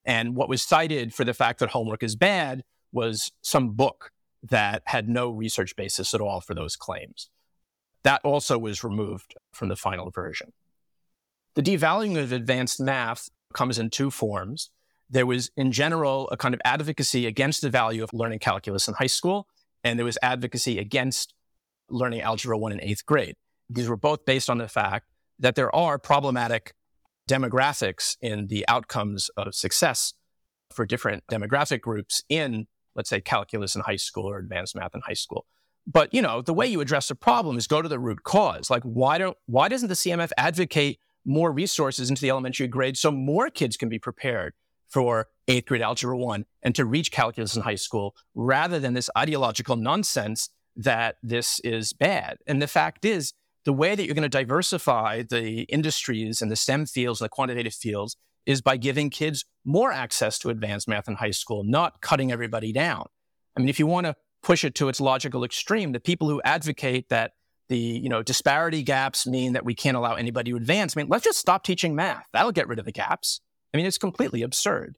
And 0.06 0.36
what 0.36 0.50
was 0.50 0.62
cited 0.62 1.14
for 1.14 1.24
the 1.24 1.34
fact 1.34 1.60
that 1.60 1.70
homework 1.70 2.04
is 2.04 2.16
bad 2.16 2.64
was 2.92 3.32
some 3.42 3.72
book 3.72 4.12
that 4.44 4.84
had 4.86 5.10
no 5.10 5.30
research 5.30 5.76
basis 5.76 6.14
at 6.14 6.22
all 6.22 6.42
for 6.42 6.54
those 6.54 6.76
claims. 6.76 7.30
That 8.04 8.22
also 8.24 8.58
was 8.58 8.84
removed 8.84 9.36
from 9.52 9.70
the 9.70 9.76
final 9.76 10.12
version. 10.12 10.54
The 11.56 11.64
devaluing 11.64 12.22
of 12.22 12.32
advanced 12.32 12.80
math 12.80 13.30
comes 13.54 13.80
in 13.80 13.90
two 13.90 14.12
forms. 14.12 14.70
There 15.10 15.26
was, 15.26 15.50
in 15.58 15.72
general, 15.72 16.30
a 16.30 16.38
kind 16.38 16.54
of 16.54 16.62
advocacy 16.64 17.26
against 17.26 17.62
the 17.62 17.70
value 17.70 18.04
of 18.04 18.14
learning 18.14 18.40
calculus 18.40 18.88
in 18.88 18.94
high 18.96 19.08
school, 19.08 19.48
and 19.84 19.98
there 19.98 20.06
was 20.06 20.18
advocacy 20.22 20.78
against 20.78 21.34
learning 21.90 22.22
Algebra 22.22 22.58
1 22.58 22.74
in 22.74 22.82
eighth 22.82 23.06
grade. 23.06 23.36
These 23.70 23.88
were 23.88 23.98
both 23.98 24.26
based 24.26 24.50
on 24.50 24.58
the 24.58 24.68
fact 24.68 25.08
that 25.40 25.56
there 25.56 25.74
are 25.76 25.98
problematic 25.98 26.74
demographics 27.30 28.18
in 28.22 28.48
the 28.48 28.66
outcomes 28.68 29.30
of 29.38 29.56
success 29.56 30.14
for 30.72 30.86
different 30.86 31.24
demographic 31.32 31.82
groups 31.82 32.24
in, 32.30 32.68
let's 32.96 33.10
say, 33.10 33.22
calculus 33.22 33.76
in 33.76 33.82
high 33.82 33.96
school 33.96 34.30
or 34.30 34.38
advanced 34.38 34.76
math 34.76 34.94
in 34.94 35.02
high 35.02 35.14
school. 35.14 35.46
But 35.88 36.14
you 36.14 36.22
know, 36.22 36.42
the 36.42 36.54
way 36.54 36.68
you 36.68 36.82
address 36.82 37.10
a 37.12 37.16
problem 37.16 37.58
is 37.58 37.68
go 37.68 37.82
to 37.82 37.90
the 37.90 38.00
root 38.00 38.24
cause. 38.24 38.70
Like, 38.70 38.84
why 38.84 39.18
don't 39.18 39.38
why 39.46 39.68
doesn't 39.68 39.90
the 39.90 39.96
CMF 39.96 40.32
advocate 40.38 41.00
more 41.26 41.52
resources 41.52 42.10
into 42.10 42.22
the 42.22 42.30
elementary 42.30 42.68
grade 42.68 42.98
so 42.98 43.12
more 43.12 43.50
kids 43.50 43.78
can 43.78 43.90
be 43.90 44.00
prepared 44.00 44.54
for 44.88 45.28
eighth 45.48 45.66
grade 45.68 45.82
algebra 45.82 46.18
one 46.18 46.46
and 46.64 46.74
to 46.76 46.86
reach 46.86 47.12
calculus 47.12 47.56
in 47.56 47.62
high 47.62 47.76
school 47.76 48.16
rather 48.34 48.80
than 48.80 48.94
this 48.94 49.10
ideological 49.18 49.76
nonsense 49.76 50.50
that 50.76 51.18
this 51.22 51.60
is 51.64 51.94
bad? 51.94 52.38
And 52.48 52.62
the 52.62 52.68
fact 52.68 53.06
is, 53.06 53.34
the 53.66 53.74
way 53.74 53.96
that 53.96 54.06
you're 54.06 54.16
going 54.16 54.24
to 54.24 54.30
diversify 54.30 55.24
the 55.24 55.64
industries 55.64 56.42
and 56.42 56.52
the 56.52 56.56
STEM 56.56 56.86
fields 56.86 57.20
and 57.20 57.26
the 57.26 57.30
quantitative 57.30 57.74
fields 57.74 58.16
is 58.46 58.62
by 58.62 58.78
giving 58.78 59.10
kids 59.10 59.44
more 59.66 59.92
access 59.92 60.38
to 60.40 60.50
advanced 60.50 60.88
math 60.88 61.08
in 61.08 61.16
high 61.16 61.32
school, 61.32 61.64
not 61.64 62.00
cutting 62.02 62.32
everybody 62.32 62.72
down. 62.72 63.08
I 63.58 63.60
mean, 63.60 63.70
if 63.70 63.80
you 63.80 63.88
want 63.88 64.06
to 64.06 64.16
push 64.44 64.64
it 64.64 64.76
to 64.76 64.88
its 64.88 65.02
logical 65.02 65.44
extreme, 65.44 65.92
the 65.92 66.00
people 66.00 66.30
who 66.30 66.42
advocate 66.44 67.10
that 67.10 67.32
the 67.68 67.78
you 67.78 68.10
know 68.10 68.22
disparity 68.22 68.84
gaps 68.84 69.26
mean 69.26 69.54
that 69.54 69.66
we 69.66 69.74
can't 69.74 69.98
allow 69.98 70.14
anybody 70.14 70.52
to 70.52 70.58
advance. 70.58 70.96
I 70.96 71.02
mean, 71.02 71.10
let's 71.10 71.24
just 71.24 71.40
stop 71.40 71.64
teaching 71.64 71.96
math. 71.96 72.28
That'll 72.32 72.52
get 72.52 72.68
rid 72.68 72.78
of 72.78 72.86
the 72.86 72.92
gaps. 72.92 73.42
I 73.74 73.78
mean, 73.78 73.88
it's 73.88 73.98
completely 73.98 74.44
absurd. 74.44 74.98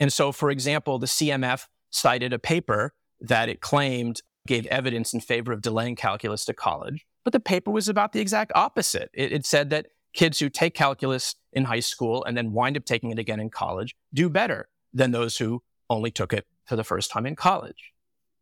And 0.00 0.12
so, 0.12 0.32
for 0.32 0.50
example, 0.50 0.98
the 0.98 1.06
CMF 1.06 1.66
cited 1.90 2.32
a 2.32 2.38
paper 2.40 2.94
that 3.20 3.48
it 3.48 3.60
claimed 3.60 4.22
gave 4.48 4.66
evidence 4.66 5.14
in 5.14 5.20
favor 5.20 5.52
of 5.52 5.62
delaying 5.62 5.94
calculus 5.94 6.44
to 6.46 6.52
college. 6.52 7.06
But 7.24 7.32
the 7.32 7.40
paper 7.40 7.70
was 7.70 7.88
about 7.88 8.12
the 8.12 8.20
exact 8.20 8.52
opposite. 8.54 9.10
It, 9.14 9.32
it 9.32 9.46
said 9.46 9.70
that 9.70 9.86
kids 10.12 10.38
who 10.38 10.48
take 10.48 10.74
calculus 10.74 11.34
in 11.52 11.64
high 11.64 11.80
school 11.80 12.24
and 12.24 12.36
then 12.36 12.52
wind 12.52 12.76
up 12.76 12.84
taking 12.84 13.10
it 13.10 13.18
again 13.18 13.40
in 13.40 13.50
college 13.50 13.94
do 14.12 14.28
better 14.28 14.68
than 14.92 15.10
those 15.10 15.38
who 15.38 15.62
only 15.88 16.10
took 16.10 16.32
it 16.32 16.46
for 16.66 16.76
the 16.76 16.84
first 16.84 17.10
time 17.10 17.26
in 17.26 17.36
college. 17.36 17.92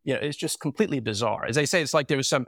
You 0.04 0.14
know, 0.14 0.20
it's 0.20 0.36
just 0.36 0.60
completely 0.60 1.00
bizarre. 1.00 1.44
As 1.46 1.58
I 1.58 1.64
say, 1.64 1.82
it's 1.82 1.94
like 1.94 2.08
there 2.08 2.16
was 2.16 2.28
some 2.28 2.46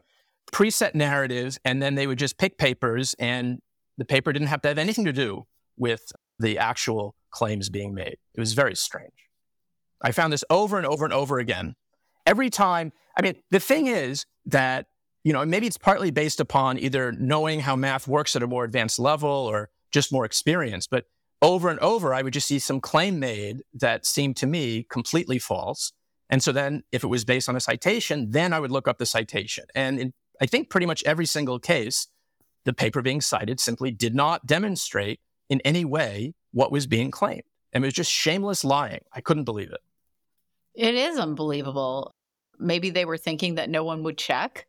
preset 0.53 0.95
narrative, 0.95 1.59
and 1.65 1.83
then 1.83 1.95
they 1.95 2.07
would 2.07 2.19
just 2.19 2.39
pick 2.39 2.59
papers, 2.59 3.15
and 3.19 3.61
the 3.99 4.05
paper 4.05 4.33
didn't 4.33 4.49
have 4.49 4.63
to 4.63 4.69
have 4.69 4.79
anything 4.79 5.05
to 5.05 5.13
do 5.13 5.47
with 5.77 6.13
the 6.39 6.59
actual 6.59 7.15
claims 7.31 7.69
being 7.69 7.95
made. 7.95 8.17
It 8.35 8.41
was 8.41 8.55
very 8.55 8.75
strange. 8.75 9.13
I 10.03 10.13
found 10.13 10.33
this 10.33 10.45
over 10.51 10.79
and 10.79 10.87
over 10.87 11.05
and 11.05 11.15
over 11.15 11.39
again. 11.39 11.75
Every 12.27 12.51
time, 12.51 12.93
I 13.17 13.23
mean, 13.23 13.37
the 13.51 13.61
thing 13.61 13.87
is 13.87 14.27
that 14.47 14.87
you 15.25 15.33
know, 15.33 15.45
maybe 15.45 15.67
it's 15.67 15.79
partly 15.79 16.11
based 16.11 16.41
upon 16.41 16.79
either 16.79 17.13
knowing 17.13 17.61
how 17.61 17.77
math 17.77 18.09
works 18.09 18.35
at 18.35 18.43
a 18.43 18.47
more 18.47 18.65
advanced 18.65 18.99
level 18.99 19.31
or 19.31 19.71
just 19.93 20.13
more 20.13 20.25
experience. 20.25 20.87
But 20.87 21.05
over 21.41 21.69
and 21.69 21.79
over, 21.81 22.15
I 22.15 22.23
would 22.23 22.33
just 22.33 22.47
see 22.47 22.59
some 22.59 22.81
claim 22.81 23.19
made 23.19 23.63
that 23.75 24.07
seemed 24.07 24.37
to 24.39 24.47
me 24.47 24.87
completely 24.89 25.39
false. 25.39 25.93
And 26.31 26.43
so 26.43 26.51
then, 26.51 26.83
if 26.93 27.05
it 27.05 27.09
was 27.09 27.25
based 27.25 27.49
on 27.49 27.57
a 27.57 27.61
citation, 27.61 28.31
then 28.31 28.53
I 28.53 28.61
would 28.61 28.71
look 28.71 28.89
up 28.89 28.99
the 28.99 29.07
citation. 29.07 29.65
And 29.75 30.01
in, 30.01 30.13
I 30.41 30.47
think 30.47 30.71
pretty 30.71 30.87
much 30.87 31.05
every 31.05 31.27
single 31.27 31.59
case, 31.59 32.09
the 32.65 32.73
paper 32.73 33.03
being 33.03 33.21
cited 33.21 33.61
simply 33.61 33.91
did 33.91 34.15
not 34.15 34.47
demonstrate 34.47 35.21
in 35.51 35.61
any 35.61 35.85
way 35.85 36.35
what 36.53 36.73
was 36.73 36.87
being 36.87 37.11
claimed. 37.11 37.43
And 37.73 37.85
it 37.85 37.87
was 37.87 37.95
just 37.95 38.11
shameless 38.11 38.65
lying. 38.65 39.01
I 39.13 39.21
couldn't 39.21 39.45
believe 39.45 39.73
it. 39.73 39.81
It 40.75 40.95
is 40.95 41.19
unbelievable. 41.19 42.15
Maybe 42.59 42.91
they 42.91 43.05
were 43.05 43.19
thinking 43.19 43.57
that 43.57 43.69
no 43.69 43.85
one 43.85 44.03
would 44.05 44.17
check. 44.17 44.67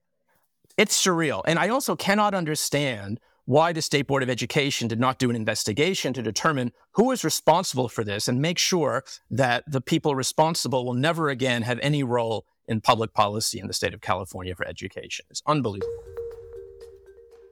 It's 0.77 1.01
surreal. 1.01 1.43
And 1.45 1.59
I 1.59 1.69
also 1.69 1.95
cannot 1.95 2.33
understand 2.33 3.19
why 3.45 3.73
the 3.73 3.81
State 3.81 4.07
Board 4.07 4.23
of 4.23 4.29
Education 4.29 4.88
did 4.88 4.99
not 4.99 5.19
do 5.19 5.29
an 5.29 5.36
investigation 5.36 6.13
to 6.13 6.21
determine 6.21 6.71
who 6.93 7.12
is 7.12 7.23
responsible 7.23 7.89
for 7.89 8.03
this 8.03 8.27
and 8.27 8.41
make 8.41 8.57
sure 8.57 9.03
that 9.29 9.63
the 9.67 9.81
people 9.81 10.15
responsible 10.15 10.86
will 10.86 10.93
never 10.93 11.29
again 11.29 11.62
have 11.63 11.79
any 11.81 12.03
role 12.03 12.45
in 12.67 12.79
public 12.79 13.13
policy 13.13 13.59
in 13.59 13.67
the 13.67 13.73
state 13.73 13.93
of 13.93 14.01
California 14.01 14.55
for 14.55 14.65
education. 14.65 15.25
It's 15.29 15.43
unbelievable. 15.45 15.91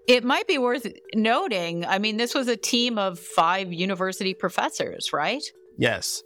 It 0.08 0.24
might 0.24 0.48
be 0.48 0.58
worth 0.58 0.88
noting. 1.14 1.86
I 1.86 2.00
mean, 2.00 2.18
this 2.18 2.34
was 2.34 2.48
a 2.48 2.58
team 2.58 2.98
of 2.98 3.20
five 3.20 3.72
university 3.72 4.34
professors, 4.34 5.14
right? 5.14 5.44
Yes, 5.78 6.24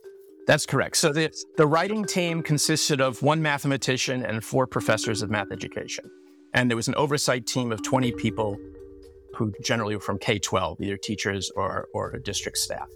that's 0.48 0.66
correct. 0.66 0.98
So 0.98 1.12
the, 1.12 1.34
the 1.58 1.68
writing 1.68 2.06
team 2.06 2.44
consisted 2.44 3.02
of 3.02 3.22
one 3.22 3.42
mathematician 3.42 4.24
and 4.24 4.44
four 4.44 4.68
professors 4.68 5.22
of 5.22 5.30
math 5.30 5.52
education. 5.52 6.10
And 6.56 6.72
there 6.72 6.78
was 6.78 6.88
an 6.88 6.96
oversight 6.96 7.46
team 7.46 7.74
of 7.74 7.84
20 7.84 8.14
people 8.14 8.58
who 9.36 9.54
generally 9.62 9.94
were 9.94 10.02
from 10.02 10.18
K 10.18 10.40
12, 10.40 10.80
either 10.80 10.98
teachers 10.98 11.52
or, 11.56 11.90
or 11.94 12.18
district 12.20 12.58
staff. 12.58 12.88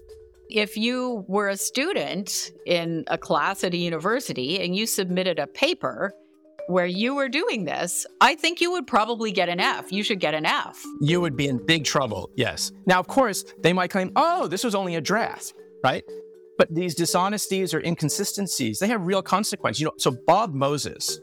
If 0.48 0.78
you 0.78 1.24
were 1.28 1.48
a 1.48 1.56
student 1.56 2.52
in 2.66 3.04
a 3.06 3.18
class 3.18 3.62
at 3.62 3.74
a 3.74 3.76
university 3.76 4.60
and 4.60 4.74
you 4.74 4.86
submitted 4.86 5.38
a 5.38 5.46
paper 5.46 6.12
where 6.68 6.86
you 6.86 7.14
were 7.14 7.28
doing 7.28 7.66
this, 7.66 8.06
I 8.20 8.34
think 8.34 8.62
you 8.62 8.72
would 8.72 8.86
probably 8.86 9.30
get 9.30 9.50
an 9.50 9.60
F. 9.60 9.92
You 9.92 10.02
should 10.02 10.20
get 10.20 10.34
an 10.34 10.46
F. 10.46 10.82
You 11.02 11.20
would 11.20 11.36
be 11.36 11.46
in 11.46 11.64
big 11.64 11.84
trouble, 11.84 12.30
yes. 12.36 12.72
Now, 12.86 12.98
of 12.98 13.08
course, 13.08 13.44
they 13.62 13.74
might 13.74 13.90
claim, 13.90 14.10
oh, 14.16 14.46
this 14.46 14.64
was 14.64 14.74
only 14.74 14.94
a 14.94 15.00
draft, 15.02 15.52
right? 15.84 16.02
But 16.56 16.74
these 16.74 16.94
dishonesties 16.94 17.74
or 17.74 17.80
inconsistencies, 17.80 18.78
they 18.78 18.88
have 18.88 19.04
real 19.04 19.22
consequences. 19.22 19.80
You 19.80 19.86
know, 19.88 19.92
so 19.98 20.16
Bob 20.26 20.54
Moses, 20.54 21.20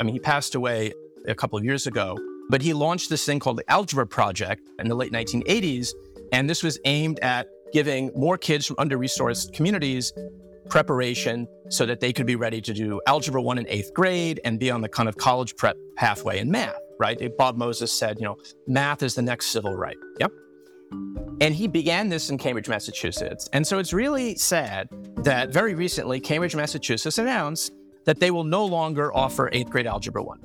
I 0.00 0.04
mean, 0.04 0.14
he 0.14 0.20
passed 0.20 0.54
away 0.54 0.92
a 1.26 1.34
couple 1.34 1.58
of 1.58 1.64
years 1.64 1.86
ago, 1.86 2.16
but 2.48 2.62
he 2.62 2.72
launched 2.72 3.10
this 3.10 3.24
thing 3.24 3.38
called 3.38 3.58
the 3.58 3.70
Algebra 3.70 4.06
Project 4.06 4.68
in 4.78 4.88
the 4.88 4.94
late 4.94 5.12
1980s. 5.12 5.90
And 6.32 6.48
this 6.48 6.62
was 6.62 6.78
aimed 6.84 7.18
at 7.20 7.48
giving 7.72 8.10
more 8.14 8.38
kids 8.38 8.66
from 8.66 8.76
under 8.78 8.98
resourced 8.98 9.52
communities 9.52 10.12
preparation 10.68 11.46
so 11.70 11.86
that 11.86 12.00
they 12.00 12.12
could 12.12 12.26
be 12.26 12.36
ready 12.36 12.60
to 12.60 12.72
do 12.72 13.00
Algebra 13.06 13.40
1 13.42 13.58
in 13.58 13.66
eighth 13.68 13.92
grade 13.94 14.40
and 14.44 14.58
be 14.58 14.70
on 14.70 14.80
the 14.80 14.88
kind 14.88 15.08
of 15.08 15.16
college 15.16 15.56
prep 15.56 15.76
pathway 15.96 16.38
in 16.38 16.50
math, 16.50 16.78
right? 16.98 17.18
Bob 17.36 17.56
Moses 17.56 17.92
said, 17.92 18.18
you 18.18 18.24
know, 18.24 18.36
math 18.66 19.02
is 19.02 19.14
the 19.14 19.22
next 19.22 19.46
civil 19.46 19.76
right. 19.76 19.96
Yep. 20.20 20.32
And 21.40 21.54
he 21.54 21.68
began 21.68 22.08
this 22.08 22.30
in 22.30 22.38
Cambridge, 22.38 22.68
Massachusetts. 22.68 23.48
And 23.52 23.66
so 23.66 23.78
it's 23.78 23.92
really 23.92 24.34
sad 24.36 24.88
that 25.18 25.50
very 25.50 25.74
recently 25.74 26.20
Cambridge, 26.20 26.56
Massachusetts 26.56 27.18
announced 27.18 27.72
that 28.04 28.18
they 28.20 28.30
will 28.30 28.44
no 28.44 28.64
longer 28.64 29.14
offer 29.14 29.50
eighth 29.52 29.70
grade 29.70 29.86
Algebra 29.86 30.22
1. 30.22 30.40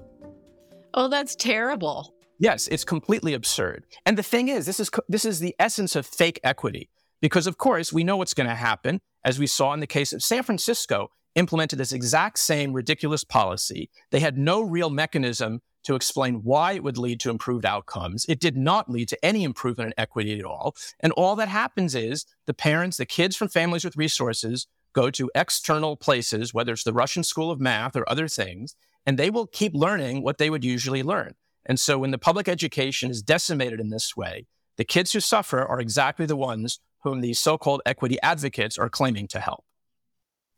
Oh, 0.94 1.08
that's 1.08 1.36
terrible. 1.36 2.14
Yes, 2.40 2.68
it's 2.68 2.84
completely 2.84 3.34
absurd. 3.34 3.86
And 4.06 4.18
the 4.18 4.24
thing 4.24 4.48
is, 4.48 4.66
this 4.66 4.80
is 4.80 4.90
this 5.08 5.26
is 5.26 5.40
the 5.40 5.56
essence 5.60 5.96
of 5.96 6.06
fake 6.06 6.40
equity 6.44 6.90
because 7.22 7.48
of 7.48 7.58
course, 7.58 7.94
we 7.94 8.04
know 8.04 8.18
what's 8.18 8.34
going 8.34 8.50
to 8.50 8.56
happen 8.56 9.00
as 9.24 9.40
we 9.40 9.48
saw 9.48 9.74
in 9.74 9.80
the 9.80 9.88
case 9.88 10.12
of 10.12 10.22
San 10.22 10.44
Francisco 10.44 11.08
implemented 11.36 11.80
this 11.80 11.94
exact 11.94 12.38
same 12.38 12.74
ridiculous 12.74 13.24
policy. 13.24 13.90
They 14.12 14.20
had 14.20 14.38
no 14.38 14.62
real 14.62 14.90
mechanism 14.90 15.62
to 15.86 15.96
explain 15.96 16.42
why 16.44 16.74
it 16.74 16.84
would 16.84 16.98
lead 16.98 17.22
to 17.22 17.30
improved 17.30 17.66
outcomes. 17.66 18.26
It 18.28 18.42
did 18.42 18.58
not 18.58 18.90
lead 18.90 19.08
to 19.08 19.26
any 19.26 19.46
improvement 19.46 19.88
in 19.88 20.02
equity 20.02 20.38
at 20.38 20.46
all. 20.46 20.76
And 21.00 21.14
all 21.14 21.38
that 21.38 21.48
happens 21.48 21.96
is 21.96 22.26
the 22.46 22.54
parents, 22.54 22.98
the 22.98 23.06
kids 23.06 23.38
from 23.38 23.48
families 23.48 23.86
with 23.86 23.96
resources 23.96 24.68
go 24.94 25.10
to 25.12 25.32
external 25.34 25.96
places, 25.96 26.54
whether 26.54 26.74
it's 26.74 26.84
the 26.84 26.94
Russian 26.94 27.24
School 27.24 27.52
of 27.52 27.60
Math 27.62 27.96
or 27.96 28.10
other 28.10 28.28
things, 28.28 28.76
and 29.06 29.18
they 29.18 29.30
will 29.30 29.48
keep 29.48 29.74
learning 29.74 30.24
what 30.24 30.38
they 30.38 30.50
would 30.50 30.64
usually 30.64 31.04
learn. 31.04 31.34
And 31.66 31.80
so 31.80 31.98
when 32.00 32.12
the 32.12 32.18
public 32.18 32.48
education 32.48 33.10
is 33.10 33.22
decimated 33.22 33.80
in 33.80 33.90
this 33.90 34.16
way, 34.16 34.46
the 34.78 34.84
kids 34.84 35.14
who 35.14 35.20
suffer 35.20 35.64
are 35.64 35.80
exactly 35.80 36.26
the 36.26 36.36
ones 36.36 36.80
whom 37.04 37.22
these 37.22 37.40
so 37.40 37.58
called 37.58 37.82
equity 37.86 38.18
advocates 38.22 38.78
are 38.78 38.90
claiming 38.90 39.28
to 39.30 39.40
help. 39.40 39.64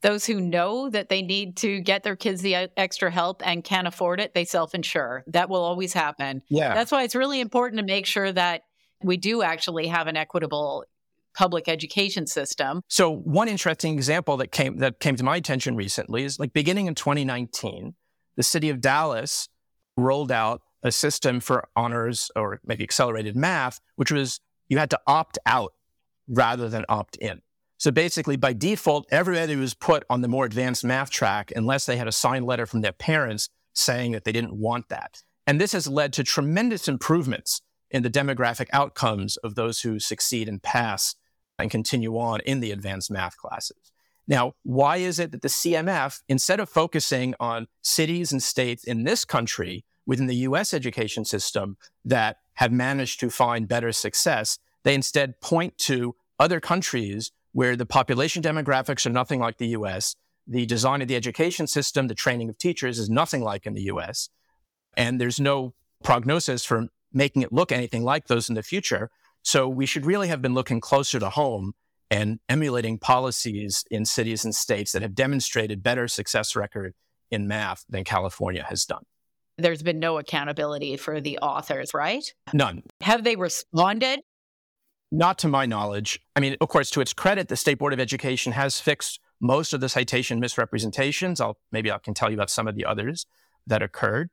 Those 0.01 0.25
who 0.25 0.39
know 0.39 0.89
that 0.89 1.09
they 1.09 1.21
need 1.21 1.57
to 1.57 1.79
get 1.81 2.03
their 2.03 2.15
kids 2.15 2.41
the 2.41 2.69
extra 2.77 3.09
help 3.09 3.45
and 3.45 3.63
can't 3.63 3.87
afford 3.87 4.19
it, 4.19 4.33
they 4.33 4.45
self 4.45 4.75
insure. 4.75 5.23
That 5.27 5.49
will 5.49 5.63
always 5.63 5.93
happen. 5.93 6.43
Yeah. 6.49 6.73
That's 6.73 6.91
why 6.91 7.03
it's 7.03 7.15
really 7.15 7.39
important 7.39 7.79
to 7.79 7.85
make 7.85 8.05
sure 8.05 8.31
that 8.31 8.63
we 9.03 9.17
do 9.17 9.41
actually 9.41 9.87
have 9.87 10.07
an 10.07 10.15
equitable 10.15 10.85
public 11.35 11.67
education 11.67 12.27
system. 12.27 12.81
So 12.87 13.11
one 13.11 13.47
interesting 13.47 13.93
example 13.93 14.37
that 14.37 14.51
came 14.51 14.77
that 14.77 14.99
came 14.99 15.15
to 15.15 15.23
my 15.23 15.37
attention 15.37 15.75
recently 15.75 16.23
is 16.23 16.39
like 16.39 16.53
beginning 16.53 16.87
in 16.87 16.95
2019, 16.95 17.95
the 18.35 18.43
city 18.43 18.69
of 18.69 18.81
Dallas 18.81 19.49
rolled 19.97 20.31
out 20.31 20.61
a 20.83 20.91
system 20.91 21.39
for 21.39 21.67
honors 21.75 22.29
or 22.35 22.59
maybe 22.65 22.83
accelerated 22.83 23.35
math, 23.35 23.79
which 23.95 24.11
was 24.11 24.39
you 24.69 24.77
had 24.77 24.89
to 24.91 24.99
opt 25.07 25.37
out 25.45 25.73
rather 26.27 26.69
than 26.69 26.85
opt 26.89 27.15
in. 27.17 27.41
So 27.77 27.91
basically, 27.91 28.37
by 28.37 28.53
default, 28.53 29.05
everybody 29.11 29.55
was 29.55 29.73
put 29.73 30.05
on 30.09 30.21
the 30.21 30.27
more 30.27 30.45
advanced 30.45 30.83
math 30.83 31.09
track 31.09 31.51
unless 31.55 31.85
they 31.85 31.97
had 31.97 32.07
a 32.07 32.11
signed 32.11 32.45
letter 32.45 32.65
from 32.65 32.81
their 32.81 32.93
parents 32.93 33.49
saying 33.73 34.13
that 34.13 34.23
they 34.23 34.31
didn't 34.31 34.55
want 34.55 34.89
that. 34.89 35.23
And 35.45 35.59
this 35.59 35.73
has 35.73 35.87
led 35.87 36.13
to 36.13 36.23
tremendous 36.23 36.87
improvements 36.87 37.61
in 37.91 38.03
the 38.03 38.09
demographic 38.09 38.67
outcomes 38.73 39.37
of 39.37 39.55
those 39.55 39.81
who 39.81 39.99
succeed 39.99 40.47
and 40.47 40.61
pass 40.63 41.15
and 41.59 41.69
continue 41.69 42.17
on 42.17 42.39
in 42.41 42.59
the 42.59 42.71
advanced 42.71 43.11
math 43.11 43.37
classes. 43.37 43.91
Now, 44.27 44.53
why 44.63 44.97
is 44.97 45.19
it 45.19 45.31
that 45.31 45.41
the 45.41 45.47
CMF, 45.47 46.21
instead 46.27 46.59
of 46.59 46.69
focusing 46.69 47.35
on 47.39 47.67
cities 47.81 48.31
and 48.31 48.41
states 48.41 48.83
in 48.83 49.03
this 49.03 49.23
country 49.25 49.85
within 50.05 50.27
the 50.27 50.35
US 50.37 50.73
education 50.73 51.25
system 51.25 51.77
that 52.03 52.37
have 52.55 52.71
managed 52.71 53.19
to 53.19 53.29
find 53.29 53.67
better 53.67 53.91
success, 53.91 54.57
they 54.83 54.95
instead 54.95 55.39
point 55.41 55.77
to 55.79 56.15
other 56.39 56.59
countries 56.59 57.31
where 57.51 57.75
the 57.75 57.85
population 57.85 58.41
demographics 58.41 59.05
are 59.05 59.11
nothing 59.11 59.39
like 59.39 59.57
the 59.57 59.67
US, 59.67 60.15
the 60.47 60.65
design 60.65 61.01
of 61.01 61.07
the 61.07 61.15
education 61.15 61.67
system, 61.67 62.07
the 62.07 62.15
training 62.15 62.49
of 62.49 62.57
teachers 62.57 62.99
is 62.99 63.09
nothing 63.09 63.41
like 63.41 63.65
in 63.65 63.73
the 63.73 63.83
US, 63.83 64.29
and 64.97 65.19
there's 65.19 65.39
no 65.39 65.73
prognosis 66.03 66.65
for 66.65 66.87
making 67.13 67.41
it 67.41 67.53
look 67.53 67.71
anything 67.71 68.03
like 68.03 68.27
those 68.27 68.49
in 68.49 68.55
the 68.55 68.63
future. 68.63 69.09
So 69.41 69.69
we 69.69 69.85
should 69.85 70.05
really 70.05 70.27
have 70.27 70.41
been 70.41 70.53
looking 70.53 70.81
closer 70.81 71.19
to 71.19 71.29
home 71.29 71.73
and 72.11 72.39
emulating 72.49 72.97
policies 72.97 73.83
in 73.89 74.05
cities 74.05 74.45
and 74.45 74.53
states 74.53 74.91
that 74.91 75.01
have 75.01 75.15
demonstrated 75.15 75.81
better 75.81 76.07
success 76.07 76.55
record 76.55 76.93
in 77.31 77.47
math 77.47 77.85
than 77.89 78.03
California 78.03 78.63
has 78.63 78.85
done. 78.85 79.03
There's 79.57 79.83
been 79.83 79.99
no 79.99 80.17
accountability 80.17 80.97
for 80.97 81.21
the 81.21 81.39
authors, 81.39 81.93
right? 81.93 82.33
None. 82.53 82.83
Have 83.01 83.23
they 83.23 83.35
responded? 83.35 84.19
Not 85.11 85.37
to 85.39 85.47
my 85.47 85.65
knowledge. 85.65 86.19
I 86.35 86.41
mean, 86.41 86.57
of 86.59 86.67
course, 86.67 86.89
to 86.91 87.01
its 87.01 87.13
credit, 87.13 87.47
the 87.47 87.55
State 87.55 87.77
Board 87.77 87.93
of 87.93 87.99
Education 87.99 88.51
has 88.51 88.79
fixed 88.79 89.19
most 89.39 89.73
of 89.73 89.79
the 89.79 89.89
citation 89.89 90.39
misrepresentations. 90.39 91.39
I'll 91.39 91.57
maybe 91.71 91.91
I 91.91 91.99
can 91.99 92.13
tell 92.13 92.29
you 92.29 92.35
about 92.35 92.49
some 92.49 92.67
of 92.67 92.75
the 92.75 92.85
others 92.85 93.25
that 93.65 93.81
occurred. 93.81 94.29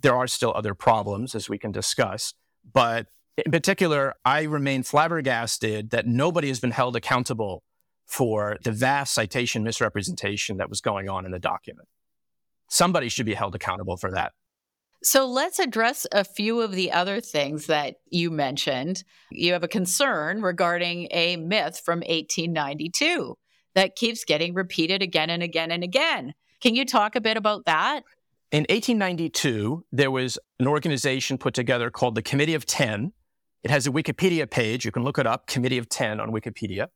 There 0.00 0.14
are 0.14 0.26
still 0.26 0.52
other 0.54 0.74
problems, 0.74 1.34
as 1.34 1.48
we 1.48 1.58
can 1.58 1.72
discuss. 1.72 2.32
But 2.72 3.08
in 3.44 3.52
particular, 3.52 4.14
I 4.24 4.42
remain 4.42 4.82
flabbergasted 4.82 5.90
that 5.90 6.06
nobody 6.06 6.48
has 6.48 6.60
been 6.60 6.70
held 6.70 6.96
accountable 6.96 7.62
for 8.06 8.58
the 8.64 8.72
vast 8.72 9.14
citation 9.14 9.62
misrepresentation 9.62 10.56
that 10.56 10.68
was 10.68 10.80
going 10.80 11.08
on 11.08 11.24
in 11.24 11.30
the 11.30 11.38
document. 11.38 11.88
Somebody 12.68 13.08
should 13.08 13.26
be 13.26 13.34
held 13.34 13.54
accountable 13.54 13.96
for 13.96 14.10
that. 14.12 14.32
So 15.02 15.26
let's 15.26 15.58
address 15.58 16.06
a 16.12 16.24
few 16.24 16.60
of 16.60 16.72
the 16.72 16.92
other 16.92 17.20
things 17.20 17.66
that 17.66 17.96
you 18.10 18.30
mentioned. 18.30 19.02
You 19.30 19.54
have 19.54 19.62
a 19.62 19.68
concern 19.68 20.42
regarding 20.42 21.08
a 21.10 21.36
myth 21.36 21.80
from 21.82 22.00
1892 22.00 23.36
that 23.74 23.96
keeps 23.96 24.24
getting 24.24 24.52
repeated 24.52 25.00
again 25.00 25.30
and 25.30 25.42
again 25.42 25.70
and 25.70 25.82
again. 25.82 26.34
Can 26.60 26.74
you 26.74 26.84
talk 26.84 27.16
a 27.16 27.20
bit 27.20 27.38
about 27.38 27.64
that? 27.64 28.02
In 28.52 28.62
1892, 28.68 29.86
there 29.92 30.10
was 30.10 30.36
an 30.58 30.66
organization 30.66 31.38
put 31.38 31.54
together 31.54 31.88
called 31.88 32.14
the 32.14 32.22
Committee 32.22 32.54
of 32.54 32.66
10. 32.66 33.12
It 33.62 33.70
has 33.70 33.86
a 33.86 33.90
Wikipedia 33.90 34.50
page. 34.50 34.84
You 34.84 34.92
can 34.92 35.04
look 35.04 35.18
it 35.18 35.26
up, 35.26 35.46
Committee 35.46 35.78
of 35.78 35.88
10 35.88 36.20
on 36.20 36.30
Wikipedia. 36.30 36.88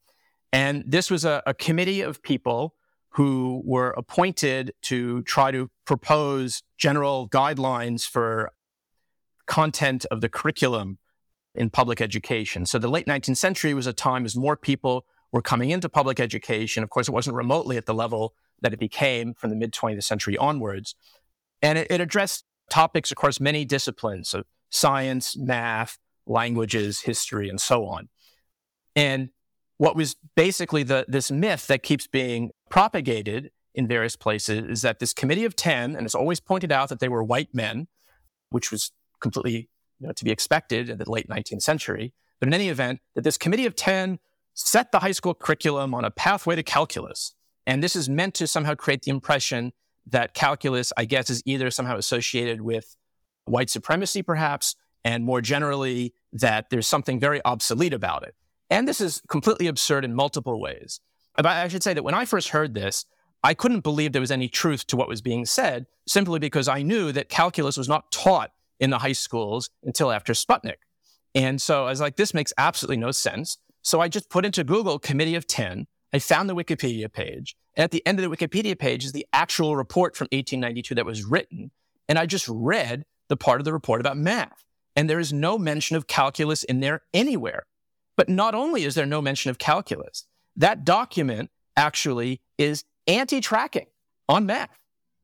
And 0.53 0.85
this 0.87 1.11
was 1.11 1.25
a, 1.25 1.43
a 1.47 1.55
committee 1.55 2.01
of 2.01 2.23
people 2.23 2.75
who 3.11 3.63
were 3.65 3.91
appointed 3.91 4.73
to 4.83 5.23
try 5.23 5.51
to 5.51 5.71
propose 5.85 6.63
general 6.79 7.29
guidelines 7.29 8.05
for 8.05 8.53
content 9.47 10.05
of 10.11 10.21
the 10.21 10.29
curriculum 10.29 10.99
in 11.55 11.71
public 11.71 12.01
education. 12.01 12.67
So 12.67 12.79
the 12.79 12.89
late 12.89 13.07
19th 13.07 13.37
century 13.37 13.75
was 13.75 13.87
a 13.87 13.93
time 13.93 14.25
as 14.25 14.35
more 14.35 14.57
people 14.57 15.05
were 15.31 15.43
coming 15.43 15.71
into 15.71 15.89
public 15.89 16.19
education. 16.19 16.83
Of 16.83 16.91
course, 16.91 17.09
it 17.09 17.13
wasn't 17.13 17.37
remotely 17.37 17.77
at 17.77 17.87
the 17.87 17.95
level 17.95 18.35
that 18.61 18.73
it 18.73 18.81
became 18.81 19.35
from 19.35 19.51
the 19.51 19.57
mid 19.57 19.73
20th 19.73 20.05
century 20.05 20.37
onwards. 20.37 20.95
And 21.63 21.79
it, 21.79 21.89
it 21.91 22.01
addressed 22.01 22.45
topics 22.71 23.11
across 23.11 23.39
many 23.39 23.65
disciplines, 23.65 24.29
so 24.29 24.45
science, 24.71 25.37
math, 25.37 25.99
languages, 26.27 27.01
history, 27.01 27.49
and 27.49 27.61
so 27.61 27.87
on. 27.87 28.09
And 28.97 29.31
what 29.77 29.97
was 29.97 30.17
basically 30.37 30.83
the, 30.83 31.05
this 31.09 31.31
myth 31.31 31.67
that 31.67 31.83
keeps 31.83 32.07
being 32.07 32.51
propagated 32.71 33.51
in 33.75 33.89
various 33.89 34.17
places 34.17 34.65
is 34.71 34.83
that 34.83 35.01
this 35.01 35.13
committee 35.13 35.45
of 35.45 35.57
10, 35.57 35.97
and 35.97 36.05
it's 36.05 36.15
always 36.15 36.41
pointed 36.41 36.71
out 36.71 36.89
that 36.89 37.01
they 37.01 37.09
were 37.09 37.23
white 37.23 37.53
men, 37.53 37.89
which 38.51 38.71
was 38.71 38.93
completely 39.21 39.69
you 39.99 40.07
know, 40.07 40.13
to 40.13 40.25
be 40.25 40.31
expected 40.31 40.89
in 40.89 40.99
the 40.99 41.11
late 41.11 41.29
19th 41.29 41.63
century. 41.63 42.15
But 42.39 42.49
in 42.49 42.55
any 42.55 42.69
event, 42.69 43.01
that 43.15 43.23
this 43.23 43.37
committee 43.37 43.67
of 43.67 43.75
10 43.75 44.19
set 44.55 44.93
the 44.93 45.01
high 45.01 45.13
school 45.13 45.35
curriculum 45.35 45.95
on 45.95 46.05
a 46.05 46.11
pathway 46.11 46.55
to 46.55 46.63
calculus. 46.63 47.35
And 47.67 47.83
this 47.83 47.97
is 47.97 48.09
meant 48.09 48.35
to 48.35 48.47
somehow 48.47 48.75
create 48.75 49.03
the 49.03 49.11
impression 49.11 49.73
that 50.07 50.35
calculus, 50.35 50.93
I 50.97 51.07
guess, 51.07 51.31
is 51.31 51.43
either 51.47 51.71
somehow 51.71 51.97
associated 51.97 52.61
with 52.61 52.97
white 53.47 53.71
supremacy, 53.71 54.23
perhaps, 54.23 54.77
and 55.05 55.25
more 55.25 55.41
generally, 55.41 56.15
that 56.33 56.71
there's 56.71 56.89
something 56.89 57.21
very 57.21 57.41
obsolete 57.45 57.93
about 57.93 58.23
it. 58.23 58.35
And 58.71 58.89
this 58.89 59.01
is 59.01 59.23
completely 59.29 59.67
absurd 59.67 60.05
in 60.05 60.15
multiple 60.15 60.61
ways. 60.61 61.01
But 61.37 61.47
I 61.47 61.69
should 61.69 61.83
say 61.83 61.95
that 61.95 62.05
when 62.05 62.15
I 62.15 62.25
first 62.25 62.49
heard 62.49 62.75
this, 62.75 63.05
I 63.43 63.53
couldn't 63.53 63.81
believe 63.81 64.13
there 64.13 64.21
was 64.21 64.31
any 64.31 64.49
truth 64.49 64.87
to 64.87 64.97
what 64.97 65.09
was 65.09 65.21
being 65.21 65.45
said 65.45 65.87
simply 66.09 66.39
because 66.39 66.67
I 66.67 66.83
knew 66.83 67.13
that 67.13 67.29
calculus 67.29 67.77
was 67.77 67.89
not 67.89 68.11
taught 68.11 68.53
in 68.81 68.91
the 68.91 68.99
high 68.99 69.13
schools 69.13 69.69
until 69.83 70.11
after 70.11 70.33
Sputnik. 70.33 70.77
And 71.35 71.61
so 71.61 71.85
I 71.85 71.91
was 71.91 72.01
like, 72.01 72.17
this 72.17 72.33
makes 72.33 72.53
absolutely 72.57 72.97
no 72.97 73.11
sense. 73.11 73.59
So 73.83 74.01
I 74.01 74.09
just 74.09 74.31
put 74.31 74.47
into 74.47 74.65
Google 74.65 74.99
Committee 74.99 75.35
of 75.35 75.47
10. 75.47 75.87
I 76.13 76.19
found 76.21 76.49
the 76.49 76.55
Wikipedia 76.55 77.13
page. 77.13 77.55
And 77.77 77.85
at 77.85 77.91
the 77.91 78.07
end 78.07 78.19
of 78.19 78.31
the 78.31 78.35
Wikipedia 78.35 78.79
page 78.79 79.05
is 79.05 79.13
the 79.13 79.27
actual 79.33 79.77
report 79.77 80.17
from 80.17 80.27
1892 80.27 80.95
that 80.95 81.05
was 81.05 81.25
written. 81.25 81.71
And 82.09 82.19
I 82.19 82.27
just 82.27 82.49
read 82.49 83.05
the 83.29 83.37
part 83.37 83.61
of 83.61 83.65
the 83.65 83.73
report 83.73 84.01
about 84.01 84.17
math. 84.17 84.65
And 84.97 85.11
there 85.11 85.21
is 85.21 85.33
no 85.33 85.59
mention 85.59 85.97
of 85.97 86.07
calculus 86.07 86.63
in 86.65 86.81
there 86.81 87.03
anywhere. 87.13 87.67
But 88.17 88.29
not 88.29 88.55
only 88.55 88.85
is 88.85 88.95
there 88.95 89.07
no 89.07 89.21
mention 89.21 89.51
of 89.51 89.59
calculus, 89.59 90.27
that 90.57 90.85
document 90.85 91.51
actually 91.77 92.41
is 92.59 92.85
anti 93.07 93.41
tracking 93.41 93.87
on 94.29 94.47
math, 94.47 94.79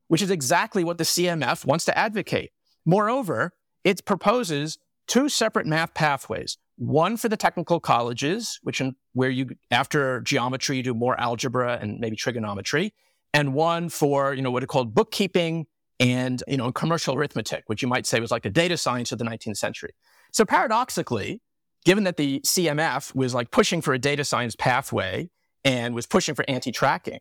which 0.09 0.21
is 0.21 0.29
exactly 0.29 0.83
what 0.83 0.97
the 0.97 1.05
CMF 1.05 1.65
wants 1.65 1.85
to 1.85 1.97
advocate. 1.97 2.51
Moreover, 2.85 3.53
it 3.83 4.05
proposes 4.05 4.77
two 5.07 5.29
separate 5.29 5.65
math 5.65 5.93
pathways 5.93 6.57
one 6.81 7.15
for 7.15 7.29
the 7.29 7.37
technical 7.37 7.79
colleges, 7.79 8.59
which 8.63 8.81
in, 8.81 8.95
where 9.13 9.29
you 9.29 9.51
after 9.69 10.19
geometry 10.21 10.77
you 10.77 10.83
do 10.83 10.95
more 10.95 11.19
algebra 11.19 11.77
and 11.79 11.99
maybe 11.99 12.15
trigonometry, 12.15 12.91
and 13.35 13.53
one 13.53 13.87
for 13.87 14.33
you 14.33 14.41
know 14.41 14.49
what 14.49 14.63
are 14.63 14.67
called 14.67 14.95
bookkeeping 14.95 15.67
and 16.01 16.43
you 16.47 16.57
know 16.57 16.71
commercial 16.71 17.15
arithmetic, 17.15 17.63
which 17.67 17.81
you 17.81 17.87
might 17.87 18.05
say 18.05 18.19
was 18.19 18.31
like 18.31 18.43
the 18.43 18.49
data 18.49 18.75
science 18.75 19.11
of 19.13 19.19
the 19.19 19.25
19th 19.25 19.57
century. 19.57 19.93
So 20.31 20.43
paradoxically, 20.43 21.41
given 21.85 22.03
that 22.05 22.17
the 22.17 22.41
CMF 22.41 23.15
was 23.15 23.33
like 23.33 23.51
pushing 23.51 23.81
for 23.81 23.93
a 23.93 23.99
data 23.99 24.25
science 24.25 24.55
pathway 24.55 25.29
and 25.63 25.93
was 25.93 26.07
pushing 26.07 26.35
for 26.35 26.43
anti-tracking, 26.47 27.19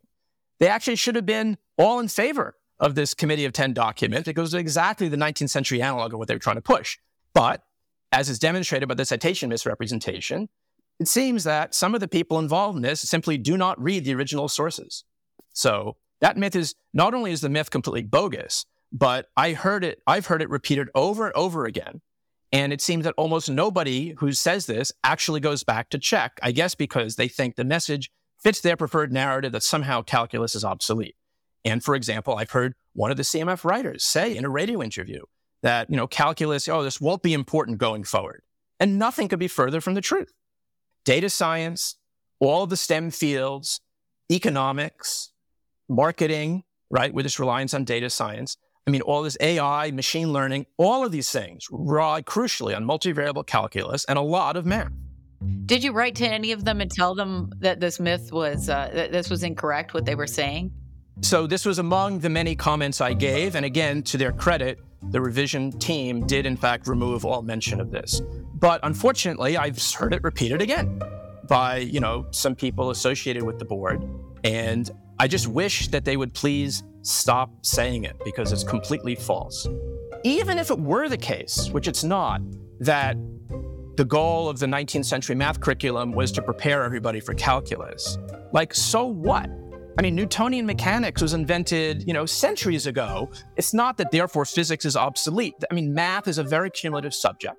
they 0.59 0.69
actually 0.69 0.97
should 0.97 1.15
have 1.15 1.27
been 1.27 1.59
all 1.77 2.01
in 2.01 2.09
favor 2.09 2.57
of 2.79 2.95
this 2.95 3.13
Committee 3.13 3.45
of 3.45 3.53
10 3.53 3.75
document. 3.75 4.27
It 4.27 4.33
goes 4.33 4.55
exactly 4.55 5.09
the 5.09 5.17
19th 5.17 5.51
century 5.51 5.83
analog 5.83 6.15
of 6.15 6.19
what 6.19 6.29
they 6.29 6.35
were 6.35 6.41
trying 6.41 6.57
to 6.57 6.63
push. 6.63 6.99
But 7.35 7.63
as 8.11 8.31
is 8.31 8.39
demonstrated 8.39 8.89
by 8.89 8.95
the 8.95 9.05
citation 9.05 9.51
misrepresentation, 9.51 10.49
it 10.99 11.09
seems 11.09 11.45
that 11.45 11.75
some 11.75 11.95
of 11.95 12.01
the 12.01 12.09
people 12.09 12.39
involved 12.39 12.77
in 12.77 12.83
this 12.83 13.01
simply 13.01 13.37
do 13.37 13.57
not 13.57 13.81
read 13.83 14.05
the 14.05 14.15
original 14.15 14.49
sources. 14.49 15.05
So 15.53 15.97
that 16.21 16.37
myth 16.37 16.57
is 16.57 16.75
not 16.93 17.15
only 17.15 17.33
is 17.33 17.41
the 17.41 17.49
myth 17.49 17.71
completely 17.71 18.03
bogus, 18.03 18.67
but 18.93 19.29
I 19.37 19.53
heard 19.53 19.85
it, 19.85 20.03
I've 20.07 20.27
heard 20.27 20.43
it 20.43 20.51
repeated 20.51 20.89
over 20.95 21.27
and 21.27 21.35
over 21.35 21.67
again. 21.67 22.01
And 22.53 22.73
it 22.73 22.81
seems 22.81 23.05
that 23.05 23.15
almost 23.17 23.49
nobody 23.49 24.15
who 24.19 24.33
says 24.33 24.67
this 24.67 24.93
actually 25.05 25.41
goes 25.41 25.63
back 25.63 25.91
to 25.91 25.99
check, 25.99 26.39
I 26.43 26.51
guess 26.51 26.75
because 26.75 27.15
they 27.17 27.29
think 27.29 27.55
the 27.55 27.65
message 27.65 28.11
fits 28.43 28.61
their 28.61 28.77
preferred 28.77 29.13
narrative 29.13 29.53
that 29.53 29.63
somehow 29.63 30.03
calculus 30.03 30.55
is 30.55 30.65
obsolete. 30.65 31.15
And 31.65 31.85
for 31.85 31.95
example, 31.95 32.37
I've 32.37 32.51
heard 32.51 32.75
one 32.95 33.11
of 33.11 33.17
the 33.17 33.23
CMF 33.23 33.65
writers 33.65 34.05
say 34.05 34.37
in 34.37 34.45
a 34.45 34.49
radio 34.49 34.83
interview 34.83 35.23
that, 35.63 35.91
you 35.91 35.97
know, 35.97 36.07
calculus, 36.07 36.67
oh, 36.69 36.83
this 36.83 37.01
won't 37.01 37.23
be 37.23 37.35
important 37.35 37.79
going 37.79 38.03
forward. 38.03 38.43
And 38.81 38.99
nothing 38.99 39.29
could 39.29 39.39
be 39.39 39.49
further 39.49 39.81
from 39.81 39.95
the 39.95 40.01
truth. 40.01 40.33
Data 41.05 41.29
science, 41.29 41.97
all 42.41 42.67
the 42.67 42.77
STEM 42.77 43.11
fields, 43.11 43.81
economics, 44.31 45.33
marketing, 45.89 46.65
right, 46.89 47.13
with 47.13 47.27
its 47.27 47.39
reliance 47.39 47.75
on 47.75 47.85
data 47.85 48.09
science. 48.09 48.57
I 48.87 48.91
mean, 48.91 49.03
all 49.03 49.23
this 49.23 49.37
AI, 49.41 49.91
machine 49.91 50.33
learning, 50.33 50.67
all 50.77 51.05
of 51.05 51.13
these 51.13 51.31
things 51.31 51.67
rely 51.71 52.23
crucially 52.23 52.75
on 52.75 52.85
multivariable 52.85 53.47
calculus 53.47 54.05
and 54.07 54.19
a 54.19 54.23
lot 54.23 54.57
of 54.57 54.67
math. 54.67 54.91
Did 55.67 55.85
you 55.85 55.93
write 55.93 56.17
to 56.17 56.27
any 56.27 56.53
of 56.53 56.65
them 56.65 56.81
and 56.81 56.91
tell 56.91 57.15
them 57.15 57.51
that 57.61 57.81
this 57.81 58.01
myth 58.01 58.33
was 58.33 58.69
uh, 58.69 58.91
that 58.93 59.13
this 59.13 59.31
was 59.31 59.43
incorrect, 59.43 59.95
what 59.95 60.05
they 60.05 60.15
were 60.15 60.27
saying? 60.27 60.73
So 61.23 61.47
this 61.47 61.65
was 61.65 61.79
among 61.79 62.21
the 62.21 62.29
many 62.29 62.55
comments 62.55 63.01
I 63.01 63.15
gave, 63.15 63.55
and 63.55 63.65
again, 63.65 64.03
to 64.05 64.19
their 64.19 64.33
credit, 64.33 64.81
the 65.11 65.21
revision 65.21 65.73
team 65.73 66.27
did 66.27 66.47
in 66.47 66.57
fact 66.57 66.87
remove 66.87 67.25
all 67.25 67.43
mention 67.43 67.81
of 67.81 67.91
this. 67.91 68.21
But 68.55 68.81
unfortunately, 68.83 69.57
I've 69.57 69.81
heard 69.93 70.13
it 70.13 70.23
repeated 70.23 70.61
again 70.61 71.01
by, 71.49 71.79
you 71.79 72.01
know, 72.01 72.27
some 72.31 72.55
people 72.55 72.91
associated 72.91 73.43
with 73.43 73.59
the 73.59 73.65
board. 73.65 74.07
And 74.45 74.91
I 75.19 75.27
just 75.27 75.47
wish 75.47 75.89
that 75.89 76.05
they 76.05 76.17
would 76.17 76.35
please 76.35 76.83
stop 77.03 77.51
saying 77.65 78.05
it 78.05 78.17
because 78.25 78.53
it's 78.53 78.65
completely 78.65 79.15
false. 79.15 79.67
Even 80.25 80.59
if 80.59 80.71
it 80.71 80.79
were 80.79 81.09
the 81.09 81.17
case, 81.17 81.71
which 81.71 81.89
it's 81.89 82.05
not, 82.05 82.41
that 82.81 83.17
the 83.97 84.05
goal 84.05 84.49
of 84.49 84.59
the 84.59 84.67
19th 84.67 85.05
century 85.05 85.35
math 85.35 85.61
curriculum 85.61 86.13
was 86.13 86.33
to 86.33 86.43
prepare 86.43 86.85
everybody 86.85 87.21
for 87.21 87.35
calculus. 87.35 88.19
Like, 88.53 88.75
so 88.75 89.05
what? 89.05 89.51
I 89.99 90.03
mean, 90.03 90.15
Newtonian 90.15 90.65
mechanics 90.65 91.21
was 91.21 91.35
invented, 91.35 92.07
you 92.07 92.15
know, 92.15 92.25
centuries 92.25 92.87
ago. 92.87 93.31
It's 93.57 93.75
not 93.75 93.99
that 93.99 94.11
therefore 94.11 94.45
physics 94.45 94.85
is 94.85 94.97
obsolete. 94.97 95.55
I 95.71 95.75
mean, 95.75 95.93
math 95.93 96.29
is 96.29 96.39
a 96.39 96.45
very 96.45 96.71
cumulative 96.71 97.15
subject. 97.15 97.57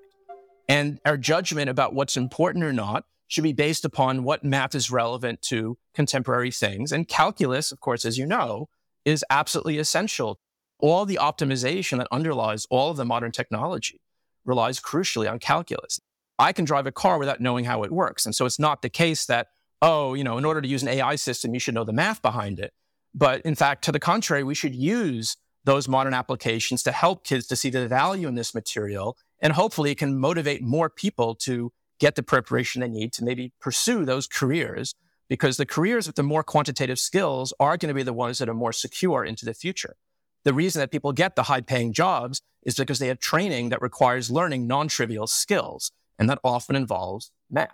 And 0.67 0.99
our 1.05 1.17
judgment 1.17 1.69
about 1.69 1.93
what's 1.93 2.17
important 2.17 2.63
or 2.63 2.73
not 2.73 3.05
should 3.27 3.43
be 3.43 3.53
based 3.53 3.85
upon 3.85 4.23
what 4.23 4.43
math 4.43 4.73
is 4.73 4.89
relevant 4.89 5.41
to 5.43 5.77
contemporary 5.93 6.51
things. 6.51 6.91
And 6.91 7.07
calculus, 7.07 7.71
of 7.71 7.79
course, 7.79 8.05
as 8.05 8.17
you 8.17 8.25
know, 8.25 8.67
is 9.05 9.25
absolutely 9.29 9.77
essential. 9.77 10.39
All 10.79 11.05
the 11.05 11.19
optimization 11.21 11.97
that 11.97 12.07
underlies 12.11 12.65
all 12.69 12.91
of 12.91 12.97
the 12.97 13.05
modern 13.05 13.31
technology 13.31 14.01
relies 14.45 14.79
crucially 14.79 15.29
on 15.29 15.39
calculus. 15.39 15.99
I 16.39 16.53
can 16.53 16.65
drive 16.65 16.87
a 16.87 16.91
car 16.91 17.19
without 17.19 17.39
knowing 17.39 17.65
how 17.65 17.83
it 17.83 17.91
works. 17.91 18.25
And 18.25 18.33
so 18.33 18.45
it's 18.45 18.59
not 18.59 18.81
the 18.81 18.89
case 18.89 19.25
that 19.25 19.47
oh, 19.81 20.13
you 20.13 20.23
know, 20.23 20.37
in 20.37 20.45
order 20.45 20.61
to 20.61 20.67
use 20.67 20.83
an 20.83 20.89
AI 20.89 21.15
system, 21.15 21.53
you 21.53 21.59
should 21.59 21.73
know 21.73 21.83
the 21.83 21.93
math 21.93 22.21
behind 22.21 22.59
it. 22.59 22.73
But 23.13 23.41
in 23.41 23.55
fact, 23.55 23.83
to 23.85 23.91
the 23.91 23.99
contrary, 23.99 24.43
we 24.43 24.55
should 24.55 24.75
use 24.75 25.37
those 25.63 25.87
modern 25.87 26.13
applications 26.13 26.83
to 26.83 26.91
help 26.91 27.23
kids 27.23 27.47
to 27.47 27.55
see 27.55 27.69
the 27.69 27.87
value 27.87 28.27
in 28.27 28.35
this 28.35 28.53
material. 28.53 29.17
And 29.41 29.53
hopefully 29.53 29.91
it 29.91 29.97
can 29.97 30.19
motivate 30.19 30.61
more 30.63 30.89
people 30.89 31.35
to 31.35 31.71
get 31.99 32.15
the 32.15 32.23
preparation 32.23 32.81
they 32.81 32.87
need 32.87 33.13
to 33.13 33.23
maybe 33.23 33.53
pursue 33.59 34.05
those 34.05 34.27
careers 34.27 34.95
because 35.31 35.55
the 35.55 35.65
careers 35.65 36.07
with 36.07 36.17
the 36.17 36.23
more 36.23 36.43
quantitative 36.43 36.99
skills 36.99 37.53
are 37.57 37.77
going 37.77 37.87
to 37.87 37.93
be 37.93 38.03
the 38.03 38.11
ones 38.11 38.37
that 38.37 38.49
are 38.49 38.53
more 38.53 38.73
secure 38.73 39.23
into 39.23 39.45
the 39.45 39.53
future. 39.53 39.95
The 40.43 40.53
reason 40.53 40.81
that 40.81 40.91
people 40.91 41.13
get 41.13 41.37
the 41.37 41.43
high 41.43 41.61
paying 41.61 41.93
jobs 41.93 42.41
is 42.63 42.75
because 42.75 42.99
they 42.99 43.07
have 43.07 43.19
training 43.19 43.69
that 43.69 43.81
requires 43.81 44.29
learning 44.29 44.67
non 44.67 44.89
trivial 44.89 45.27
skills, 45.27 45.93
and 46.19 46.29
that 46.29 46.39
often 46.43 46.75
involves 46.75 47.31
math. 47.49 47.69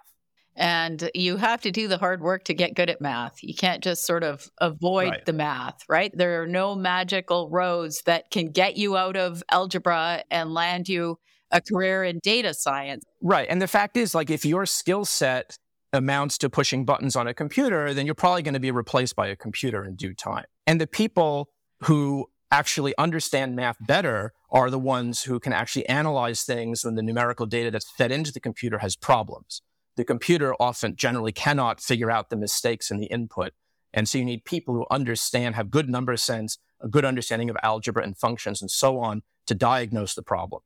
And 0.56 1.10
you 1.16 1.38
have 1.38 1.62
to 1.62 1.72
do 1.72 1.88
the 1.88 1.98
hard 1.98 2.22
work 2.22 2.44
to 2.44 2.54
get 2.54 2.76
good 2.76 2.92
at 2.92 3.02
math. 3.02 3.40
You 3.42 3.56
can't 3.56 3.84
just 3.84 4.06
sort 4.06 4.24
of 4.24 4.52
avoid 4.62 5.10
right. 5.10 5.26
the 5.26 5.34
math, 5.34 5.80
right? 5.90 6.12
There 6.16 6.44
are 6.44 6.48
no 6.48 6.76
magical 6.76 7.50
roads 7.50 8.04
that 8.06 8.30
can 8.30 8.52
get 8.52 8.78
you 8.78 8.96
out 8.96 9.18
of 9.18 9.42
algebra 9.50 10.24
and 10.30 10.54
land 10.54 10.88
you 10.88 11.18
a 11.50 11.62
career 11.62 12.04
in 12.04 12.20
data 12.20 12.54
science. 12.54 13.04
Right. 13.20 13.48
And 13.50 13.60
the 13.60 13.68
fact 13.68 13.98
is, 13.98 14.14
like, 14.14 14.30
if 14.30 14.46
your 14.46 14.68
skill 14.68 15.06
set 15.06 15.58
amounts 15.94 16.38
to 16.40 16.50
pushing 16.50 16.86
buttons 16.86 17.16
on 17.16 17.28
a 17.28 17.34
computer, 17.34 17.94
then 17.94 18.06
you're 18.06 18.16
probably 18.16 18.42
going 18.42 18.54
to 18.54 18.60
be 18.60 18.72
replaced 18.72 19.16
by 19.16 19.28
a 19.28 19.36
computer 19.36 19.84
in 19.84 19.96
due 19.96 20.14
time. 20.14 20.46
And 20.66 20.82
the 20.82 20.88
people 20.88 21.50
who 21.84 22.30
actually 22.52 22.98
understand 22.98 23.56
math 23.56 23.78
better 23.86 24.34
are 24.50 24.70
the 24.70 24.80
ones 24.80 25.24
who 25.24 25.40
can 25.40 25.54
actually 25.54 25.88
analyze 25.88 26.44
things 26.44 26.84
when 26.84 26.96
the 26.96 27.04
numerical 27.04 27.46
data 27.46 27.72
that's 27.72 27.90
fed 27.92 28.12
into 28.12 28.32
the 28.32 28.40
computer 28.40 28.80
has 28.80 28.96
problems 28.96 29.62
the 29.98 30.06
computer 30.06 30.56
often 30.60 30.96
generally 30.96 31.34
cannot 31.34 31.82
figure 31.82 32.10
out 32.10 32.30
the 32.30 32.38
mistakes 32.38 32.90
in 32.90 33.00
the 33.00 33.08
input. 33.08 33.52
And 33.94 34.08
so 34.08 34.20
you 34.20 34.26
need 34.26 34.46
people 34.46 34.76
who 34.76 34.86
understand, 34.90 35.56
have 35.56 35.72
good 35.72 35.90
number 35.90 36.16
sense, 36.16 36.60
a 36.80 36.88
good 36.88 37.04
understanding 37.04 37.50
of 37.50 37.58
algebra 37.64 38.04
and 38.04 38.16
functions 38.16 38.62
and 38.62 38.72
so 38.72 39.00
on 39.00 39.24
to 39.48 39.56
diagnose 39.56 40.14
the 40.14 40.22
problem. 40.22 40.62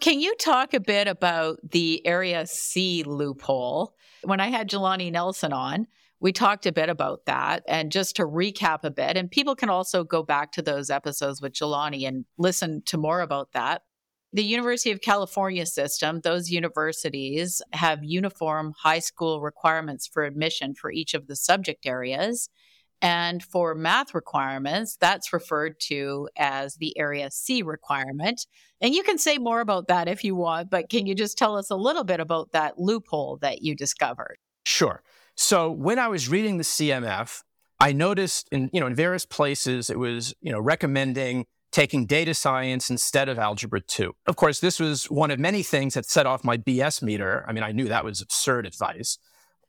Can 0.00 0.20
you 0.20 0.34
talk 0.36 0.74
a 0.74 0.80
bit 0.80 1.08
about 1.08 1.58
the 1.68 2.04
Area 2.06 2.46
C 2.46 3.04
loophole? 3.04 3.94
When 4.22 4.40
I 4.40 4.48
had 4.48 4.68
Jelani 4.68 5.10
Nelson 5.10 5.52
on, 5.52 5.86
we 6.20 6.32
talked 6.32 6.66
a 6.66 6.72
bit 6.72 6.88
about 6.88 7.24
that. 7.26 7.62
And 7.68 7.92
just 7.92 8.16
to 8.16 8.26
recap 8.26 8.80
a 8.84 8.90
bit, 8.90 9.16
and 9.16 9.30
people 9.30 9.54
can 9.54 9.70
also 9.70 10.04
go 10.04 10.22
back 10.22 10.52
to 10.52 10.62
those 10.62 10.90
episodes 10.90 11.40
with 11.40 11.52
Jelani 11.52 12.06
and 12.06 12.24
listen 12.38 12.82
to 12.86 12.98
more 12.98 13.20
about 13.20 13.52
that. 13.52 13.82
the 14.34 14.42
University 14.42 14.90
of 14.90 15.00
California 15.00 15.64
system, 15.64 16.20
those 16.20 16.50
universities 16.50 17.62
have 17.72 18.02
uniform 18.02 18.74
high 18.76 18.98
school 18.98 19.40
requirements 19.40 20.08
for 20.08 20.24
admission 20.24 20.74
for 20.74 20.90
each 20.90 21.14
of 21.14 21.28
the 21.28 21.36
subject 21.36 21.86
areas. 21.86 22.48
And 23.02 23.42
for 23.42 23.74
math 23.74 24.14
requirements, 24.14 24.96
that's 24.98 25.32
referred 25.32 25.78
to 25.88 26.28
as 26.36 26.76
the 26.76 26.96
Area 26.98 27.30
C 27.30 27.62
requirement. 27.62 28.46
And 28.80 28.94
you 28.94 29.02
can 29.02 29.18
say 29.18 29.38
more 29.38 29.60
about 29.60 29.88
that 29.88 30.08
if 30.08 30.24
you 30.24 30.34
want, 30.34 30.70
but 30.70 30.88
can 30.88 31.06
you 31.06 31.14
just 31.14 31.36
tell 31.36 31.56
us 31.56 31.70
a 31.70 31.76
little 31.76 32.04
bit 32.04 32.20
about 32.20 32.52
that 32.52 32.78
loophole 32.78 33.38
that 33.42 33.62
you 33.62 33.74
discovered? 33.74 34.36
Sure. 34.64 35.02
So 35.36 35.70
when 35.70 35.98
I 35.98 36.08
was 36.08 36.28
reading 36.28 36.58
the 36.58 36.64
CMF, 36.64 37.42
I 37.80 37.92
noticed 37.92 38.48
in 38.50 38.70
you 38.72 38.80
know 38.80 38.86
in 38.86 38.94
various 38.94 39.26
places 39.26 39.90
it 39.90 39.98
was 39.98 40.34
you 40.40 40.52
know 40.52 40.60
recommending 40.60 41.46
taking 41.74 42.06
data 42.06 42.32
science 42.32 42.88
instead 42.88 43.28
of 43.28 43.36
algebra 43.36 43.80
2. 43.80 44.14
Of 44.26 44.36
course, 44.36 44.60
this 44.60 44.78
was 44.78 45.10
one 45.10 45.32
of 45.32 45.40
many 45.40 45.64
things 45.64 45.94
that 45.94 46.06
set 46.06 46.24
off 46.24 46.44
my 46.44 46.56
BS 46.56 47.02
meter. 47.02 47.44
I 47.48 47.52
mean, 47.52 47.64
I 47.64 47.72
knew 47.72 47.88
that 47.88 48.04
was 48.04 48.20
absurd 48.20 48.64
advice. 48.64 49.18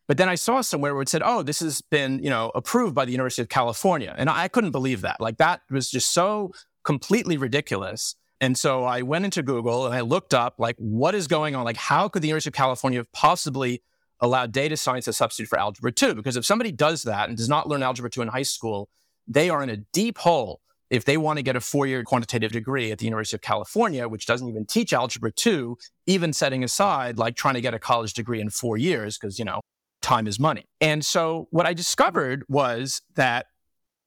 But 0.08 0.18
then 0.18 0.30
I 0.30 0.36
saw 0.36 0.62
somewhere 0.62 0.94
where 0.94 1.02
it 1.02 1.10
said, 1.10 1.24
"Oh, 1.26 1.42
this 1.42 1.60
has 1.60 1.82
been, 1.82 2.22
you 2.24 2.30
know, 2.30 2.52
approved 2.54 2.94
by 2.94 3.06
the 3.06 3.12
University 3.12 3.42
of 3.42 3.50
California," 3.50 4.14
and 4.18 4.30
I 4.30 4.48
couldn't 4.48 4.72
believe 4.72 5.02
that. 5.02 5.20
Like 5.20 5.38
that 5.38 5.62
was 5.70 5.90
just 5.90 6.14
so 6.14 6.52
completely 6.84 7.38
ridiculous. 7.38 8.16
And 8.42 8.58
so 8.58 8.84
I 8.84 9.02
went 9.02 9.26
into 9.26 9.42
Google 9.42 9.86
and 9.86 9.96
I 9.96 10.02
looked 10.02 10.34
up, 10.34 10.56
like, 10.60 10.76
what 10.78 11.16
is 11.16 11.26
going 11.26 11.56
on? 11.56 11.64
Like, 11.64 11.78
how 11.78 12.10
could 12.10 12.22
the 12.22 12.28
University 12.28 12.50
of 12.50 12.54
California 12.54 13.00
have 13.00 13.12
possibly 13.14 13.82
allowed 14.20 14.52
data 14.52 14.76
science 14.78 15.08
as 15.08 15.18
substitute 15.18 15.48
for 15.48 15.58
algebra 15.58 15.92
two? 15.92 16.14
Because 16.14 16.36
if 16.36 16.46
somebody 16.46 16.72
does 16.72 17.04
that 17.04 17.30
and 17.30 17.38
does 17.38 17.50
not 17.50 17.68
learn 17.68 17.82
algebra 17.82 18.10
two 18.10 18.22
in 18.22 18.28
high 18.28 18.44
school, 18.44 18.90
they 19.28 19.50
are 19.50 19.64
in 19.64 19.70
a 19.70 19.78
deep 19.78 20.18
hole 20.20 20.62
if 20.90 21.06
they 21.06 21.18
want 21.18 21.38
to 21.38 21.44
get 21.44 21.56
a 21.56 21.62
four-year 21.62 22.04
quantitative 22.04 22.52
degree 22.52 22.92
at 22.92 23.00
the 23.00 23.06
University 23.06 23.38
of 23.38 23.42
California, 23.42 24.08
which 24.08 24.26
doesn't 24.26 24.48
even 24.48 24.66
teach 24.66 24.94
algebra 24.94 25.32
two, 25.32 25.78
even 26.06 26.32
setting 26.32 26.64
aside 26.64 27.18
like 27.18 27.36
trying 27.36 27.56
to 27.56 27.62
get 27.62 27.74
a 27.74 27.80
college 27.80 28.14
degree 28.14 28.40
in 28.40 28.50
four 28.50 28.78
years, 28.78 29.18
because 29.18 29.40
you 29.40 29.46
know 29.46 29.62
time 30.06 30.28
is 30.28 30.40
money. 30.40 30.66
And 30.80 31.04
so 31.04 31.48
what 31.50 31.66
I 31.66 31.74
discovered 31.74 32.46
was 32.48 33.02
that 33.16 33.48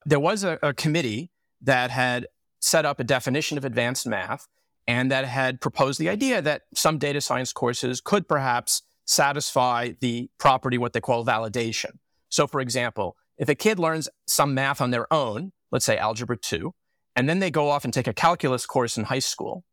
there 0.06 0.20
was 0.20 0.44
a, 0.44 0.58
a 0.62 0.72
committee 0.72 1.32
that 1.60 1.90
had 1.90 2.28
set 2.60 2.86
up 2.86 3.00
a 3.00 3.04
definition 3.04 3.58
of 3.58 3.64
advanced 3.64 4.06
math 4.06 4.46
and 4.86 5.10
that 5.10 5.26
had 5.26 5.60
proposed 5.60 5.98
the 6.00 6.08
idea 6.08 6.40
that 6.40 6.62
some 6.74 6.98
data 6.98 7.20
science 7.20 7.52
courses 7.52 8.00
could 8.00 8.26
perhaps 8.28 8.82
satisfy 9.04 9.90
the 10.00 10.30
property, 10.38 10.78
what 10.78 10.92
they 10.92 11.00
call 11.00 11.26
validation. 11.26 11.98
So, 12.28 12.46
for 12.46 12.60
example, 12.60 13.16
if 13.36 13.48
a 13.48 13.54
kid 13.54 13.78
learns 13.78 14.08
some 14.26 14.54
math 14.54 14.80
on 14.80 14.90
their 14.90 15.12
own, 15.12 15.52
let's 15.72 15.84
say 15.84 15.98
algebra 15.98 16.36
2, 16.36 16.72
and 17.16 17.28
then 17.28 17.40
they 17.40 17.50
go 17.50 17.68
off 17.68 17.84
and 17.84 17.92
take 17.92 18.06
a 18.06 18.12
calculus 18.12 18.66
course 18.66 18.96
in 18.96 19.04
high 19.04 19.18
school, 19.18 19.64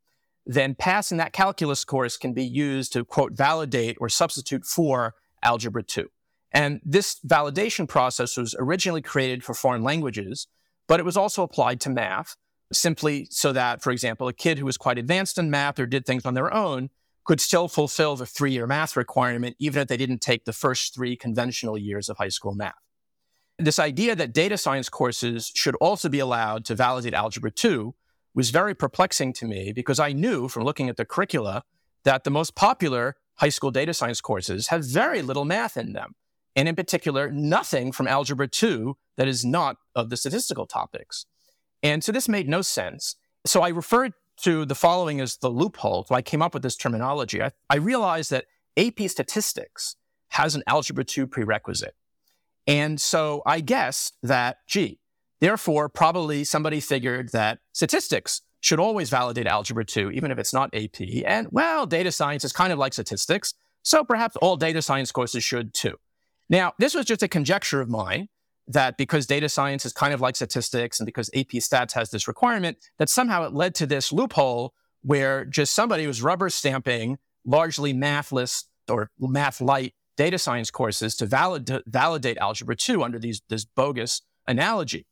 then 0.46 0.76
passing 0.76 1.18
that 1.18 1.34
calculus 1.34 1.86
course 1.86 2.18
can 2.18 2.34
be 2.34 2.46
used 2.46 2.94
to, 2.94 3.06
quote, 3.06 3.34
validate 3.34 3.98
or 4.00 4.10
substitute 4.10 4.66
for 4.66 5.14
algebra 5.46 5.84
2. 5.84 6.10
And 6.52 6.82
this 6.84 7.20
validation 7.26 7.88
process 7.88 8.38
was 8.38 8.56
originally 8.60 9.02
created 9.02 9.44
for 9.44 9.54
foreign 9.54 9.84
languages, 9.84 10.48
but 10.88 11.00
it 11.00 11.04
was 11.04 11.18
also 11.18 11.44
applied 11.44 11.80
to 11.82 11.90
math, 11.90 12.36
simply 12.72 13.28
so 13.30 13.54
that, 13.54 13.82
for 13.82 13.92
example, 13.92 14.28
a 14.28 14.34
kid 14.34 14.58
who 14.58 14.66
was 14.66 14.78
quite 14.78 14.98
advanced 14.98 15.38
in 15.38 15.50
math 15.50 15.80
or 15.80 15.86
did 15.86 16.06
things 16.06 16.26
on 16.26 16.34
their 16.34 16.54
own 16.54 16.90
could 17.26 17.42
still 17.42 17.68
fulfill 17.68 18.16
the 18.16 18.26
three 18.26 18.52
year 18.52 18.68
math 18.68 18.96
requirement, 18.96 19.56
even 19.60 19.82
if 19.82 19.88
they 19.88 19.98
didn't 19.98 20.22
take 20.22 20.46
the 20.46 20.54
first 20.54 20.94
three 20.94 21.16
conventional 21.16 21.78
years 21.78 22.08
of 22.08 22.18
high 22.18 22.30
school 22.30 22.54
math. 22.54 22.76
This 23.58 23.80
idea 23.80 24.16
that 24.16 24.34
data 24.34 24.58
science 24.58 24.90
courses 24.90 25.52
should 25.56 25.76
also 25.76 26.10
be 26.10 26.20
allowed 26.20 26.66
to 26.66 26.76
validate 26.76 27.14
Algebra 27.14 27.52
2 27.52 27.96
was 28.34 28.50
very 28.50 28.76
perplexing 28.76 29.34
to 29.34 29.46
me 29.46 29.72
because 29.72 30.00
I 30.00 30.12
knew 30.12 30.48
from 30.48 30.64
looking 30.64 30.90
at 30.90 30.98
the 30.98 31.06
curricula 31.06 31.64
that 32.06 32.24
the 32.24 32.32
most 32.32 32.56
popular 32.56 33.18
high 33.36 33.50
school 33.50 33.72
data 33.72 33.94
science 33.94 34.22
courses 34.22 34.70
have 34.70 34.86
very 34.86 35.22
little 35.22 35.46
math 35.46 35.76
in 35.76 35.94
them 35.94 36.16
and 36.56 36.70
in 36.70 36.76
particular, 36.76 37.30
nothing 37.32 37.92
from 37.92 38.08
Algebra 38.08 38.48
2 38.48 38.98
that 39.18 39.28
is 39.28 39.44
not 39.44 39.78
of 39.94 40.10
the 40.10 40.18
statistical 40.18 40.66
topics. 40.66 41.26
And 41.84 42.04
so 42.04 42.12
this 42.12 42.30
made 42.30 42.48
no 42.48 42.62
sense. 42.62 43.16
So 43.46 43.62
I 43.62 43.70
referred 43.70 44.14
to 44.38 44.66
the 44.66 44.76
following 44.76 45.20
as 45.20 45.38
the 45.38 45.50
loophole. 45.50 46.06
So 46.08 46.16
I 46.16 46.22
came 46.22 46.42
up 46.42 46.54
with 46.54 46.64
this 46.64 46.76
terminology. 46.76 47.42
I, 47.42 47.52
I 47.70 47.76
realized 47.76 48.32
that 48.32 48.46
AP 48.78 49.10
statistics 49.10 49.98
has 50.30 50.56
an 50.56 50.64
Algebra 50.68 51.04
2 51.04 51.28
prerequisite. 51.28 51.96
And 52.68 53.00
so 53.00 53.44
I 53.46 53.60
guessed 53.60 54.18
that, 54.24 54.58
gee, 54.68 55.00
therefore, 55.40 55.88
probably 55.88 56.44
somebody 56.44 56.80
figured 56.80 57.32
that 57.32 57.60
statistics 57.74 58.42
should 58.66 58.80
always 58.80 59.12
validate 59.12 59.46
Algebra 59.46 59.86
2, 59.86 60.10
even 60.10 60.32
if 60.32 60.40
it's 60.40 60.52
not 60.52 60.74
AP. 60.74 61.00
And 61.24 61.48
well, 61.52 61.86
data 61.86 62.12
science 62.12 62.44
is 62.44 62.52
kind 62.52 62.74
of 62.74 62.80
like 62.80 62.94
statistics. 62.94 63.54
So 63.84 64.04
perhaps 64.04 64.36
all 64.38 64.58
data 64.58 64.82
science 64.82 65.12
courses 65.12 65.44
should 65.44 65.72
too. 65.76 65.98
Now, 66.50 66.74
this 66.80 66.96
was 66.96 67.06
just 67.06 67.22
a 67.22 67.28
conjecture 67.28 67.80
of 67.80 67.90
mine 67.90 68.28
that 68.68 68.98
because 68.98 69.28
data 69.28 69.50
science 69.50 69.86
is 69.86 69.94
kind 69.94 70.16
of 70.16 70.20
like 70.20 70.36
statistics 70.36 71.00
and 71.00 71.06
because 71.06 71.30
AP 71.36 71.50
stats 71.50 71.94
has 71.94 72.10
this 72.10 72.28
requirement, 72.28 72.78
that 72.98 73.08
somehow 73.08 73.46
it 73.46 73.54
led 73.54 73.76
to 73.76 73.86
this 73.86 74.12
loophole 74.12 74.74
where 75.04 75.46
just 75.46 75.76
somebody 75.76 76.08
was 76.08 76.24
rubber 76.24 76.50
stamping 76.50 77.20
largely 77.46 77.94
mathless 77.94 78.66
or 78.90 79.12
math 79.20 79.62
light 79.62 79.94
data 80.18 80.40
science 80.40 80.72
courses 80.72 81.16
to, 81.18 81.28
valid, 81.28 81.84
validate 81.86 82.40
algebra 82.40 82.76
2 82.76 83.04
under 83.04 83.20
these, 83.20 83.44
this 83.48 83.64
bogus 83.64 84.24
analogy. 84.48 85.06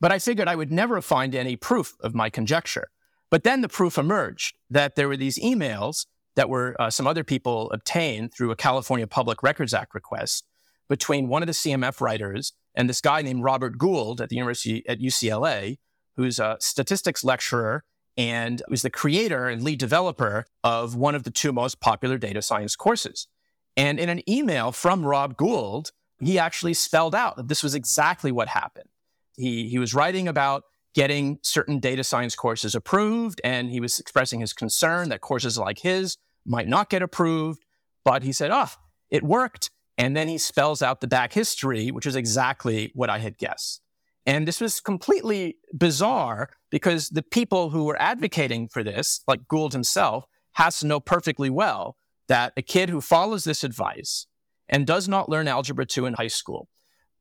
But 0.00 0.12
I 0.12 0.18
figured 0.18 0.48
I 0.48 0.56
would 0.56 0.70
never 0.70 1.00
find 1.00 1.34
any 1.34 1.56
proof 1.56 1.96
of 2.00 2.14
my 2.14 2.30
conjecture. 2.30 2.88
But 3.30 3.44
then 3.44 3.60
the 3.60 3.68
proof 3.68 3.98
emerged 3.98 4.56
that 4.70 4.94
there 4.94 5.08
were 5.08 5.16
these 5.16 5.38
emails 5.38 6.06
that 6.34 6.48
were 6.48 6.76
uh, 6.80 6.88
some 6.88 7.06
other 7.06 7.24
people 7.24 7.70
obtained 7.72 8.32
through 8.32 8.50
a 8.50 8.56
California 8.56 9.06
Public 9.06 9.42
Records 9.42 9.74
Act 9.74 9.94
request 9.94 10.46
between 10.88 11.28
one 11.28 11.42
of 11.42 11.46
the 11.46 11.52
CMF 11.52 12.00
writers 12.00 12.52
and 12.74 12.88
this 12.88 13.00
guy 13.00 13.22
named 13.22 13.42
Robert 13.42 13.76
Gould 13.76 14.20
at 14.20 14.28
the 14.28 14.36
University 14.36 14.88
at 14.88 15.00
UCLA, 15.00 15.78
who's 16.16 16.38
a 16.38 16.56
statistics 16.60 17.24
lecturer 17.24 17.84
and 18.16 18.62
was 18.68 18.82
the 18.82 18.90
creator 18.90 19.48
and 19.48 19.62
lead 19.62 19.78
developer 19.78 20.46
of 20.64 20.94
one 20.94 21.14
of 21.14 21.24
the 21.24 21.30
two 21.30 21.52
most 21.52 21.80
popular 21.80 22.18
data 22.18 22.40
science 22.40 22.76
courses. 22.76 23.28
And 23.76 24.00
in 24.00 24.08
an 24.08 24.28
email 24.28 24.72
from 24.72 25.04
Rob 25.04 25.36
Gould, 25.36 25.92
he 26.20 26.38
actually 26.38 26.74
spelled 26.74 27.14
out 27.14 27.36
that 27.36 27.48
this 27.48 27.62
was 27.62 27.74
exactly 27.74 28.32
what 28.32 28.48
happened. 28.48 28.88
He, 29.38 29.68
he 29.68 29.78
was 29.78 29.94
writing 29.94 30.28
about 30.28 30.64
getting 30.94 31.38
certain 31.42 31.78
data 31.78 32.02
science 32.02 32.34
courses 32.34 32.74
approved, 32.74 33.40
and 33.44 33.70
he 33.70 33.80
was 33.80 33.98
expressing 33.98 34.40
his 34.40 34.52
concern 34.52 35.08
that 35.10 35.20
courses 35.20 35.56
like 35.56 35.78
his 35.78 36.16
might 36.44 36.68
not 36.68 36.90
get 36.90 37.02
approved, 37.02 37.62
but 38.04 38.22
he 38.22 38.32
said, 38.32 38.50
oh, 38.50 38.68
it 39.10 39.22
worked. 39.22 39.70
And 39.96 40.16
then 40.16 40.28
he 40.28 40.38
spells 40.38 40.82
out 40.82 41.00
the 41.00 41.08
back 41.08 41.32
history, 41.32 41.90
which 41.90 42.06
is 42.06 42.16
exactly 42.16 42.90
what 42.94 43.10
I 43.10 43.18
had 43.18 43.38
guessed. 43.38 43.80
And 44.26 44.46
this 44.46 44.60
was 44.60 44.80
completely 44.80 45.56
bizarre 45.72 46.50
because 46.70 47.08
the 47.08 47.22
people 47.22 47.70
who 47.70 47.84
were 47.84 48.00
advocating 48.00 48.68
for 48.68 48.84
this, 48.84 49.22
like 49.26 49.48
Gould 49.48 49.72
himself, 49.72 50.26
has 50.52 50.80
to 50.80 50.86
know 50.86 51.00
perfectly 51.00 51.48
well 51.48 51.96
that 52.28 52.52
a 52.56 52.62
kid 52.62 52.90
who 52.90 53.00
follows 53.00 53.44
this 53.44 53.64
advice 53.64 54.26
and 54.68 54.86
does 54.86 55.08
not 55.08 55.28
learn 55.28 55.48
Algebra 55.48 55.86
2 55.86 56.06
in 56.06 56.14
high 56.14 56.28
school 56.28 56.68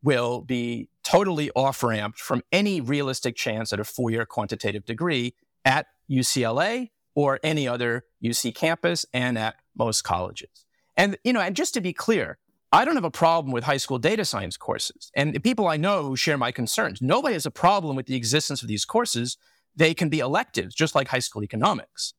will 0.04 0.42
be 0.42 0.90
totally 1.08 1.50
off 1.56 1.84
ramped 1.84 2.20
from 2.20 2.44
any 2.52 2.82
realistic 2.82 3.38
chance 3.38 3.72
at 3.72 3.80
a 3.80 3.86
four 3.86 4.12
year 4.12 4.26
quantitative 4.26 4.84
degree 4.84 5.34
at 5.64 5.88
UCLA 6.12 6.90
or 7.16 7.40
any 7.44 7.66
other 7.66 8.04
UC 8.22 8.54
campus 8.54 9.06
and 9.14 9.38
at 9.38 9.56
most 9.78 10.04
colleges. 10.04 10.66
And, 10.98 11.18
you 11.24 11.32
know, 11.32 11.40
and 11.40 11.56
just 11.56 11.74
to 11.76 11.82
be 11.82 11.94
clear, 11.94 12.40
I 12.74 12.84
don't 12.84 12.96
have 12.96 13.06
a 13.06 13.12
problem 13.12 13.54
with 13.54 13.64
high 13.64 13.78
school 13.78 14.00
data 14.00 14.26
science 14.26 14.58
courses. 14.58 15.10
And 15.16 15.34
the 15.34 15.40
people 15.40 15.68
I 15.68 15.78
know 15.78 16.04
who 16.04 16.18
share 16.18 16.38
my 16.38 16.52
concerns, 16.52 17.02
nobody 17.02 17.34
has 17.34 17.46
a 17.46 17.52
problem 17.52 17.96
with 17.96 18.08
the 18.08 18.16
existence 18.16 18.62
of 18.62 18.68
these 18.68 18.84
courses. 18.84 19.38
They 19.78 19.94
can 19.94 20.10
be 20.10 20.20
electives, 20.20 20.76
just 20.76 20.94
like 20.94 21.08
high 21.08 21.20
school 21.20 21.42
economics. 21.42 22.16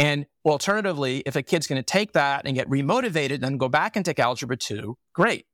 And 0.00 0.26
alternatively, 0.44 1.22
if 1.26 1.36
a 1.36 1.42
kid's 1.42 1.68
going 1.68 1.78
to 1.78 1.84
take 1.84 2.12
that 2.14 2.44
and 2.44 2.56
get 2.56 2.68
remotivated 2.68 3.34
and 3.34 3.44
then 3.44 3.56
go 3.56 3.68
back 3.68 3.94
and 3.94 4.04
take 4.04 4.18
Algebra 4.18 4.56
2, 4.56 4.96
great. 5.12 5.44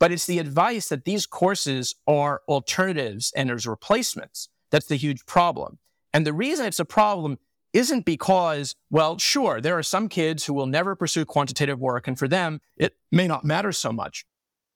But 0.00 0.12
it's 0.12 0.26
the 0.26 0.38
advice 0.38 0.88
that 0.88 1.04
these 1.04 1.26
courses 1.26 1.94
are 2.06 2.42
alternatives 2.48 3.32
and 3.36 3.48
there's 3.48 3.66
replacements 3.66 4.48
that's 4.70 4.86
the 4.86 4.96
huge 4.96 5.26
problem. 5.26 5.78
And 6.12 6.26
the 6.26 6.32
reason 6.32 6.66
it's 6.66 6.80
a 6.80 6.84
problem 6.84 7.38
isn't 7.72 8.04
because, 8.04 8.74
well, 8.90 9.18
sure, 9.18 9.60
there 9.60 9.76
are 9.76 9.82
some 9.82 10.08
kids 10.08 10.46
who 10.46 10.54
will 10.54 10.66
never 10.66 10.96
pursue 10.96 11.24
quantitative 11.24 11.78
work, 11.78 12.08
and 12.08 12.18
for 12.18 12.26
them, 12.26 12.60
it 12.76 12.96
may 13.12 13.26
not 13.26 13.44
matter 13.44 13.72
so 13.72 13.92
much. 13.92 14.24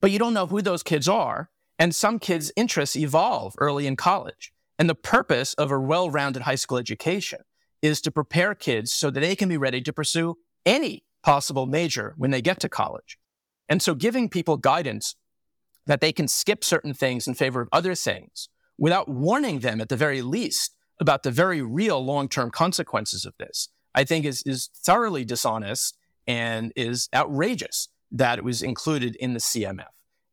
But 0.01 0.11
you 0.11 0.19
don't 0.19 0.35
know 0.35 0.47
who 0.47 0.61
those 0.61 0.83
kids 0.83 1.09
are. 1.09 1.51
And 1.79 1.95
some 1.95 2.19
kids' 2.19 2.53
interests 2.55 2.97
evolve 2.97 3.55
early 3.59 3.87
in 3.87 3.97
college. 3.97 4.53
And 4.79 4.89
the 4.89 4.95
purpose 4.95 5.55
of 5.55 5.71
a 5.71 5.81
well 5.81 6.11
rounded 6.11 6.43
high 6.43 6.57
school 6.57 6.79
education 6.79 7.41
is 7.81 8.01
to 8.03 8.11
prepare 8.11 8.55
kids 8.55 8.93
so 8.93 9.11
that 9.11 9.21
they 9.21 9.35
can 9.35 9.49
be 9.49 9.57
ready 9.57 9.81
to 9.81 9.93
pursue 9.93 10.37
any 10.65 11.05
possible 11.23 11.67
major 11.67 12.15
when 12.17 12.31
they 12.31 12.43
get 12.43 12.61
to 12.61 12.69
college. 12.69 13.19
And 13.73 13.81
so 13.81 13.95
giving 13.95 14.29
people 14.29 14.59
guidance 14.59 15.15
that 15.87 16.03
they 16.03 16.13
can 16.13 16.29
skip 16.29 16.63
certain 16.63 16.93
things 16.93 17.27
in 17.27 17.33
favor 17.33 17.63
of 17.63 17.71
other 17.73 17.95
things 17.95 18.51
without 18.77 19.09
warning 19.09 19.61
them 19.61 19.81
at 19.81 19.89
the 19.89 19.97
very 19.97 20.21
least 20.21 20.77
about 21.01 21.23
the 21.23 21.31
very 21.31 21.63
real 21.63 22.05
long 22.05 22.29
term 22.29 22.51
consequences 22.51 23.25
of 23.25 23.33
this, 23.39 23.71
I 23.95 24.05
think 24.05 24.27
is, 24.27 24.43
is 24.45 24.69
thoroughly 24.77 25.25
dishonest 25.25 25.97
and 26.27 26.71
is 26.77 27.09
outrageous 27.15 27.89
that 28.11 28.39
it 28.39 28.45
was 28.45 28.61
included 28.61 29.17
in 29.17 29.33
the 29.33 29.41
CMF. 29.41 29.87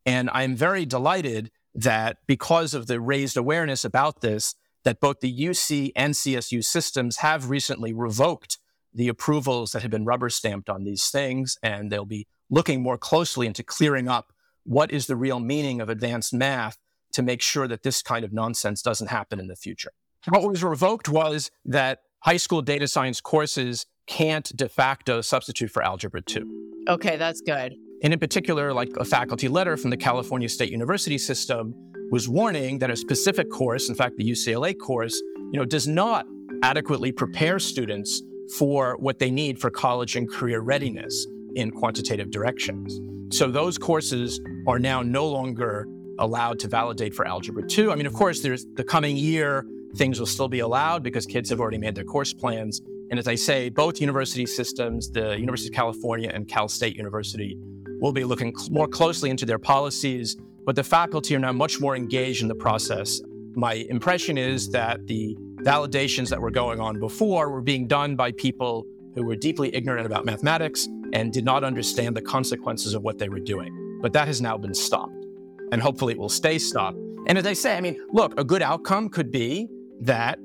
And 0.05 0.29
I'm 0.33 0.53
very 0.53 0.85
delighted 0.85 1.49
that 1.73 2.17
because 2.27 2.73
of 2.73 2.87
the 2.87 2.99
raised 2.99 3.37
awareness 3.37 3.85
about 3.85 4.19
this, 4.19 4.53
that 4.83 4.99
both 4.99 5.21
the 5.21 5.33
UC 5.33 5.93
and 5.95 6.13
CSU 6.13 6.61
systems 6.61 7.19
have 7.19 7.49
recently 7.49 7.93
revoked 7.93 8.57
the 8.93 9.07
approvals 9.07 9.71
that 9.71 9.81
have 9.81 9.91
been 9.91 10.03
rubber 10.03 10.29
stamped 10.29 10.69
on 10.69 10.83
these 10.83 11.07
things, 11.07 11.57
and 11.63 11.89
they'll 11.89 12.03
be 12.03 12.27
looking 12.49 12.81
more 12.81 12.97
closely 12.97 13.47
into 13.47 13.63
clearing 13.63 14.07
up 14.07 14.33
what 14.63 14.91
is 14.91 15.07
the 15.07 15.15
real 15.15 15.39
meaning 15.39 15.81
of 15.81 15.89
advanced 15.89 16.33
math 16.33 16.77
to 17.13 17.21
make 17.21 17.41
sure 17.41 17.67
that 17.67 17.83
this 17.83 18.01
kind 18.01 18.23
of 18.23 18.31
nonsense 18.31 18.81
doesn't 18.81 19.07
happen 19.07 19.39
in 19.39 19.47
the 19.47 19.55
future. 19.55 19.91
What 20.27 20.47
was 20.47 20.63
revoked 20.63 21.09
was 21.09 21.49
that 21.65 22.01
high 22.19 22.37
school 22.37 22.61
data 22.61 22.87
science 22.87 23.21
courses 23.21 23.85
can't 24.07 24.55
de 24.55 24.67
facto 24.67 25.21
substitute 25.21 25.71
for 25.71 25.81
Algebra 25.81 26.21
2. 26.21 26.83
Okay, 26.89 27.17
that's 27.17 27.41
good. 27.41 27.75
And 28.03 28.13
in 28.13 28.19
particular, 28.19 28.73
like 28.73 28.89
a 28.97 29.05
faculty 29.05 29.47
letter 29.47 29.77
from 29.77 29.89
the 29.89 29.97
California 29.97 30.49
State 30.49 30.71
University 30.71 31.17
system 31.17 31.73
was 32.11 32.27
warning 32.27 32.79
that 32.79 32.89
a 32.89 32.95
specific 32.95 33.49
course, 33.51 33.89
in 33.89 33.95
fact, 33.95 34.17
the 34.17 34.23
UCLA 34.23 34.77
course, 34.77 35.21
you 35.51 35.59
know, 35.59 35.65
does 35.65 35.87
not 35.87 36.25
adequately 36.63 37.11
prepare 37.11 37.59
students 37.59 38.21
for 38.57 38.97
what 38.97 39.19
they 39.19 39.29
need 39.29 39.59
for 39.59 39.69
college 39.69 40.15
and 40.15 40.29
career 40.29 40.59
readiness 40.59 41.27
in 41.55 41.71
quantitative 41.71 42.31
directions. 42.31 42.99
So 43.35 43.49
those 43.49 43.77
courses 43.77 44.39
are 44.67 44.79
now 44.79 45.01
no 45.01 45.27
longer 45.27 45.87
allowed 46.17 46.59
to 46.59 46.67
validate 46.67 47.13
for 47.13 47.27
Algebra 47.27 47.63
2. 47.63 47.91
I 47.91 47.95
mean, 47.95 48.05
of 48.05 48.13
course, 48.13 48.41
there's 48.41 48.65
the 48.73 48.83
coming 48.83 49.15
year, 49.15 49.65
things 49.95 50.19
will 50.19 50.27
still 50.27 50.47
be 50.47 50.59
allowed 50.59 51.03
because 51.03 51.25
kids 51.25 51.49
have 51.49 51.59
already 51.59 51.77
made 51.77 51.95
their 51.95 52.03
course 52.03 52.33
plans. 52.33 52.81
And 53.09 53.17
as 53.17 53.27
I 53.27 53.35
say, 53.35 53.69
both 53.69 53.99
university 53.99 54.45
systems, 54.45 55.09
the 55.09 55.37
University 55.37 55.69
of 55.69 55.75
California 55.75 56.29
and 56.33 56.47
Cal 56.47 56.67
State 56.67 56.95
University, 56.95 57.57
will 57.99 58.11
be 58.11 58.23
looking 58.23 58.55
cl- 58.55 58.71
more 58.71 58.87
closely 58.87 59.29
into 59.29 59.45
their 59.45 59.59
policies, 59.59 60.37
but 60.65 60.75
the 60.75 60.83
faculty 60.83 61.35
are 61.35 61.39
now 61.39 61.51
much 61.51 61.79
more 61.79 61.95
engaged 61.95 62.41
in 62.41 62.47
the 62.47 62.55
process. 62.55 63.21
My 63.55 63.73
impression 63.73 64.37
is 64.37 64.69
that 64.69 65.07
the 65.07 65.35
validations 65.63 66.29
that 66.29 66.39
were 66.39 66.51
going 66.51 66.79
on 66.79 66.99
before 66.99 67.49
were 67.49 67.61
being 67.61 67.87
done 67.87 68.15
by 68.15 68.31
people 68.31 68.85
who 69.19 69.25
were 69.25 69.35
deeply 69.35 69.75
ignorant 69.75 70.05
about 70.05 70.23
mathematics 70.23 70.87
and 71.11 71.33
did 71.33 71.43
not 71.43 71.65
understand 71.65 72.15
the 72.15 72.21
consequences 72.21 72.93
of 72.93 73.03
what 73.03 73.17
they 73.17 73.27
were 73.27 73.41
doing. 73.41 73.99
But 74.01 74.13
that 74.13 74.27
has 74.27 74.41
now 74.41 74.57
been 74.57 74.73
stopped, 74.73 75.25
and 75.73 75.81
hopefully 75.81 76.13
it 76.13 76.19
will 76.19 76.29
stay 76.29 76.57
stopped. 76.57 76.97
And 77.27 77.37
as 77.37 77.45
I 77.45 77.51
say, 77.51 77.75
I 77.75 77.81
mean, 77.81 77.99
look, 78.13 78.39
a 78.39 78.45
good 78.45 78.61
outcome 78.61 79.09
could 79.09 79.29
be 79.29 79.67
that 79.99 80.39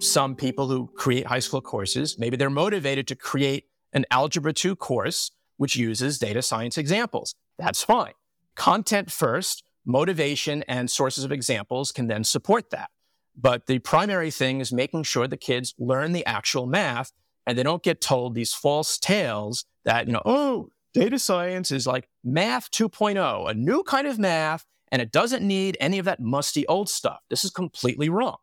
some 0.00 0.34
people 0.34 0.66
who 0.66 0.88
create 0.96 1.26
high 1.26 1.40
school 1.40 1.60
courses, 1.60 2.18
maybe 2.18 2.38
they're 2.38 2.48
motivated 2.48 3.06
to 3.08 3.16
create 3.16 3.64
an 3.92 4.06
Algebra 4.10 4.54
2 4.54 4.76
course 4.76 5.30
which 5.58 5.76
uses 5.76 6.18
data 6.18 6.40
science 6.40 6.78
examples. 6.78 7.34
That's 7.58 7.82
fine. 7.84 8.12
Content 8.54 9.12
first, 9.12 9.62
motivation 9.84 10.62
and 10.62 10.90
sources 10.90 11.24
of 11.24 11.32
examples 11.32 11.92
can 11.92 12.06
then 12.06 12.24
support 12.24 12.70
that. 12.70 12.88
But 13.36 13.66
the 13.66 13.78
primary 13.78 14.30
thing 14.30 14.60
is 14.60 14.72
making 14.72 15.02
sure 15.02 15.28
the 15.28 15.36
kids 15.36 15.74
learn 15.78 16.12
the 16.12 16.24
actual 16.24 16.66
math 16.66 17.12
and 17.46 17.56
they 17.56 17.62
don't 17.62 17.82
get 17.82 18.00
told 18.00 18.34
these 18.34 18.52
false 18.52 18.98
tales 18.98 19.64
that, 19.84 20.06
you 20.06 20.12
know, 20.12 20.22
oh, 20.24 20.68
data 20.92 21.18
science 21.18 21.70
is 21.70 21.86
like 21.86 22.08
math 22.24 22.70
2.0, 22.70 23.50
a 23.50 23.54
new 23.54 23.82
kind 23.82 24.06
of 24.06 24.18
math, 24.18 24.64
and 24.90 25.02
it 25.02 25.12
doesn't 25.12 25.46
need 25.46 25.76
any 25.80 25.98
of 25.98 26.04
that 26.04 26.20
musty 26.20 26.66
old 26.66 26.88
stuff. 26.88 27.20
This 27.30 27.44
is 27.44 27.50
completely 27.50 28.08
wrong. 28.08 28.36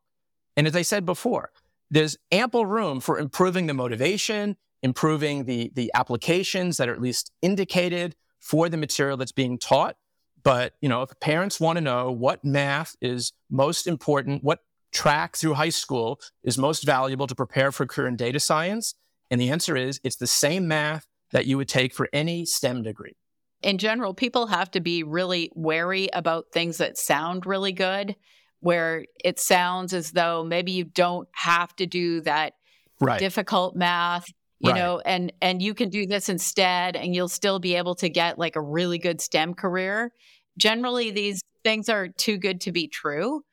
And 0.55 0.67
as 0.67 0.75
I 0.75 0.83
said 0.83 1.05
before, 1.05 1.51
there's 1.89 2.17
ample 2.31 2.65
room 2.65 2.99
for 2.99 3.19
improving 3.19 3.67
the 3.67 3.73
motivation, 3.73 4.57
improving 4.81 5.45
the, 5.45 5.71
the 5.75 5.91
applications 5.93 6.77
that 6.77 6.89
are 6.89 6.93
at 6.93 7.01
least 7.01 7.31
indicated 7.41 8.15
for 8.39 8.69
the 8.69 8.77
material 8.77 9.17
that's 9.17 9.31
being 9.31 9.57
taught. 9.57 9.95
But, 10.43 10.73
you 10.81 10.89
know, 10.89 11.01
if 11.01 11.19
parents 11.19 11.59
want 11.59 11.77
to 11.77 11.81
know 11.81 12.11
what 12.11 12.43
math 12.43 12.95
is 13.01 13.31
most 13.49 13.87
important, 13.87 14.43
what 14.43 14.59
track 14.93 15.35
through 15.35 15.55
high 15.55 15.69
school 15.69 16.19
is 16.43 16.57
most 16.57 16.83
valuable 16.83 17.27
to 17.27 17.35
prepare 17.35 17.71
for 17.71 17.85
career 17.85 18.07
in 18.07 18.15
data 18.15 18.39
science? 18.39 18.95
And 19.29 19.39
the 19.41 19.49
answer 19.49 19.75
is 19.75 19.99
it's 20.03 20.17
the 20.17 20.27
same 20.27 20.67
math 20.67 21.07
that 21.31 21.45
you 21.45 21.57
would 21.57 21.67
take 21.67 21.93
for 21.93 22.07
any 22.13 22.45
STEM 22.45 22.83
degree. 22.83 23.15
In 23.61 23.77
general, 23.77 24.13
people 24.13 24.47
have 24.47 24.69
to 24.71 24.81
be 24.81 25.03
really 25.03 25.51
wary 25.55 26.09
about 26.13 26.51
things 26.51 26.77
that 26.77 26.97
sound 26.97 27.45
really 27.45 27.71
good, 27.71 28.15
where 28.59 29.05
it 29.23 29.39
sounds 29.39 29.93
as 29.93 30.11
though 30.11 30.43
maybe 30.43 30.71
you 30.71 30.83
don't 30.83 31.27
have 31.31 31.75
to 31.77 31.85
do 31.85 32.21
that 32.21 32.53
right. 32.99 33.19
difficult 33.19 33.75
math 33.75 34.25
you 34.59 34.71
right. 34.71 34.79
know 34.79 35.01
and 35.05 35.31
and 35.41 35.61
you 35.61 35.73
can 35.73 35.89
do 35.89 36.07
this 36.07 36.29
instead 36.29 36.95
and 36.95 37.13
you'll 37.13 37.27
still 37.27 37.59
be 37.59 37.75
able 37.75 37.95
to 37.95 38.09
get 38.09 38.39
like 38.39 38.55
a 38.55 38.61
really 38.61 38.97
good 38.97 39.19
stem 39.19 39.53
career 39.53 40.11
generally 40.57 41.11
these 41.11 41.41
things 41.63 41.89
are 41.89 42.07
too 42.07 42.37
good 42.37 42.61
to 42.61 42.71
be 42.71 42.87
true 42.87 43.43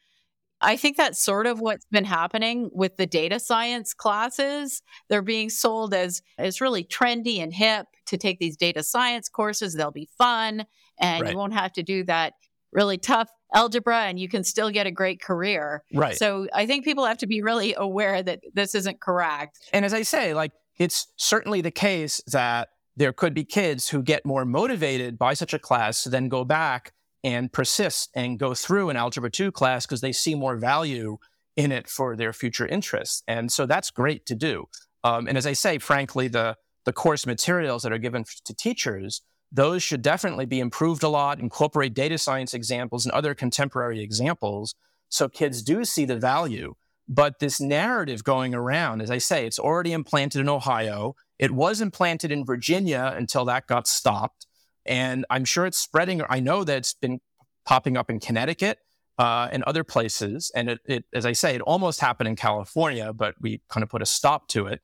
I 0.61 0.77
think 0.77 0.97
that's 0.97 1.23
sort 1.23 1.47
of 1.47 1.61
what's 1.61 1.87
been 1.87 2.05
happening 2.05 2.71
with 2.73 2.97
the 2.97 3.07
data 3.07 3.41
science 3.41 3.95
classes. 3.95 4.83
They're 5.09 5.23
being 5.23 5.51
sold 5.51 5.95
as 5.95 6.23
as 6.39 6.61
really 6.61 6.85
trendy 6.85 7.39
and 7.39 7.53
hip 7.53 7.87
to 8.07 8.19
take 8.19 8.39
these 8.39 8.57
data 8.57 8.83
science 8.83 9.29
courses. 9.29 9.75
They'll 9.75 9.91
be 9.91 10.09
fun 10.19 10.67
and 10.99 11.23
right. 11.23 11.33
you 11.33 11.39
won't 11.39 11.55
have 11.55 11.73
to 11.75 11.83
do 11.83 12.05
that 12.05 12.35
really 12.73 12.99
tough 12.99 13.29
algebra 13.55 14.03
and 14.03 14.19
you 14.19 14.29
can 14.29 14.45
still 14.45 14.71
get 14.71 14.87
a 14.87 14.91
great 14.91 15.21
career. 15.21 15.83
Right. 15.93 16.17
So 16.17 16.47
I 16.55 16.67
think 16.67 16.85
people 16.85 17.05
have 17.05 17.19
to 17.19 17.27
be 17.27 17.43
really 17.43 17.75
aware 17.75 18.23
that 18.23 18.41
this 18.55 18.75
isn't 18.75 19.01
correct. 19.01 19.59
And 19.73 19.85
as 19.85 19.95
I 19.95 20.03
say, 20.03 20.35
like 20.35 20.53
it's 20.79 21.09
certainly 21.17 21.61
the 21.61 21.71
case 21.71 22.23
that 22.29 22.69
there 22.97 23.13
could 23.13 23.35
be 23.35 23.45
kids 23.45 23.89
who 23.89 24.03
get 24.03 24.27
more 24.27 24.45
motivated 24.45 25.19
by 25.19 25.35
such 25.35 25.55
a 25.55 25.59
class 25.59 26.03
to 26.03 26.11
then 26.11 26.29
go 26.29 26.45
back 26.45 26.93
and 27.23 27.53
persist 27.53 28.11
and 28.15 28.39
go 28.39 28.55
through 28.55 28.91
an 28.91 28.97
Algebra 28.97 29.31
2 29.31 29.53
class 29.53 29.87
because 29.87 30.01
they 30.01 30.13
see 30.13 30.35
more 30.35 30.57
value 30.57 31.19
in 31.57 31.73
it 31.73 31.89
for 31.89 32.17
their 32.17 32.33
future 32.33 32.67
interests. 32.67 33.23
And 33.29 33.53
so 33.53 33.67
that's 33.67 33.91
great 33.91 34.25
to 34.27 34.35
do. 34.35 34.67
Um, 35.05 35.27
and 35.27 35.37
as 35.37 35.47
I 35.47 35.53
say, 35.53 35.79
frankly, 35.79 36.29
the, 36.29 36.57
the 36.85 36.93
course 36.93 37.27
materials 37.27 37.83
that 37.83 37.93
are 37.93 37.99
given 37.99 38.25
to 38.45 38.55
teachers, 38.55 39.23
those 39.53 39.83
should 39.83 40.03
definitely 40.03 40.47
be 40.47 40.61
improved 40.61 41.03
a 41.03 41.09
lot, 41.09 41.41
incorporate 41.41 41.95
data 41.95 42.19
science 42.19 42.55
examples 42.55 43.05
and 43.05 43.13
other 43.13 43.35
contemporary 43.35 44.01
examples 44.01 44.75
so 45.11 45.29
kids 45.29 45.63
do 45.63 45.85
see 45.85 46.07
the 46.07 46.17
value. 46.17 46.75
But 47.07 47.41
this 47.41 47.61
narrative 47.61 48.23
going 48.23 48.55
around, 48.55 49.03
as 49.03 49.11
I 49.11 49.19
say, 49.19 49.45
it's 49.45 49.59
already 49.59 49.93
implanted 49.93 50.41
in 50.41 50.49
Ohio. 50.49 51.17
It 51.41 51.51
was 51.51 51.81
implanted 51.81 52.31
in 52.31 52.45
Virginia 52.45 53.13
until 53.17 53.45
that 53.47 53.67
got 53.67 53.89
stopped. 53.89 54.47
And 54.87 55.25
I'm 55.31 55.45
sure 55.45 55.67
it's 55.67 55.79
spreading. 55.79 56.23
I 56.29 56.41
know 56.41 56.65
that 56.65 56.77
it's 56.77 56.95
been 56.95 57.21
popping 57.65 57.97
up 57.97 58.11
in 58.11 58.21
Connecticut 58.21 58.79
uh, 59.19 59.49
and 59.53 59.63
other 59.65 59.85
places. 59.85 60.51
And 60.55 60.71
it, 60.71 60.81
it, 60.87 61.05
as 61.13 61.27
I 61.27 61.33
say, 61.33 61.55
it 61.55 61.61
almost 61.61 62.01
happened 62.01 62.29
in 62.29 62.37
California, 62.37 63.13
but 63.13 63.35
we 63.41 63.61
kind 63.69 63.83
of 63.83 63.91
put 63.91 64.03
a 64.03 64.07
stop 64.07 64.49
to 64.49 64.67
it. 64.67 64.81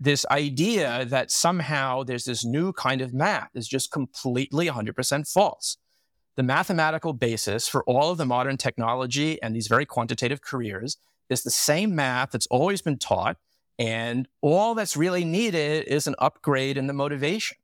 This 0.00 0.26
idea 0.30 1.04
that 1.06 1.30
somehow 1.30 2.02
there's 2.02 2.24
this 2.24 2.44
new 2.44 2.72
kind 2.72 3.00
of 3.00 3.14
math 3.14 3.50
is 3.54 3.68
just 3.68 3.92
completely 3.92 4.66
100% 4.68 5.30
false. 5.30 5.76
The 6.36 6.42
mathematical 6.42 7.12
basis 7.12 7.68
for 7.68 7.84
all 7.84 8.10
of 8.10 8.18
the 8.18 8.26
modern 8.26 8.56
technology 8.56 9.40
and 9.40 9.54
these 9.54 9.68
very 9.68 9.86
quantitative 9.86 10.40
careers 10.40 10.96
is 11.28 11.42
the 11.42 11.50
same 11.50 11.94
math 11.94 12.32
that's 12.32 12.46
always 12.46 12.82
been 12.82 12.98
taught. 12.98 13.36
And 13.78 14.28
all 14.40 14.74
that's 14.74 14.96
really 14.96 15.24
needed 15.24 15.84
is 15.86 16.06
an 16.06 16.14
upgrade 16.18 16.76
in 16.76 16.86
the 16.86 16.92
motivation 16.92 17.56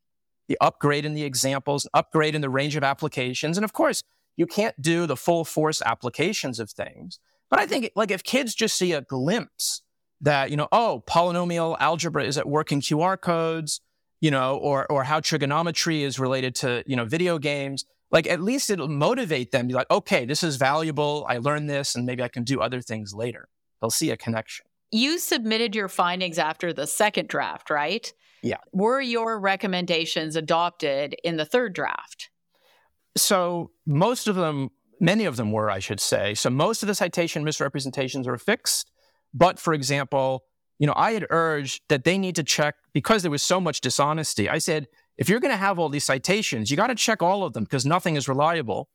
the 0.50 0.58
upgrade 0.60 1.04
in 1.06 1.14
the 1.14 1.22
examples, 1.22 1.86
upgrade 1.94 2.34
in 2.34 2.40
the 2.40 2.50
range 2.50 2.74
of 2.74 2.82
applications. 2.82 3.56
And 3.56 3.64
of 3.64 3.72
course, 3.72 4.02
you 4.36 4.46
can't 4.46 4.74
do 4.82 5.06
the 5.06 5.16
full 5.16 5.44
force 5.44 5.80
applications 5.80 6.58
of 6.58 6.72
things. 6.72 7.20
But 7.48 7.60
I 7.60 7.66
think 7.66 7.92
like 7.94 8.10
if 8.10 8.24
kids 8.24 8.52
just 8.52 8.76
see 8.76 8.90
a 8.92 9.00
glimpse 9.00 9.82
that, 10.20 10.50
you 10.50 10.56
know, 10.56 10.66
oh, 10.72 11.04
polynomial 11.06 11.76
algebra 11.78 12.24
is 12.24 12.36
at 12.36 12.48
work 12.48 12.72
in 12.72 12.80
QR 12.80 13.18
codes, 13.20 13.80
you 14.20 14.32
know, 14.32 14.56
or 14.56 14.90
or 14.90 15.04
how 15.04 15.20
trigonometry 15.20 16.02
is 16.02 16.18
related 16.18 16.56
to, 16.56 16.82
you 16.84 16.96
know, 16.96 17.04
video 17.04 17.38
games, 17.38 17.84
like 18.10 18.26
at 18.26 18.40
least 18.40 18.70
it'll 18.70 18.88
motivate 18.88 19.52
them, 19.52 19.68
be 19.68 19.74
like, 19.74 19.88
okay, 19.88 20.24
this 20.24 20.42
is 20.42 20.56
valuable. 20.56 21.24
I 21.28 21.38
learned 21.38 21.70
this 21.70 21.94
and 21.94 22.04
maybe 22.04 22.24
I 22.24 22.28
can 22.28 22.42
do 22.42 22.60
other 22.60 22.80
things 22.80 23.14
later. 23.14 23.46
They'll 23.80 23.90
see 23.90 24.10
a 24.10 24.16
connection. 24.16 24.66
You 24.90 25.20
submitted 25.20 25.76
your 25.76 25.86
findings 25.86 26.40
after 26.40 26.72
the 26.72 26.88
second 26.88 27.28
draft, 27.28 27.70
right? 27.70 28.12
Yeah. 28.42 28.58
Were 28.72 29.00
your 29.00 29.38
recommendations 29.38 30.36
adopted 30.36 31.14
in 31.24 31.36
the 31.36 31.44
third 31.44 31.72
draft? 31.74 32.30
So 33.16 33.70
most 33.86 34.28
of 34.28 34.36
them, 34.36 34.70
many 35.00 35.24
of 35.24 35.36
them 35.36 35.52
were, 35.52 35.70
I 35.70 35.78
should 35.78 36.00
say. 36.00 36.34
So 36.34 36.50
most 36.50 36.82
of 36.82 36.86
the 36.86 36.94
citation 36.94 37.44
misrepresentations 37.44 38.26
were 38.26 38.38
fixed. 38.38 38.90
But 39.34 39.58
for 39.58 39.74
example, 39.74 40.44
you 40.78 40.86
know, 40.86 40.94
I 40.96 41.12
had 41.12 41.26
urged 41.30 41.82
that 41.88 42.04
they 42.04 42.16
need 42.16 42.36
to 42.36 42.42
check 42.42 42.76
because 42.92 43.22
there 43.22 43.30
was 43.30 43.42
so 43.42 43.60
much 43.60 43.80
dishonesty. 43.80 44.48
I 44.48 44.58
said, 44.58 44.88
if 45.18 45.28
you're 45.28 45.40
going 45.40 45.52
to 45.52 45.58
have 45.58 45.78
all 45.78 45.90
these 45.90 46.04
citations, 46.04 46.70
you 46.70 46.76
got 46.76 46.86
to 46.86 46.94
check 46.94 47.22
all 47.22 47.44
of 47.44 47.52
them 47.52 47.64
because 47.64 47.84
nothing 47.84 48.16
is 48.16 48.28
reliable. 48.28 48.88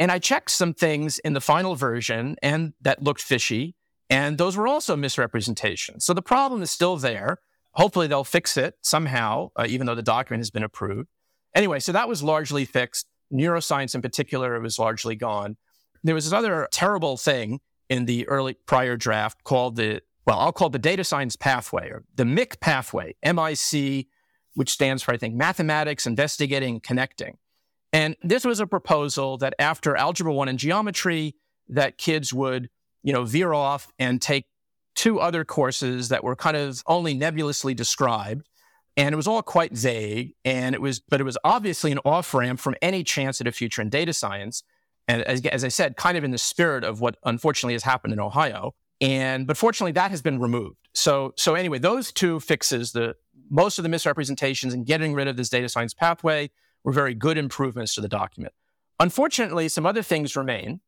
And 0.00 0.10
I 0.10 0.18
checked 0.18 0.50
some 0.50 0.74
things 0.74 1.18
in 1.20 1.34
the 1.34 1.40
final 1.40 1.76
version 1.76 2.36
and 2.42 2.72
that 2.80 3.02
looked 3.02 3.20
fishy. 3.20 3.76
And 4.10 4.38
those 4.38 4.56
were 4.56 4.66
also 4.66 4.96
misrepresentations. 4.96 6.04
So 6.04 6.14
the 6.14 6.22
problem 6.22 6.62
is 6.62 6.70
still 6.70 6.96
there 6.96 7.38
hopefully 7.78 8.08
they'll 8.08 8.24
fix 8.24 8.56
it 8.56 8.74
somehow, 8.82 9.50
uh, 9.56 9.64
even 9.68 9.86
though 9.86 9.94
the 9.94 10.02
document 10.02 10.40
has 10.40 10.50
been 10.50 10.64
approved. 10.64 11.08
Anyway, 11.54 11.78
so 11.78 11.92
that 11.92 12.08
was 12.08 12.22
largely 12.22 12.64
fixed. 12.64 13.06
Neuroscience 13.32 13.94
in 13.94 14.02
particular 14.02 14.58
was 14.60 14.78
largely 14.78 15.14
gone. 15.14 15.56
There 16.02 16.14
was 16.14 16.24
this 16.24 16.32
other 16.32 16.68
terrible 16.72 17.16
thing 17.16 17.60
in 17.88 18.04
the 18.04 18.26
early 18.28 18.54
prior 18.54 18.96
draft 18.96 19.44
called 19.44 19.76
the, 19.76 20.02
well, 20.26 20.40
I'll 20.40 20.52
call 20.52 20.66
it 20.66 20.72
the 20.72 20.78
data 20.80 21.04
science 21.04 21.36
pathway 21.36 21.88
or 21.88 22.04
the 22.16 22.24
MIC 22.24 22.60
pathway, 22.60 23.14
MIC, 23.24 24.06
which 24.54 24.70
stands 24.70 25.02
for, 25.02 25.14
I 25.14 25.16
think, 25.16 25.36
mathematics, 25.36 26.04
investigating, 26.04 26.80
connecting. 26.80 27.38
And 27.92 28.16
this 28.22 28.44
was 28.44 28.58
a 28.58 28.66
proposal 28.66 29.38
that 29.38 29.54
after 29.58 29.96
Algebra 29.96 30.34
1 30.34 30.48
and 30.48 30.58
geometry, 30.58 31.36
that 31.68 31.96
kids 31.96 32.34
would, 32.34 32.70
you 33.04 33.12
know, 33.12 33.24
veer 33.24 33.52
off 33.52 33.92
and 34.00 34.20
take 34.20 34.46
two 34.98 35.20
other 35.20 35.44
courses 35.44 36.08
that 36.08 36.24
were 36.24 36.34
kind 36.34 36.56
of 36.56 36.82
only 36.88 37.14
nebulously 37.14 37.72
described. 37.72 38.48
And 38.96 39.12
it 39.12 39.16
was 39.16 39.28
all 39.28 39.42
quite 39.42 39.72
vague. 39.72 40.32
And 40.44 40.74
it 40.74 40.82
was, 40.82 40.98
but 40.98 41.20
it 41.20 41.24
was 41.24 41.38
obviously 41.44 41.92
an 41.92 42.00
off 42.04 42.34
ramp 42.34 42.58
from 42.58 42.74
any 42.82 43.04
chance 43.04 43.40
at 43.40 43.46
a 43.46 43.52
future 43.52 43.80
in 43.80 43.90
data 43.90 44.12
science. 44.12 44.64
And 45.06 45.22
as, 45.22 45.46
as 45.46 45.62
I 45.62 45.68
said, 45.68 45.96
kind 45.96 46.18
of 46.18 46.24
in 46.24 46.32
the 46.32 46.38
spirit 46.38 46.82
of 46.82 47.00
what 47.00 47.16
unfortunately 47.24 47.74
has 47.74 47.84
happened 47.84 48.12
in 48.12 48.18
Ohio. 48.18 48.74
And 49.00 49.46
but 49.46 49.56
fortunately, 49.56 49.92
that 49.92 50.10
has 50.10 50.20
been 50.20 50.40
removed. 50.40 50.88
So 50.94 51.32
so 51.36 51.54
anyway, 51.54 51.78
those 51.78 52.10
two 52.10 52.40
fixes 52.40 52.90
the 52.90 53.14
most 53.48 53.78
of 53.78 53.84
the 53.84 53.88
misrepresentations 53.88 54.74
and 54.74 54.84
getting 54.84 55.14
rid 55.14 55.28
of 55.28 55.36
this 55.36 55.48
data 55.48 55.68
science 55.68 55.94
pathway 55.94 56.50
were 56.82 56.92
very 56.92 57.14
good 57.14 57.38
improvements 57.38 57.94
to 57.94 58.00
the 58.00 58.08
document. 58.08 58.52
Unfortunately, 58.98 59.68
some 59.68 59.86
other 59.86 60.02
things 60.02 60.34
remain. 60.34 60.80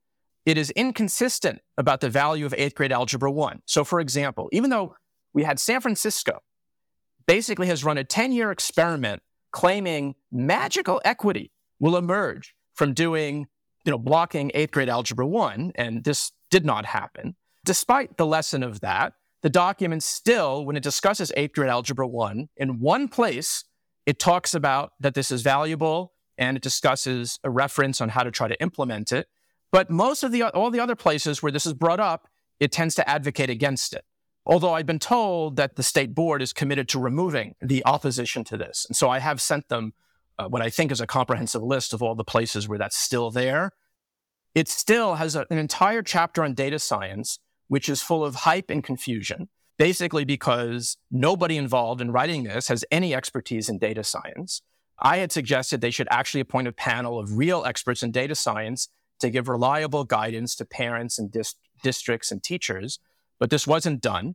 It 0.46 0.56
is 0.56 0.70
inconsistent 0.70 1.60
about 1.76 2.00
the 2.00 2.08
value 2.08 2.46
of 2.46 2.54
eighth 2.56 2.74
grade 2.74 2.92
algebra 2.92 3.30
one. 3.30 3.62
So, 3.66 3.84
for 3.84 4.00
example, 4.00 4.48
even 4.52 4.70
though 4.70 4.96
we 5.32 5.44
had 5.44 5.58
San 5.58 5.80
Francisco 5.80 6.40
basically 7.26 7.66
has 7.68 7.84
run 7.84 7.98
a 7.98 8.04
10 8.04 8.32
year 8.32 8.50
experiment 8.50 9.22
claiming 9.52 10.14
magical 10.32 11.00
equity 11.04 11.52
will 11.78 11.96
emerge 11.96 12.54
from 12.74 12.94
doing, 12.94 13.46
you 13.84 13.90
know, 13.90 13.98
blocking 13.98 14.50
eighth 14.54 14.70
grade 14.70 14.88
algebra 14.88 15.26
one, 15.26 15.72
and 15.74 16.04
this 16.04 16.32
did 16.50 16.64
not 16.64 16.86
happen. 16.86 17.36
Despite 17.64 18.16
the 18.16 18.26
lesson 18.26 18.62
of 18.62 18.80
that, 18.80 19.14
the 19.42 19.50
document 19.50 20.02
still, 20.02 20.64
when 20.64 20.76
it 20.76 20.82
discusses 20.82 21.32
eighth 21.36 21.54
grade 21.54 21.70
algebra 21.70 22.06
one, 22.06 22.48
in 22.56 22.80
one 22.80 23.08
place, 23.08 23.64
it 24.06 24.18
talks 24.18 24.54
about 24.54 24.92
that 25.00 25.14
this 25.14 25.30
is 25.30 25.42
valuable 25.42 26.12
and 26.36 26.56
it 26.56 26.62
discusses 26.62 27.38
a 27.44 27.50
reference 27.50 28.00
on 28.00 28.10
how 28.10 28.22
to 28.22 28.30
try 28.30 28.48
to 28.48 28.60
implement 28.60 29.12
it. 29.12 29.28
But 29.72 29.90
most 29.90 30.22
of 30.22 30.32
the 30.32 30.42
all 30.42 30.70
the 30.70 30.80
other 30.80 30.96
places 30.96 31.42
where 31.42 31.52
this 31.52 31.66
is 31.66 31.74
brought 31.74 32.00
up, 32.00 32.28
it 32.58 32.72
tends 32.72 32.94
to 32.96 33.08
advocate 33.08 33.50
against 33.50 33.94
it. 33.94 34.04
Although 34.46 34.74
I've 34.74 34.86
been 34.86 34.98
told 34.98 35.56
that 35.56 35.76
the 35.76 35.82
state 35.82 36.14
board 36.14 36.42
is 36.42 36.52
committed 36.52 36.88
to 36.88 36.98
removing 36.98 37.54
the 37.60 37.84
opposition 37.84 38.42
to 38.44 38.56
this. 38.56 38.86
And 38.88 38.96
so 38.96 39.08
I 39.08 39.18
have 39.18 39.40
sent 39.40 39.68
them 39.68 39.92
uh, 40.38 40.48
what 40.48 40.62
I 40.62 40.70
think 40.70 40.90
is 40.90 41.00
a 41.00 41.06
comprehensive 41.06 41.62
list 41.62 41.92
of 41.92 42.02
all 42.02 42.14
the 42.14 42.24
places 42.24 42.68
where 42.68 42.78
that's 42.78 42.96
still 42.96 43.30
there. 43.30 43.72
It 44.54 44.68
still 44.68 45.16
has 45.16 45.36
a, 45.36 45.46
an 45.50 45.58
entire 45.58 46.02
chapter 46.02 46.42
on 46.42 46.54
data 46.54 46.78
science, 46.78 47.38
which 47.68 47.88
is 47.88 48.02
full 48.02 48.24
of 48.24 48.34
hype 48.36 48.70
and 48.70 48.82
confusion 48.82 49.48
basically 49.80 50.26
because 50.26 50.98
nobody 51.10 51.56
involved 51.56 52.02
in 52.02 52.12
writing 52.12 52.42
this 52.42 52.68
has 52.68 52.84
any 52.90 53.14
expertise 53.14 53.70
in 53.70 53.78
data 53.78 54.04
science. 54.04 54.60
I 54.98 55.16
had 55.16 55.32
suggested 55.32 55.80
they 55.80 55.90
should 55.90 56.06
actually 56.10 56.42
appoint 56.42 56.68
a 56.68 56.72
panel 56.72 57.18
of 57.18 57.38
real 57.38 57.64
experts 57.64 58.02
in 58.02 58.10
data 58.10 58.34
science 58.34 58.90
to 59.20 59.30
give 59.30 59.48
reliable 59.48 60.04
guidance 60.04 60.54
to 60.56 60.64
parents 60.64 61.18
and 61.18 61.30
dist- 61.30 61.58
districts 61.82 62.30
and 62.30 62.42
teachers, 62.42 62.98
but 63.38 63.50
this 63.50 63.66
wasn't 63.66 64.00
done. 64.00 64.34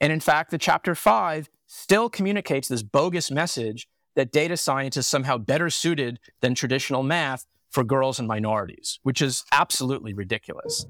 And 0.00 0.12
in 0.12 0.20
fact, 0.20 0.50
the 0.50 0.58
chapter 0.58 0.94
five 0.94 1.48
still 1.66 2.08
communicates 2.10 2.68
this 2.68 2.82
bogus 2.82 3.30
message 3.30 3.88
that 4.16 4.30
data 4.30 4.56
science 4.56 4.96
is 4.96 5.06
somehow 5.06 5.38
better 5.38 5.70
suited 5.70 6.20
than 6.40 6.54
traditional 6.54 7.02
math 7.02 7.46
for 7.70 7.82
girls 7.82 8.18
and 8.18 8.28
minorities, 8.28 9.00
which 9.02 9.20
is 9.20 9.44
absolutely 9.50 10.12
ridiculous 10.12 10.86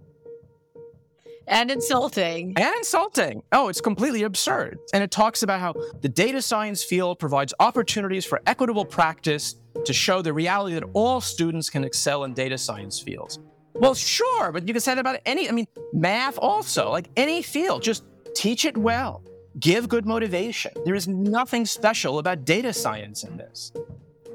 and 1.47 1.71
insulting. 1.71 2.55
And 2.57 2.75
insulting. 2.77 3.43
Oh, 3.53 3.69
it's 3.69 3.81
completely 3.81 4.23
absurd. 4.23 4.79
And 4.93 5.03
it 5.03 5.11
talks 5.11 5.43
about 5.43 5.61
how 5.61 5.75
the 6.01 6.09
data 6.09 6.41
science 6.41 6.83
field 6.83 7.19
provides 7.19 7.53
opportunities 7.61 8.25
for 8.25 8.41
equitable 8.47 8.85
practice 8.85 9.57
to 9.85 9.93
show 9.93 10.23
the 10.23 10.33
reality 10.33 10.75
that 10.75 10.85
all 10.93 11.21
students 11.21 11.69
can 11.69 11.85
excel 11.85 12.25
in 12.25 12.35
data 12.35 12.57
science 12.57 13.01
fields. 13.01 13.41
Well, 13.75 13.95
sure, 13.95 14.53
but 14.53 14.69
you 14.69 14.73
can 14.73 14.81
say 14.81 14.95
that 14.95 15.01
about 15.01 15.21
any, 15.27 15.49
I 15.49 15.53
mean, 15.53 15.67
math 15.93 16.39
also, 16.39 16.91
like 16.91 17.09
any 17.17 17.43
field, 17.43 17.83
just 17.83 18.05
teach 18.35 18.65
it 18.65 18.77
well, 18.77 19.23
give 19.59 19.89
good 19.89 20.07
motivation. 20.07 20.73
There 20.85 20.95
is 20.95 21.09
nothing 21.09 21.67
special 21.67 22.21
about 22.21 22.45
data 22.45 22.73
science 22.73 23.25
in 23.25 23.37
this. 23.37 23.73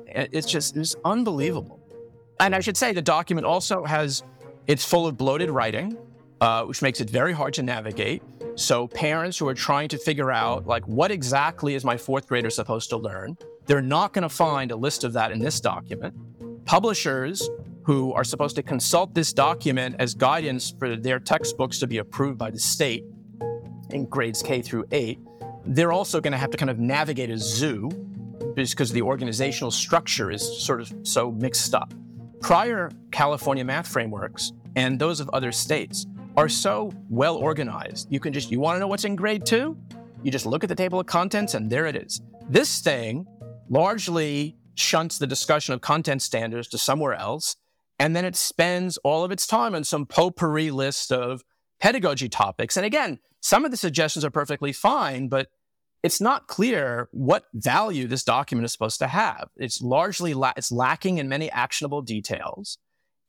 It's 0.07 0.49
just, 0.49 0.76
it's 0.76 0.95
unbelievable. 1.05 1.80
And 2.41 2.53
I 2.53 2.60
should 2.60 2.76
say 2.76 2.91
the 2.93 3.01
document 3.01 3.45
also 3.45 3.86
has, 3.86 4.24
it's 4.68 4.84
full 4.84 5.07
of 5.07 5.18
bloated 5.18 5.49
writing 5.49 5.97
uh, 6.41 6.63
which 6.63 6.81
makes 6.81 7.01
it 7.01 7.09
very 7.09 7.33
hard 7.33 7.53
to 7.55 7.63
navigate. 7.63 8.21
So 8.55 8.87
parents 8.87 9.37
who 9.37 9.47
are 9.47 9.53
trying 9.53 9.89
to 9.89 9.97
figure 9.97 10.31
out 10.31 10.67
like 10.67 10.87
what 10.87 11.11
exactly 11.11 11.75
is 11.75 11.83
my 11.83 11.97
fourth 11.97 12.27
grader 12.27 12.49
supposed 12.49 12.89
to 12.89 12.97
learn, 12.97 13.37
they're 13.65 13.81
not 13.81 14.13
going 14.13 14.23
to 14.23 14.29
find 14.29 14.71
a 14.71 14.75
list 14.75 15.03
of 15.03 15.13
that 15.13 15.31
in 15.31 15.39
this 15.39 15.59
document. 15.59 16.13
Publishers 16.65 17.49
who 17.83 18.13
are 18.13 18.23
supposed 18.23 18.55
to 18.55 18.63
consult 18.63 19.13
this 19.13 19.33
document 19.33 19.95
as 19.99 20.13
guidance 20.13 20.73
for 20.77 20.95
their 20.95 21.19
textbooks 21.19 21.79
to 21.79 21.87
be 21.87 21.97
approved 21.97 22.37
by 22.37 22.51
the 22.51 22.59
state 22.59 23.03
in 23.91 24.05
grades 24.05 24.41
K 24.41 24.61
through 24.61 24.85
8, 24.91 25.19
they're 25.65 25.91
also 25.91 26.21
going 26.21 26.31
to 26.31 26.37
have 26.37 26.51
to 26.51 26.57
kind 26.57 26.69
of 26.69 26.79
navigate 26.79 27.29
a 27.29 27.37
zoo 27.37 27.89
because 28.55 28.91
the 28.91 29.01
organizational 29.01 29.71
structure 29.71 30.31
is 30.31 30.41
sort 30.63 30.81
of 30.81 30.93
so 31.03 31.31
mixed 31.31 31.73
up. 31.73 31.93
Prior 32.41 32.91
California 33.11 33.63
math 33.63 33.87
frameworks 33.87 34.51
and 34.75 34.99
those 34.99 35.19
of 35.19 35.29
other 35.29 35.51
states 35.51 36.05
are 36.39 36.47
so 36.47 36.89
well 37.09 37.35
organized. 37.35 38.07
You 38.09 38.21
can 38.21 38.31
just, 38.31 38.49
you 38.49 38.61
want 38.61 38.77
to 38.77 38.79
know 38.79 38.87
what's 38.87 39.03
in 39.03 39.17
grade 39.17 39.45
two? 39.45 39.77
You 40.23 40.31
just 40.31 40.45
look 40.45 40.63
at 40.63 40.69
the 40.69 40.75
table 40.75 40.97
of 40.97 41.05
contents 41.05 41.53
and 41.53 41.69
there 41.69 41.85
it 41.85 41.97
is. 41.97 42.21
This 42.47 42.79
thing 42.79 43.27
largely 43.69 44.55
shunts 44.75 45.17
the 45.17 45.27
discussion 45.27 45.73
of 45.73 45.81
content 45.81 46.21
standards 46.21 46.69
to 46.69 46.77
somewhere 46.77 47.13
else. 47.13 47.57
And 47.99 48.15
then 48.15 48.23
it 48.23 48.37
spends 48.37 48.95
all 48.99 49.25
of 49.25 49.31
its 49.31 49.45
time 49.45 49.75
on 49.75 49.83
some 49.83 50.05
potpourri 50.05 50.71
list 50.71 51.11
of 51.11 51.43
pedagogy 51.81 52.29
topics. 52.29 52.77
And 52.77 52.85
again, 52.85 53.19
some 53.41 53.65
of 53.65 53.71
the 53.71 53.77
suggestions 53.77 54.23
are 54.23 54.31
perfectly 54.31 54.71
fine, 54.71 55.27
but 55.27 55.49
it's 56.03 56.21
not 56.21 56.47
clear 56.47 57.09
what 57.11 57.47
value 57.53 58.07
this 58.07 58.23
document 58.23 58.63
is 58.63 58.71
supposed 58.71 58.99
to 58.99 59.07
have. 59.07 59.49
It's 59.57 59.81
largely 59.81 60.33
la- 60.33 60.53
it's 60.55 60.71
lacking 60.71 61.17
in 61.17 61.27
many 61.27 61.51
actionable 61.51 62.01
details. 62.01 62.77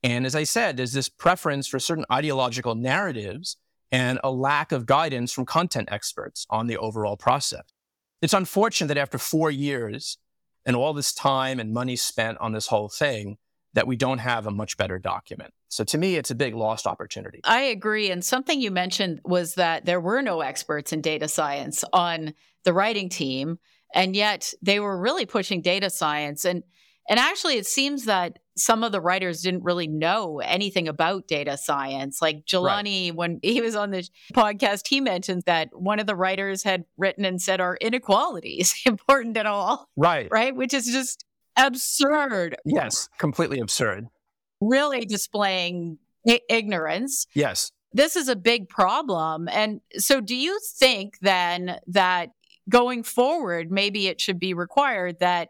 And 0.03 0.24
as 0.24 0.34
I 0.34 0.44
said, 0.44 0.76
there's 0.76 0.92
this 0.92 1.09
preference 1.09 1.66
for 1.66 1.78
certain 1.78 2.07
ideological 2.11 2.74
narratives 2.74 3.57
and 3.92 4.18
a 4.22 4.30
lack 4.30 4.72
of 4.72 4.86
guidance 4.86 5.32
from 5.32 5.46
content 5.46 5.88
experts 5.90 6.46
on 6.48 6.66
the 6.66 6.76
overall 6.78 7.16
process. 7.16 7.64
It's 8.22 8.34
unfortunate 8.34 8.88
that 8.88 8.98
after 8.98 9.18
four 9.18 9.51
years 9.51 10.18
and 10.64 10.76
all 10.76 10.92
this 10.92 11.12
time 11.12 11.59
and 11.59 11.72
money 11.72 11.96
spent 11.96 12.38
on 12.38 12.53
this 12.53 12.68
whole 12.68 12.88
thing, 12.88 13.38
that 13.74 13.86
we 13.86 13.96
don't 13.96 14.18
have 14.18 14.46
a 14.46 14.51
much 14.51 14.76
better 14.76 14.98
document. 14.98 15.53
So 15.68 15.84
to 15.84 15.98
me, 15.98 16.16
it's 16.16 16.30
a 16.30 16.34
big 16.34 16.55
lost 16.55 16.86
opportunity. 16.86 17.40
I 17.44 17.61
agree. 17.61 18.11
And 18.11 18.24
something 18.24 18.61
you 18.61 18.70
mentioned 18.70 19.20
was 19.24 19.55
that 19.55 19.84
there 19.84 20.01
were 20.01 20.22
no 20.22 20.40
experts 20.40 20.92
in 20.92 21.01
data 21.01 21.28
science 21.28 21.84
on 21.92 22.34
the 22.64 22.72
writing 22.72 23.09
team. 23.09 23.59
And 23.94 24.16
yet 24.16 24.53
they 24.61 24.80
were 24.80 24.98
really 24.98 25.26
pushing 25.26 25.62
data 25.62 25.90
science. 25.90 26.44
And 26.44 26.64
and 27.09 27.18
actually, 27.18 27.57
it 27.57 27.66
seems 27.66 28.05
that 28.05 28.38
some 28.57 28.84
of 28.84 28.92
the 28.92 29.01
writers 29.01 29.42
didn't 29.42 29.64
really 29.64 29.88
know 29.88 30.40
anything 30.40 30.86
about 30.86 31.26
data 31.26 31.57
science. 31.57 32.20
Like 32.20 32.44
Jelani, 32.44 33.09
right. 33.09 33.16
when 33.16 33.40
he 33.42 33.61
was 33.61 33.74
on 33.74 33.90
the 33.90 34.09
podcast, 34.34 34.86
he 34.88 35.01
mentioned 35.01 35.42
that 35.46 35.68
one 35.72 35.98
of 35.98 36.07
the 36.07 36.14
writers 36.14 36.62
had 36.62 36.84
written 36.96 37.24
and 37.24 37.40
said, 37.40 37.61
Are 37.61 37.76
inequalities 37.80 38.74
important 38.86 39.36
at 39.36 39.46
all? 39.46 39.88
Right. 39.96 40.28
Right. 40.30 40.55
Which 40.55 40.74
is 40.74 40.86
just 40.86 41.24
absurd. 41.57 42.57
Yes, 42.64 43.09
completely 43.18 43.61
absurd. 43.61 44.07
Really 44.61 45.05
displaying 45.05 45.98
I- 46.28 46.40
ignorance. 46.48 47.26
Yes. 47.34 47.72
This 47.92 48.14
is 48.14 48.28
a 48.28 48.36
big 48.36 48.68
problem. 48.68 49.48
And 49.48 49.80
so, 49.96 50.20
do 50.20 50.36
you 50.36 50.61
think 50.78 51.18
then 51.20 51.80
that 51.88 52.30
going 52.68 53.03
forward, 53.03 53.72
maybe 53.72 54.07
it 54.07 54.20
should 54.20 54.38
be 54.38 54.55
required 54.55 55.18
that 55.18 55.48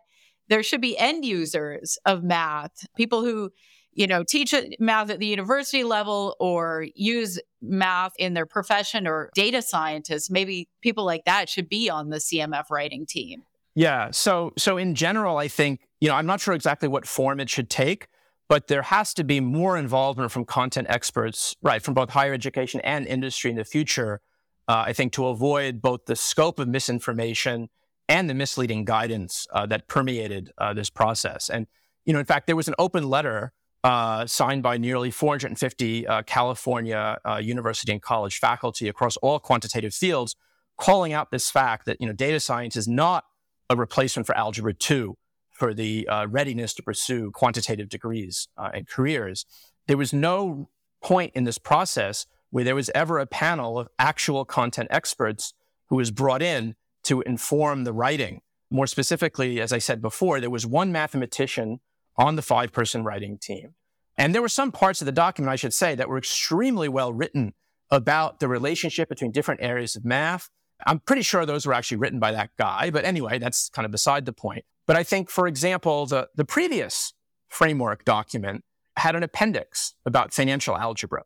there 0.51 0.63
should 0.65 0.81
be 0.83 0.99
end 0.99 1.25
users 1.25 1.97
of 2.05 2.23
math, 2.23 2.87
people 2.97 3.23
who, 3.23 3.51
you 3.93 4.07
know, 4.07 4.25
teach 4.25 4.53
math 4.79 5.09
at 5.09 5.21
the 5.21 5.27
university 5.27 5.85
level 5.85 6.37
or 6.41 6.87
use 6.95 7.41
math 7.63 8.13
in 8.19 8.35
their 8.35 8.47
profession 8.47 9.07
or 9.07 9.31
data 9.35 9.63
scientists. 9.63 10.29
Maybe 10.29 10.69
people 10.83 11.05
like 11.05 11.25
that 11.25 11.49
should 11.49 11.69
be 11.69 11.89
on 11.89 12.11
the 12.11 12.17
CMF 12.17 12.65
writing 12.69 13.07
team. 13.07 13.45
Yeah. 13.77 14.11
So, 14.11 14.53
so 14.59 14.77
in 14.77 14.97
general, 14.97 15.39
I 15.39 15.47
think, 15.47 15.81
you 16.01 16.09
know, 16.09 16.17
I'm 16.17 16.27
not 16.27 16.41
sure 16.41 16.53
exactly 16.53 16.89
what 16.89 17.07
form 17.07 17.39
it 17.39 17.49
should 17.49 17.71
take, 17.71 18.09
but 18.49 18.67
there 18.67 18.83
has 18.83 19.15
to 19.15 19.25
be 19.25 19.39
more 19.39 19.79
involvement 19.79 20.33
from 20.33 20.45
content 20.45 20.89
experts, 20.91 21.55
right, 21.63 21.81
from 21.81 21.95
both 21.95 22.11
higher 22.11 22.35
education 22.35 22.81
and 22.81 23.07
industry 23.07 23.53
in 23.53 23.57
the 23.57 23.65
future. 23.65 24.21
Uh, 24.67 24.85
I 24.87 24.93
think 24.93 25.13
to 25.13 25.29
avoid 25.29 25.81
both 25.81 26.07
the 26.07 26.17
scope 26.17 26.59
of 26.59 26.67
misinformation 26.67 27.69
and 28.11 28.29
the 28.29 28.35
misleading 28.35 28.85
guidance 28.85 29.47
uh, 29.53 29.65
that 29.67 29.87
permeated 29.87 30.53
uh, 30.59 30.75
this 30.75 30.91
process. 30.91 31.49
And, 31.49 31.69
you 32.05 32.13
know, 32.13 32.19
in 32.19 32.25
fact, 32.25 32.49
there 32.49 32.57
was 32.57 32.67
an 32.67 32.75
open 32.77 33.09
letter 33.09 33.53
uh, 33.85 34.27
signed 34.27 34.65
by 34.65 34.77
nearly 34.77 35.13
450 35.13 36.07
uh, 36.07 36.23
California 36.25 37.19
uh, 37.25 37.37
university 37.37 37.93
and 37.93 38.03
college 38.03 38.39
faculty 38.39 38.89
across 38.89 39.17
all 39.19 39.39
quantitative 39.39 39.95
fields, 39.95 40.35
calling 40.77 41.13
out 41.13 41.31
this 41.31 41.53
fact 41.53 41.87
that, 41.87 41.99
you 42.01 42.07
know, 42.07 42.13
data 42.13 42.41
science 42.41 42.75
is 42.75 42.89
not 42.89 43.25
a 43.71 43.77
replacement 43.77 44.27
for 44.27 44.37
Algebra 44.37 44.75
2 44.75 45.17
for 45.53 45.73
the 45.73 46.09
uh, 46.09 46.27
readiness 46.29 46.75
to 46.75 46.83
pursue 46.83 47.31
quantitative 47.31 47.89
degrees 47.89 48.49
and 48.59 48.89
careers. 48.89 49.47
There 49.87 49.97
was 49.97 50.13
no 50.13 50.69
point 51.01 51.33
in 51.37 51.45
this 51.45 51.59
process 51.59 52.27
where 52.51 52.65
there 52.65 52.75
was 52.75 52.91
ever 52.93 53.21
a 53.21 53.27
panel 53.27 53.79
of 53.79 53.89
actual 54.01 54.45
content 54.45 54.89
experts 54.91 55.55
who 55.89 55.97
was 55.97 56.11
brought 56.11 56.43
in 56.43 56.75
to 57.05 57.23
inform 57.23 57.85
the 57.85 57.93
writing. 57.93 58.43
More 58.71 58.87
specifically, 58.87 59.61
as 59.61 59.73
I 59.73 59.79
said 59.79 60.01
before, 60.01 60.41
there 60.41 60.51
was 60.51 60.67
one 60.67 60.93
mathematician 60.93 61.81
on 62.17 62.37
the 62.37 62.43
five 62.43 62.73
person 62.73 63.05
writing 63.05 63.39
team. 63.39 63.75
And 64.17 64.35
there 64.35 64.43
were 64.43 64.49
some 64.49 64.71
parts 64.71 65.01
of 65.01 65.07
the 65.07 65.13
document, 65.13 65.53
I 65.53 65.57
should 65.57 65.75
say, 65.75 65.95
that 65.95 66.09
were 66.09 66.19
extremely 66.19 66.89
well 66.89 67.13
written 67.13 67.55
about 67.91 68.39
the 68.39 68.49
relationship 68.49 69.09
between 69.09 69.33
different 69.33 69.63
areas 69.63 69.97
of 69.97 70.05
math. 70.05 70.49
I'm 70.87 71.01
pretty 71.01 71.23
sure 71.23 71.45
those 71.45 71.67
were 71.67 71.75
actually 71.75 71.97
written 71.99 72.21
by 72.21 72.33
that 72.33 72.51
guy. 72.59 72.91
But 72.91 73.05
anyway, 73.05 73.39
that's 73.39 73.71
kind 73.71 73.85
of 73.85 73.93
beside 73.93 74.27
the 74.27 74.33
point. 74.33 74.65
But 74.87 74.97
I 74.97 75.03
think, 75.03 75.31
for 75.31 75.47
example, 75.47 76.07
the, 76.07 76.29
the 76.35 76.45
previous 76.45 77.13
framework 77.49 78.05
document 78.05 78.65
had 78.97 79.17
an 79.17 79.23
appendix 79.23 79.95
about 80.05 80.33
financial 80.33 80.77
algebra. 80.77 81.23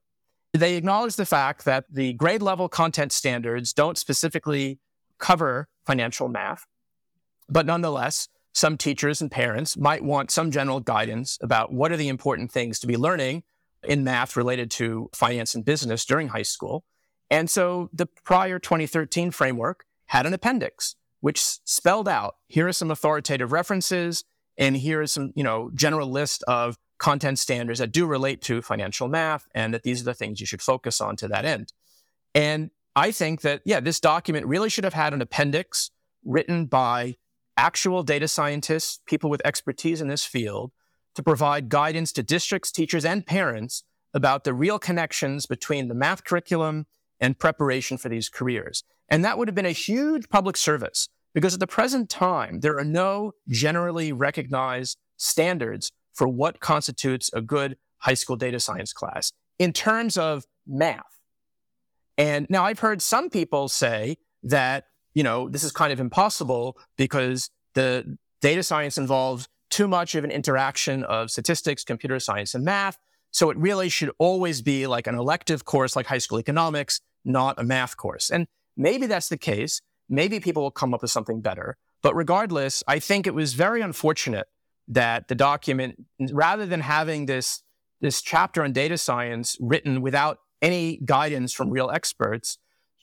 They 0.53 0.77
acknowledge 0.77 1.17
the 1.17 1.27
fact 1.27 1.65
that 1.65 1.85
the 1.91 2.13
grade 2.13 2.43
level 2.43 2.69
content 2.69 3.13
standards 3.13 3.73
don't 3.73 3.99
specifically 3.99 4.79
cover 5.25 5.69
financial 5.87 6.29
math, 6.29 6.67
but 7.49 7.65
nonetheless, 7.65 8.29
some 8.53 8.77
teachers 8.77 9.23
and 9.23 9.31
parents 9.31 9.75
might 9.75 10.05
want 10.05 10.31
some 10.31 10.51
general 10.51 10.81
guidance 10.81 11.39
about 11.41 11.73
what 11.73 11.91
are 11.91 11.97
the 11.97 12.09
important 12.09 12.53
things 12.53 12.79
to 12.79 12.87
be 12.87 12.99
learning 12.99 13.43
in 13.83 14.05
math 14.05 14.37
related 14.37 14.71
to 14.71 15.09
finance 15.15 15.55
and 15.55 15.65
business 15.65 16.05
during 16.05 16.29
high 16.29 16.43
school. 16.43 16.85
And 17.31 17.49
so 17.49 17.89
the 17.91 18.05
prior 18.05 18.59
2013 18.59 19.31
framework 19.31 19.87
had 20.07 20.27
an 20.27 20.35
appendix 20.35 20.95
which 21.21 21.41
spelled 21.41 22.07
out 22.07 22.35
here 22.49 22.69
are 22.69 22.73
some 22.75 22.91
authoritative 22.91 23.51
references 23.51 24.25
and 24.59 24.77
here 24.77 25.01
is 25.01 25.13
some, 25.13 25.33
you 25.35 25.43
know, 25.43 25.71
general 25.75 26.11
list 26.11 26.45
of 26.47 26.77
content 26.99 27.39
standards 27.39 27.79
that 27.79 27.93
do 27.93 28.05
relate 28.05 28.43
to 28.43 28.61
financial 28.61 29.09
math 29.09 29.49
and 29.55 29.73
that 29.73 29.85
these 29.85 30.03
are 30.03 30.05
the 30.05 30.13
things 30.13 30.39
you 30.39 30.47
should 30.47 30.61
focus 30.61 31.01
on 31.01 31.17
to 31.17 31.29
that 31.29 31.47
end. 31.47 31.73
And 32.35 32.71
I 32.97 33.11
think 33.11 33.41
that, 33.41 33.63
yeah, 33.65 33.81
this 33.81 34.01
document 34.01 34.47
really 34.47 34.71
should 34.71 34.85
have 34.85 34.95
had 34.95 35.13
an 35.13 35.23
appendix 35.23 35.91
written 36.25 36.67
by 36.67 37.17
actual 37.57 38.03
data 38.03 38.29
scientists, 38.29 39.01
people 39.07 39.31
with 39.31 39.43
expertise 39.45 40.01
in 40.01 40.09
this 40.09 40.25
field, 40.25 40.73
to 41.15 41.23
provide 41.23 41.69
guidance 41.69 42.13
to 42.13 42.23
districts, 42.23 42.71
teachers, 42.71 43.05
and 43.05 43.27
parents 43.27 43.85
about 44.13 44.45
the 44.45 44.55
real 44.55 44.79
connections 44.79 45.47
between 45.47 45.89
the 45.89 45.95
math 45.95 46.25
curriculum 46.25 46.87
and 47.21 47.39
preparation 47.39 47.97
for 47.97 48.09
these 48.09 48.29
careers. 48.29 48.85
And 49.09 49.25
that 49.25 49.39
would 49.39 49.49
have 49.49 49.55
been 49.55 49.67
a 49.67 49.73
huge 49.73 50.29
public 50.29 50.57
service 50.57 51.09
because 51.35 51.55
at 51.55 51.61
the 51.61 51.67
present 51.67 52.09
time, 52.09 52.61
there 52.61 52.79
are 52.79 52.85
no 52.85 53.33
generally 53.49 54.13
recognized 54.13 54.99
standards 55.17 55.91
for 56.13 56.29
what 56.29 56.61
constitutes 56.61 57.31
a 57.33 57.41
good 57.41 57.77
high 57.99 58.15
school 58.15 58.37
data 58.37 58.61
science 58.61 58.93
class 58.93 59.33
in 59.59 59.73
terms 59.73 60.17
of 60.17 60.45
math. 60.67 61.14
And 62.17 62.47
now 62.49 62.65
I've 62.65 62.79
heard 62.79 63.03
some 63.03 63.31
people 63.31 63.69
say 63.69 64.19
that, 64.45 64.85
you 65.15 65.23
know, 65.23 65.49
this 65.49 65.65
is 65.65 65.73
kind 65.73 65.93
of 65.93 66.01
impossible 66.01 66.79
because 66.97 67.51
the 67.75 68.17
data 68.41 68.63
science 68.63 68.99
involves 68.99 69.49
too 69.71 69.89
much 69.89 70.15
of 70.15 70.23
an 70.23 70.31
interaction 70.31 71.03
of 71.05 71.31
statistics, 71.31 71.83
computer 71.83 72.21
science, 72.21 72.55
and 72.55 72.65
math. 72.65 72.97
So 73.33 73.51
it 73.51 73.57
really 73.57 73.89
should 73.89 74.13
always 74.19 74.63
be 74.63 74.87
like 74.87 75.07
an 75.07 75.17
elective 75.17 75.65
course 75.65 75.97
like 75.97 76.07
high 76.07 76.19
school 76.19 76.39
economics, 76.39 77.01
not 77.25 77.59
a 77.59 77.65
math 77.65 77.97
course. 77.97 78.31
And 78.31 78.47
maybe 78.77 79.07
that's 79.07 79.29
the 79.29 79.39
case. 79.39 79.81
Maybe 80.09 80.39
people 80.39 80.63
will 80.63 80.71
come 80.71 80.95
up 80.95 81.03
with 81.03 81.11
something 81.11 81.41
better. 81.41 81.77
But 82.03 82.15
regardless, 82.15 82.85
I 82.87 82.99
think 82.99 83.27
it 83.27 83.35
was 83.35 83.55
very 83.55 83.81
unfortunate 83.81 84.47
that 84.89 85.29
the 85.29 85.35
document, 85.35 86.05
rather 86.31 86.67
than 86.67 86.81
having 86.81 87.27
this, 87.27 87.63
this 88.01 88.21
chapter 88.21 88.63
on 88.63 88.73
data 88.73 88.99
science 88.99 89.57
written 89.59 90.03
without 90.03 90.39
any 90.65 90.99
guidance 91.05 91.53
from 91.53 91.69
real 91.69 91.91
experts, 91.91 92.59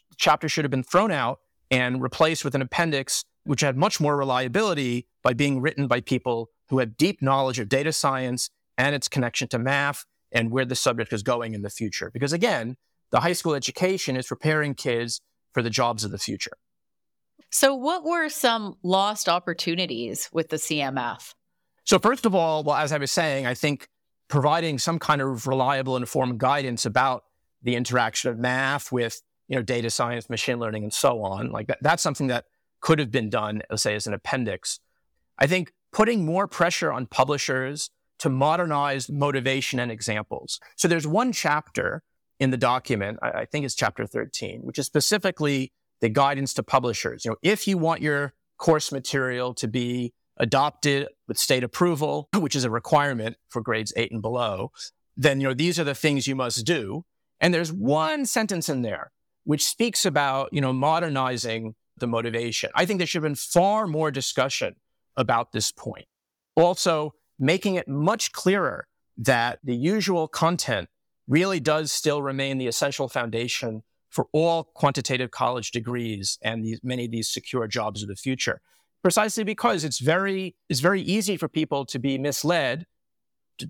the 0.09 0.16
chapter 0.18 0.49
should 0.49 0.66
have 0.66 0.72
been 0.72 0.84
thrown 0.84 1.12
out 1.12 1.39
and 1.70 2.01
replaced 2.01 2.43
with 2.43 2.55
an 2.55 2.62
appendix 2.62 3.24
which 3.43 3.62
had 3.62 3.78
much 3.78 3.99
more 3.99 4.18
reliability 4.18 5.07
by 5.24 5.34
being 5.34 5.62
written 5.62 5.88
by 5.88 6.01
people 6.01 6.49
who 6.70 6.80
had 6.80 6.97
deep 6.97 7.22
knowledge 7.22 7.59
of 7.59 7.70
data 7.70 7.93
science 7.93 8.49
and 8.78 8.95
its 8.95 9.07
connection 9.07 9.47
to 9.47 9.59
math 9.59 10.05
and 10.32 10.51
where 10.51 10.66
the 10.66 10.76
subject 10.76 11.14
is 11.14 11.22
going 11.22 11.53
in 11.53 11.62
the 11.62 11.70
future. 11.70 12.09
Because 12.12 12.34
again, 12.34 12.78
the 13.12 13.20
high 13.20 13.34
school 13.34 13.53
education 13.53 14.16
is 14.16 14.28
preparing 14.28 14.74
kids 14.74 15.22
for 15.53 15.62
the 15.62 15.70
jobs 15.70 16.03
of 16.03 16.12
the 16.12 16.18
future. 16.18 16.57
So, 17.49 17.76
what 17.76 18.03
were 18.03 18.30
some 18.30 18.76
lost 18.82 19.28
opportunities 19.28 20.30
with 20.32 20.49
the 20.49 20.55
CMF? 20.55 21.34
So, 21.84 21.99
first 21.99 22.26
of 22.26 22.34
all, 22.34 22.64
well, 22.64 22.78
as 22.78 22.93
I 22.93 22.97
was 22.97 23.12
saying, 23.12 23.45
I 23.45 23.53
think 23.53 23.88
providing 24.30 24.80
some 24.80 24.97
kind 24.97 25.22
of 25.22 25.45
reliable, 25.45 25.97
and 25.97 26.03
informed 26.03 26.39
guidance 26.39 26.86
about 26.86 27.24
the 27.62 27.76
interaction 27.76 28.30
of 28.30 28.38
math 28.38 28.91
with 28.91 29.22
you 29.47 29.55
know 29.55 29.62
data 29.62 29.89
science, 29.89 30.30
machine 30.30 30.59
learning, 30.59 30.84
and 30.84 30.93
so 30.93 31.24
on, 31.24 31.51
like 31.51 31.68
that, 31.68 31.80
that's 31.82 32.03
something 32.03 32.28
that 32.28 32.45
could 32.80 32.99
have 32.99 33.12
been 33.12 33.30
done, 33.30 33.62
let's 33.70 33.84
say, 33.84 33.95
as 33.95 34.07
an 34.07 34.14
appendix. 34.14 34.80
I 35.38 35.47
think 35.47 35.74
putting 35.91 36.26
more 36.26 36.47
pressure 36.47 36.91
on 36.91 37.05
publishers 37.05 37.89
to 38.20 38.30
modernize 38.30 39.09
motivation 39.09 39.80
and 39.80 39.91
examples. 39.91 40.59
So 40.76 40.88
there's 40.88 41.07
one 41.07 41.32
chapter 41.32 42.03
in 42.39 42.49
the 42.49 42.57
document, 42.57 43.20
I, 43.22 43.30
I 43.30 43.45
think 43.45 43.66
it's 43.66 43.76
chapter 43.76 44.05
13, 44.05 44.62
which 44.62 44.80
is 44.80 44.86
specifically 44.86 45.72
the 46.01 46.09
guidance 46.09 46.53
to 46.55 46.64
publishers. 46.64 47.24
You 47.24 47.32
know, 47.32 47.38
if 47.43 47.68
you 47.68 47.78
want 47.78 48.01
your 48.01 48.34
course 48.57 48.91
material 48.91 49.53
to 49.55 49.68
be 49.68 50.14
adopted 50.38 51.07
with 51.28 51.38
state 51.38 51.64
approval, 51.64 52.30
which 52.36 52.55
is 52.55 52.64
a 52.64 52.70
requirement 52.70 53.38
for 53.49 53.62
grades 53.62 53.93
eight 53.95 54.12
and 54.12 54.22
below, 54.22 54.72
then 55.16 55.39
you 55.39 55.47
know 55.47 55.53
these 55.53 55.80
are 55.80 55.84
the 55.84 55.95
things 55.95 56.28
you 56.28 56.36
must 56.36 56.66
do. 56.66 57.05
And 57.41 57.53
there's 57.53 57.73
one 57.73 58.25
sentence 58.25 58.69
in 58.69 58.81
there 58.81 59.11
which 59.43 59.65
speaks 59.65 60.05
about 60.05 60.49
you 60.53 60.61
know 60.61 60.71
modernizing 60.71 61.75
the 61.97 62.07
motivation. 62.07 62.69
I 62.75 62.85
think 62.85 62.99
there 62.99 63.07
should 63.07 63.23
have 63.23 63.29
been 63.29 63.35
far 63.35 63.87
more 63.87 64.11
discussion 64.11 64.75
about 65.17 65.51
this 65.51 65.71
point. 65.71 66.05
Also, 66.55 67.15
making 67.37 67.75
it 67.75 67.87
much 67.87 68.31
clearer 68.31 68.87
that 69.17 69.59
the 69.63 69.75
usual 69.75 70.27
content 70.27 70.87
really 71.27 71.59
does 71.59 71.91
still 71.91 72.21
remain 72.21 72.57
the 72.57 72.67
essential 72.67 73.09
foundation 73.09 73.83
for 74.09 74.27
all 74.31 74.63
quantitative 74.63 75.31
college 75.31 75.71
degrees 75.71 76.37
and 76.41 76.63
these, 76.63 76.79
many 76.83 77.05
of 77.05 77.11
these 77.11 77.31
secure 77.31 77.67
jobs 77.67 78.03
of 78.03 78.09
the 78.09 78.15
future 78.15 78.61
precisely 79.01 79.43
because 79.43 79.83
it's 79.83 79.99
very 79.99 80.55
it's 80.69 80.79
very 80.79 81.01
easy 81.01 81.37
for 81.37 81.47
people 81.47 81.85
to 81.85 81.99
be 81.99 82.17
misled 82.17 82.85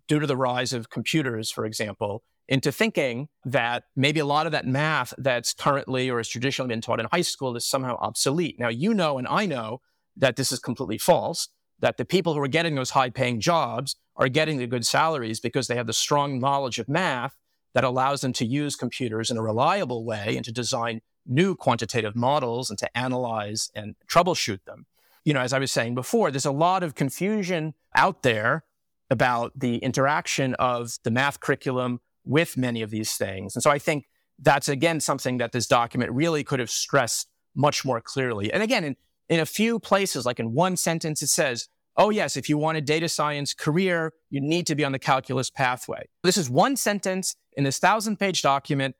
due 0.07 0.19
to 0.19 0.27
the 0.27 0.37
rise 0.37 0.73
of 0.73 0.89
computers, 0.89 1.51
for 1.51 1.65
example, 1.65 2.23
into 2.51 2.71
thinking 2.71 3.29
that 3.45 3.85
maybe 3.95 4.19
a 4.19 4.25
lot 4.25 4.45
of 4.45 4.51
that 4.51 4.67
math 4.67 5.13
that's 5.17 5.53
currently 5.53 6.09
or 6.09 6.17
has 6.17 6.27
traditionally 6.27 6.67
been 6.67 6.81
taught 6.81 6.99
in 6.99 7.07
high 7.11 7.21
school 7.21 7.55
is 7.55 7.65
somehow 7.65 7.97
obsolete. 7.99 8.59
Now, 8.59 8.67
you 8.67 8.93
know, 8.93 9.17
and 9.17 9.27
I 9.27 9.45
know 9.45 9.81
that 10.17 10.35
this 10.35 10.51
is 10.51 10.59
completely 10.59 10.97
false, 10.97 11.49
that 11.79 11.97
the 11.97 12.05
people 12.05 12.33
who 12.33 12.41
are 12.41 12.47
getting 12.47 12.75
those 12.75 12.91
high 12.91 13.09
paying 13.09 13.39
jobs 13.39 13.95
are 14.15 14.27
getting 14.27 14.57
the 14.57 14.67
good 14.67 14.85
salaries 14.85 15.39
because 15.39 15.67
they 15.67 15.75
have 15.75 15.87
the 15.87 15.93
strong 15.93 16.39
knowledge 16.39 16.77
of 16.77 16.87
math 16.89 17.35
that 17.73 17.85
allows 17.85 18.21
them 18.21 18.33
to 18.33 18.45
use 18.45 18.75
computers 18.75 19.31
in 19.31 19.37
a 19.37 19.41
reliable 19.41 20.03
way 20.03 20.35
and 20.35 20.43
to 20.43 20.51
design 20.51 21.01
new 21.25 21.55
quantitative 21.55 22.15
models 22.15 22.69
and 22.69 22.77
to 22.77 22.97
analyze 22.97 23.71
and 23.73 23.95
troubleshoot 24.07 24.63
them 24.65 24.85
you 25.23 25.33
know, 25.33 25.41
as 25.41 25.53
I 25.53 25.59
was 25.59 25.71
saying 25.71 25.95
before, 25.95 26.31
there's 26.31 26.45
a 26.45 26.51
lot 26.51 26.83
of 26.83 26.95
confusion 26.95 27.73
out 27.95 28.23
there 28.23 28.63
about 29.09 29.51
the 29.59 29.77
interaction 29.77 30.55
of 30.55 30.97
the 31.03 31.11
math 31.11 31.39
curriculum 31.39 31.99
with 32.25 32.57
many 32.57 32.81
of 32.81 32.89
these 32.89 33.13
things. 33.13 33.55
And 33.55 33.63
so 33.63 33.71
I 33.71 33.79
think 33.79 34.05
that's 34.39 34.69
again 34.69 34.99
something 34.99 35.37
that 35.37 35.51
this 35.51 35.67
document 35.67 36.11
really 36.11 36.43
could 36.43 36.59
have 36.59 36.69
stressed 36.69 37.27
much 37.55 37.83
more 37.85 38.01
clearly. 38.01 38.51
And 38.51 38.63
again, 38.63 38.83
in, 38.83 38.95
in 39.29 39.39
a 39.39 39.45
few 39.45 39.79
places, 39.79 40.25
like 40.25 40.39
in 40.39 40.53
one 40.53 40.77
sentence, 40.77 41.21
it 41.21 41.27
says, 41.27 41.67
oh, 41.97 42.09
yes, 42.09 42.37
if 42.37 42.47
you 42.49 42.57
want 42.57 42.77
a 42.77 42.81
data 42.81 43.09
science 43.09 43.53
career, 43.53 44.13
you 44.29 44.39
need 44.41 44.65
to 44.67 44.75
be 44.75 44.83
on 44.83 44.91
the 44.91 44.99
calculus 44.99 45.49
pathway. 45.49 46.07
This 46.23 46.37
is 46.37 46.49
one 46.49 46.75
sentence 46.77 47.35
in 47.53 47.63
this 47.63 47.79
thousand 47.79 48.17
page 48.17 48.41
document. 48.41 48.95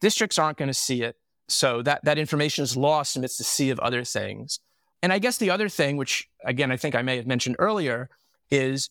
Districts 0.00 0.38
aren't 0.38 0.58
going 0.58 0.68
to 0.68 0.74
see 0.74 1.02
it. 1.02 1.16
So 1.48 1.82
that, 1.82 2.04
that 2.04 2.18
information 2.18 2.62
is 2.62 2.76
lost 2.76 3.16
amidst 3.16 3.38
the 3.38 3.44
sea 3.44 3.70
of 3.70 3.78
other 3.80 4.04
things. 4.04 4.60
And 5.02 5.12
I 5.12 5.18
guess 5.18 5.38
the 5.38 5.50
other 5.50 5.68
thing, 5.68 5.96
which 5.96 6.28
again, 6.44 6.70
I 6.70 6.76
think 6.76 6.94
I 6.94 7.02
may 7.02 7.16
have 7.16 7.26
mentioned 7.26 7.56
earlier, 7.58 8.10
is 8.50 8.90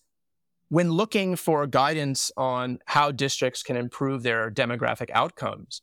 when 0.70 0.92
looking 0.92 1.36
for 1.36 1.66
guidance 1.66 2.32
on 2.36 2.80
how 2.86 3.12
districts 3.12 3.64
can 3.64 3.78
improve 3.78 4.24
their 4.24 4.52
demographic 4.52 5.10
outcomes, 5.12 5.82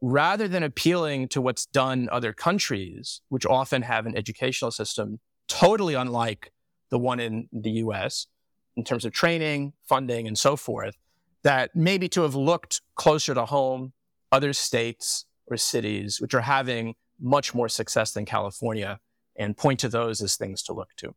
rather 0.00 0.48
than 0.48 0.62
appealing 0.62 1.28
to 1.28 1.40
what's 1.40 1.66
done 1.66 2.08
other 2.10 2.32
countries, 2.32 3.20
which 3.28 3.46
often 3.46 3.82
have 3.82 4.06
an 4.06 4.16
educational 4.16 4.70
system 4.70 5.20
totally 5.48 5.94
unlike 5.94 6.52
the 6.90 6.98
one 6.98 7.20
in 7.20 7.48
the 7.52 7.70
US 7.72 8.26
in 8.76 8.84
terms 8.84 9.04
of 9.04 9.12
training, 9.12 9.74
funding, 9.86 10.26
and 10.26 10.38
so 10.38 10.56
forth, 10.56 10.96
that 11.42 11.74
maybe 11.74 12.08
to 12.08 12.22
have 12.22 12.34
looked 12.34 12.80
closer 12.94 13.34
to 13.34 13.44
home, 13.44 13.92
other 14.30 14.52
states 14.52 15.26
or 15.46 15.56
cities 15.56 16.20
which 16.20 16.32
are 16.34 16.40
having 16.40 16.94
much 17.20 17.54
more 17.54 17.68
success 17.68 18.12
than 18.12 18.24
California, 18.24 18.98
and 19.36 19.56
point 19.56 19.80
to 19.80 19.88
those 19.88 20.20
as 20.20 20.36
things 20.36 20.62
to 20.62 20.72
look 20.72 20.88
to. 20.96 21.14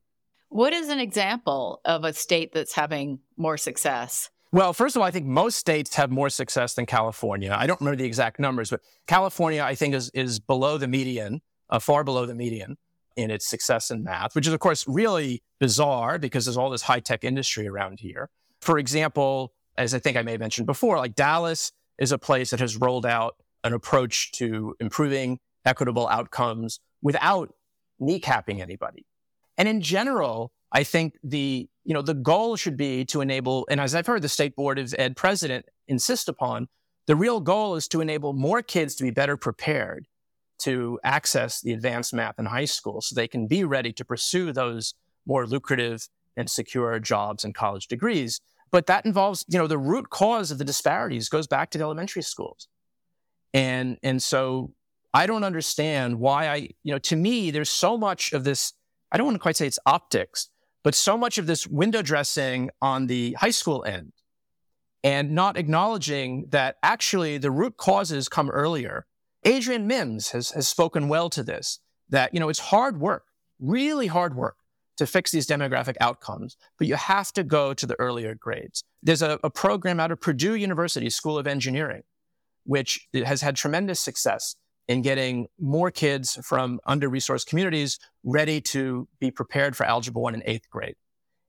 What 0.56 0.72
is 0.72 0.88
an 0.88 1.02
example 1.02 1.82
of 1.84 2.06
a 2.06 2.14
state 2.14 2.54
that's 2.54 2.72
having 2.72 3.20
more 3.36 3.58
success? 3.58 4.30
Well, 4.54 4.72
first 4.72 4.96
of 4.96 5.02
all, 5.02 5.06
I 5.06 5.12
think 5.12 5.26
most 5.26 5.58
states 5.58 5.94
have 5.96 6.12
more 6.12 6.30
success 6.30 6.76
than 6.76 6.86
California. 6.86 7.54
I 7.54 7.68
don't 7.68 7.82
remember 7.82 7.98
the 7.98 8.06
exact 8.06 8.40
numbers, 8.40 8.70
but 8.70 8.80
California, 9.06 9.62
I 9.62 9.76
think, 9.76 9.94
is, 9.94 10.10
is 10.12 10.40
below 10.40 10.78
the 10.78 10.88
median, 10.88 11.42
uh, 11.70 11.80
far 11.80 12.06
below 12.06 12.26
the 12.26 12.36
median 12.36 12.78
in 13.18 13.32
its 13.32 13.46
success 13.46 13.92
in 13.92 14.02
math, 14.02 14.34
which 14.34 14.48
is, 14.48 14.54
of 14.54 14.62
course, 14.62 14.88
really 14.88 15.44
bizarre 15.60 16.18
because 16.18 16.46
there's 16.46 16.56
all 16.56 16.70
this 16.70 16.84
high 16.84 17.02
tech 17.02 17.26
industry 17.26 17.68
around 17.68 18.00
here. 18.00 18.30
For 18.62 18.80
example, 18.80 19.52
as 19.78 19.94
I 19.94 20.00
think 20.00 20.16
I 20.16 20.22
may 20.22 20.32
have 20.32 20.40
mentioned 20.40 20.68
before, 20.68 20.98
like 21.00 21.16
Dallas 21.16 21.74
is 21.98 22.14
a 22.14 22.18
place 22.18 22.52
that 22.52 22.62
has 22.62 22.78
rolled 22.78 23.06
out 23.06 23.36
an 23.66 23.74
approach 23.74 24.32
to 24.36 24.74
improving 24.80 25.40
equitable 25.66 26.08
outcomes 26.08 26.80
without 27.02 27.54
kneecapping 28.02 28.62
anybody. 28.62 29.06
And 29.58 29.68
in 29.68 29.82
general, 29.82 30.52
I 30.72 30.84
think 30.84 31.16
the 31.24 31.68
you 31.84 31.94
know 31.94 32.02
the 32.02 32.14
goal 32.14 32.56
should 32.56 32.78
be 32.78 33.06
to 33.06 33.22
enable, 33.22 33.68
and 33.70 33.80
as 33.80 33.96
I've 33.96 34.08
heard 34.08 34.22
the 34.22 34.30
state 34.30 34.56
board 34.56 34.80
of 34.80 34.94
ed 34.98 35.16
president 35.16 35.66
insist 35.88 36.28
upon, 36.30 36.68
the 37.08 37.16
real 37.16 37.40
goal 37.40 37.76
is 37.76 37.88
to 37.90 38.02
enable 38.02 38.34
more 38.34 38.62
kids 38.62 38.96
to 38.96 39.04
be 39.04 39.12
better 39.12 39.38
prepared 39.38 40.08
to 40.58 41.00
access 41.04 41.62
the 41.62 41.74
advanced 41.74 42.14
math 42.14 42.40
in 42.40 42.46
high 42.46 42.66
school, 42.66 43.02
so 43.02 43.14
they 43.14 43.28
can 43.28 43.48
be 43.48 43.64
ready 43.64 43.92
to 43.94 44.06
pursue 44.06 44.52
those 44.52 44.94
more 45.26 45.46
lucrative 45.46 46.08
and 46.38 46.50
secure 46.50 47.00
jobs 47.00 47.44
and 47.44 47.54
college 47.56 47.88
degrees. 47.88 48.42
But 48.72 48.88
that 48.88 49.06
involves, 49.06 49.46
you 49.48 49.58
know, 49.58 49.68
the 49.68 49.78
root 49.78 50.10
cause 50.10 50.52
of 50.52 50.58
the 50.58 50.66
disparities 50.66 51.30
goes 51.30 51.48
back 51.48 51.70
to 51.72 51.78
the 51.78 51.84
elementary 51.84 52.24
schools. 52.24 52.68
And 53.54 53.98
and 54.04 54.22
so 54.22 54.74
I 55.14 55.28
don't 55.28 55.46
understand 55.46 56.20
why 56.20 56.50
I, 56.50 56.56
you 56.84 56.92
know, 56.92 57.00
to 57.00 57.16
me, 57.16 57.52
there's 57.52 57.70
so 57.70 57.98
much 57.98 58.34
of 58.34 58.44
this, 58.44 58.74
I 59.16 59.18
don't 59.18 59.28
want 59.28 59.36
to 59.36 59.40
quite 59.40 59.56
say 59.56 59.66
it's 59.66 59.80
optics, 59.86 60.50
but 60.84 60.94
so 60.94 61.18
much 61.18 61.38
of 61.38 61.48
this 61.48 61.66
window 61.66 62.02
dressing 62.02 62.70
on 62.82 63.08
the 63.08 63.32
high 63.40 63.52
school 63.52 63.86
end 63.86 64.12
and 65.06 65.32
not 65.32 65.56
acknowledging 65.56 66.48
that 66.50 66.76
actually 66.84 67.38
the 67.38 67.50
root 67.50 67.78
causes 67.78 68.28
come 68.28 68.50
earlier. 68.50 69.06
Adrian 69.46 69.88
Mims 69.88 70.32
has, 70.32 70.50
has 70.50 70.68
spoken 70.68 71.08
well 71.08 71.30
to 71.30 71.44
this, 71.44 71.80
that, 72.10 72.34
you 72.34 72.42
know, 72.42 72.50
it's 72.50 72.60
hard 72.60 73.00
work, 73.00 73.28
really 73.58 74.08
hard 74.08 74.36
work 74.36 74.58
to 74.98 75.08
fix 75.08 75.32
these 75.32 75.48
demographic 75.48 75.96
outcomes, 76.02 76.58
but 76.78 76.86
you 76.86 76.96
have 76.96 77.32
to 77.32 77.44
go 77.46 77.74
to 77.74 77.86
the 77.86 77.98
earlier 77.98 78.36
grades. 78.36 78.84
There's 79.02 79.22
a, 79.22 79.40
a 79.46 79.50
program 79.50 80.02
out 80.02 80.12
of 80.12 80.20
Purdue 80.20 80.56
University 80.56 81.10
School 81.10 81.38
of 81.38 81.48
Engineering, 81.48 82.04
which 82.66 83.08
has 83.14 83.40
had 83.40 83.56
tremendous 83.56 84.02
success 84.02 84.58
in 84.88 85.02
getting 85.02 85.48
more 85.60 85.92
kids 85.92 86.38
from 86.44 86.80
under 86.86 87.10
resourced 87.10 87.48
communities 87.48 88.00
ready 88.24 88.62
to 88.62 89.08
be 89.20 89.32
prepared 89.32 89.76
for 89.76 89.86
Algebra 89.86 90.22
1 90.22 90.36
in 90.36 90.44
eighth 90.46 90.70
grade. 90.70 90.96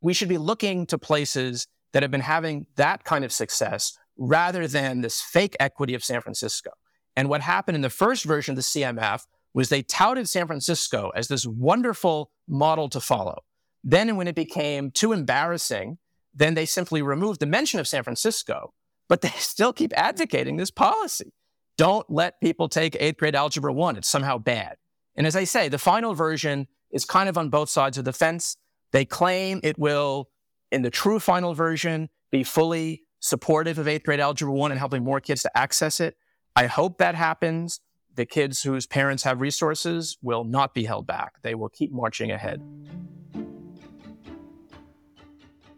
We 0.00 0.14
should 0.14 0.28
be 0.28 0.38
looking 0.38 0.86
to 0.86 0.98
places 0.98 1.66
that 1.92 2.02
have 2.02 2.10
been 2.10 2.20
having 2.20 2.66
that 2.76 3.04
kind 3.04 3.24
of 3.24 3.32
success 3.32 3.96
rather 4.16 4.66
than 4.66 5.00
this 5.00 5.20
fake 5.20 5.56
equity 5.60 5.94
of 5.94 6.04
San 6.04 6.20
Francisco. 6.20 6.70
And 7.16 7.28
what 7.28 7.40
happened 7.40 7.76
in 7.76 7.82
the 7.82 7.90
first 7.90 8.24
version 8.24 8.52
of 8.52 8.56
the 8.56 8.62
CMF 8.62 9.22
was 9.54 9.68
they 9.68 9.82
touted 9.82 10.28
San 10.28 10.46
Francisco 10.46 11.10
as 11.14 11.28
this 11.28 11.46
wonderful 11.46 12.30
model 12.46 12.88
to 12.90 13.00
follow. 13.00 13.38
Then, 13.82 14.16
when 14.16 14.28
it 14.28 14.34
became 14.34 14.90
too 14.90 15.12
embarrassing, 15.12 15.98
then 16.34 16.54
they 16.54 16.66
simply 16.66 17.00
removed 17.00 17.40
the 17.40 17.46
mention 17.46 17.80
of 17.80 17.88
San 17.88 18.02
Francisco, 18.02 18.74
but 19.08 19.22
they 19.22 19.28
still 19.38 19.72
keep 19.72 19.92
advocating 19.96 20.56
this 20.56 20.70
policy. 20.70 21.32
Don't 21.76 22.08
let 22.10 22.40
people 22.40 22.68
take 22.68 22.96
eighth 22.98 23.18
grade 23.18 23.34
algebra 23.34 23.72
one. 23.72 23.96
It's 23.96 24.08
somehow 24.08 24.38
bad. 24.38 24.76
And 25.14 25.26
as 25.26 25.36
I 25.36 25.44
say, 25.44 25.68
the 25.68 25.78
final 25.78 26.14
version 26.14 26.68
is 26.90 27.04
kind 27.04 27.28
of 27.28 27.36
on 27.36 27.50
both 27.50 27.68
sides 27.68 27.98
of 27.98 28.04
the 28.04 28.12
fence. 28.12 28.56
They 28.92 29.04
claim 29.04 29.60
it 29.62 29.78
will, 29.78 30.30
in 30.70 30.82
the 30.82 30.90
true 30.90 31.20
final 31.20 31.54
version, 31.54 32.08
be 32.30 32.44
fully 32.44 33.02
supportive 33.20 33.78
of 33.78 33.88
eighth 33.88 34.04
grade 34.04 34.20
algebra 34.20 34.52
one 34.52 34.70
and 34.70 34.78
helping 34.78 35.04
more 35.04 35.20
kids 35.20 35.42
to 35.42 35.58
access 35.58 36.00
it. 36.00 36.16
I 36.54 36.66
hope 36.66 36.98
that 36.98 37.14
happens. 37.14 37.80
The 38.14 38.26
kids 38.26 38.62
whose 38.62 38.86
parents 38.86 39.24
have 39.24 39.42
resources 39.42 40.16
will 40.22 40.44
not 40.44 40.72
be 40.72 40.84
held 40.84 41.06
back. 41.06 41.42
They 41.42 41.54
will 41.54 41.68
keep 41.68 41.92
marching 41.92 42.30
ahead 42.30 42.62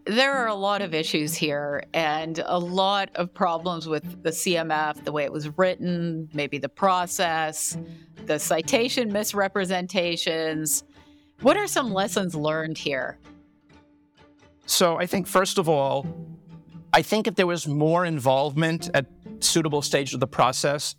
there 0.08 0.32
are 0.32 0.46
a 0.46 0.54
lot 0.54 0.80
of 0.80 0.94
issues 0.94 1.34
here 1.34 1.84
and 1.92 2.42
a 2.46 2.58
lot 2.58 3.10
of 3.14 3.32
problems 3.32 3.86
with 3.86 4.22
the 4.22 4.30
CMF, 4.30 5.04
the 5.04 5.12
way 5.12 5.24
it 5.24 5.32
was 5.32 5.56
written, 5.58 6.30
maybe 6.32 6.56
the 6.56 6.68
process, 6.68 7.76
the 8.24 8.38
citation 8.38 9.12
misrepresentations. 9.12 10.84
What 11.42 11.58
are 11.58 11.66
some 11.66 11.92
lessons 11.92 12.34
learned 12.34 12.78
here? 12.78 13.18
So, 14.64 14.98
I 14.98 15.06
think, 15.06 15.26
first 15.26 15.58
of 15.58 15.68
all, 15.68 16.06
I 16.94 17.02
think 17.02 17.26
if 17.26 17.34
there 17.34 17.46
was 17.46 17.68
more 17.68 18.06
involvement 18.06 18.88
at 18.94 19.06
suitable 19.40 19.82
stage 19.82 20.14
of 20.14 20.20
the 20.20 20.26
process, 20.26 20.96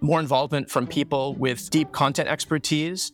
more 0.00 0.20
involvement 0.20 0.70
from 0.70 0.86
people 0.86 1.34
with 1.34 1.70
deep 1.70 1.92
content 1.92 2.28
expertise, 2.28 3.12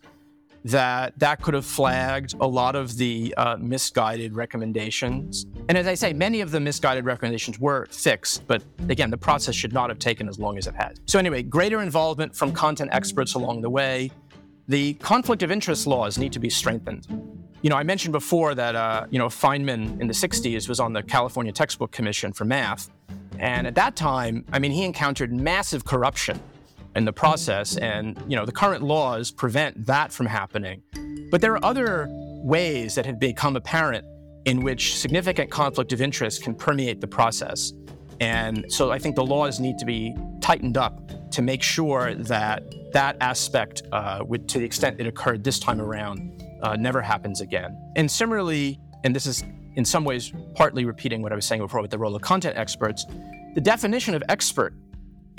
that 0.64 1.18
that 1.18 1.40
could 1.40 1.54
have 1.54 1.64
flagged 1.64 2.34
a 2.40 2.46
lot 2.46 2.76
of 2.76 2.96
the 2.96 3.34
uh, 3.36 3.56
misguided 3.58 4.34
recommendations. 4.34 5.46
And 5.68 5.78
as 5.78 5.86
I 5.86 5.94
say, 5.94 6.12
many 6.12 6.40
of 6.40 6.50
the 6.50 6.60
misguided 6.60 7.04
recommendations 7.04 7.58
were 7.58 7.86
fixed, 7.86 8.46
but 8.46 8.62
again, 8.88 9.10
the 9.10 9.18
process 9.18 9.54
should 9.54 9.72
not 9.72 9.88
have 9.88 9.98
taken 9.98 10.28
as 10.28 10.38
long 10.38 10.58
as 10.58 10.66
it 10.66 10.74
has. 10.74 10.98
So 11.06 11.18
anyway, 11.18 11.42
greater 11.42 11.80
involvement 11.80 12.34
from 12.34 12.52
content 12.52 12.90
experts 12.92 13.34
along 13.34 13.62
the 13.62 13.70
way. 13.70 14.10
The 14.68 14.94
conflict 14.94 15.42
of 15.42 15.50
interest 15.50 15.86
laws 15.86 16.18
need 16.18 16.32
to 16.32 16.38
be 16.38 16.50
strengthened. 16.50 17.06
You 17.62 17.70
know, 17.70 17.76
I 17.76 17.82
mentioned 17.82 18.12
before 18.12 18.54
that 18.54 18.74
uh, 18.74 19.06
you 19.10 19.18
know 19.18 19.26
Feynman 19.26 20.00
in 20.00 20.06
the 20.06 20.14
'60s 20.14 20.68
was 20.68 20.80
on 20.80 20.92
the 20.92 21.02
California 21.02 21.52
Textbook 21.52 21.90
Commission 21.90 22.32
for 22.32 22.44
math, 22.44 22.90
and 23.38 23.66
at 23.66 23.74
that 23.74 23.96
time, 23.96 24.44
I 24.52 24.58
mean, 24.58 24.70
he 24.70 24.84
encountered 24.84 25.32
massive 25.32 25.84
corruption 25.84 26.40
in 26.96 27.04
the 27.04 27.12
process. 27.12 27.76
And, 27.76 28.22
you 28.28 28.36
know, 28.36 28.44
the 28.44 28.52
current 28.52 28.82
laws 28.82 29.30
prevent 29.30 29.86
that 29.86 30.12
from 30.12 30.26
happening. 30.26 30.82
But 31.30 31.40
there 31.40 31.52
are 31.52 31.64
other 31.64 32.08
ways 32.42 32.94
that 32.94 33.06
have 33.06 33.20
become 33.20 33.56
apparent 33.56 34.04
in 34.44 34.62
which 34.62 34.96
significant 34.96 35.50
conflict 35.50 35.92
of 35.92 36.00
interest 36.00 36.42
can 36.42 36.54
permeate 36.54 37.00
the 37.00 37.06
process. 37.06 37.72
And 38.20 38.66
so 38.68 38.90
I 38.90 38.98
think 38.98 39.16
the 39.16 39.24
laws 39.24 39.60
need 39.60 39.78
to 39.78 39.84
be 39.84 40.14
tightened 40.40 40.76
up 40.76 41.10
to 41.32 41.42
make 41.42 41.62
sure 41.62 42.14
that 42.14 42.62
that 42.92 43.16
aspect, 43.20 43.82
uh, 43.92 44.24
to 44.24 44.58
the 44.58 44.64
extent 44.64 45.00
it 45.00 45.06
occurred 45.06 45.44
this 45.44 45.58
time 45.58 45.80
around, 45.80 46.42
uh, 46.62 46.76
never 46.76 47.00
happens 47.00 47.40
again. 47.40 47.76
And 47.96 48.10
similarly, 48.10 48.78
and 49.04 49.14
this 49.14 49.26
is 49.26 49.44
in 49.76 49.84
some 49.84 50.04
ways 50.04 50.32
partly 50.54 50.84
repeating 50.84 51.22
what 51.22 51.32
I 51.32 51.34
was 51.34 51.46
saying 51.46 51.62
before 51.62 51.80
with 51.80 51.90
the 51.90 51.98
role 51.98 52.14
of 52.14 52.22
content 52.22 52.58
experts, 52.58 53.06
the 53.54 53.60
definition 53.60 54.14
of 54.14 54.22
expert 54.28 54.74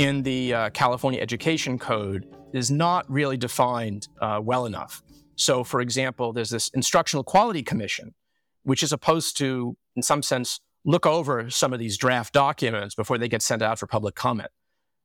in 0.01 0.23
the 0.23 0.51
uh, 0.51 0.69
California 0.71 1.21
Education 1.21 1.77
Code 1.77 2.25
is 2.53 2.71
not 2.71 3.07
really 3.07 3.37
defined 3.37 4.07
uh, 4.19 4.39
well 4.43 4.65
enough. 4.65 5.03
So, 5.35 5.63
for 5.63 5.79
example, 5.79 6.33
there's 6.33 6.49
this 6.49 6.69
Instructional 6.69 7.23
Quality 7.23 7.61
Commission, 7.61 8.15
which 8.63 8.81
is 8.81 8.89
supposed 8.89 9.37
to, 9.37 9.77
in 9.95 10.01
some 10.01 10.23
sense, 10.23 10.59
look 10.85 11.05
over 11.05 11.51
some 11.51 11.71
of 11.71 11.77
these 11.77 11.99
draft 11.99 12.33
documents 12.33 12.95
before 12.95 13.19
they 13.19 13.27
get 13.27 13.43
sent 13.43 13.61
out 13.61 13.77
for 13.77 13.85
public 13.85 14.15
comment. 14.15 14.49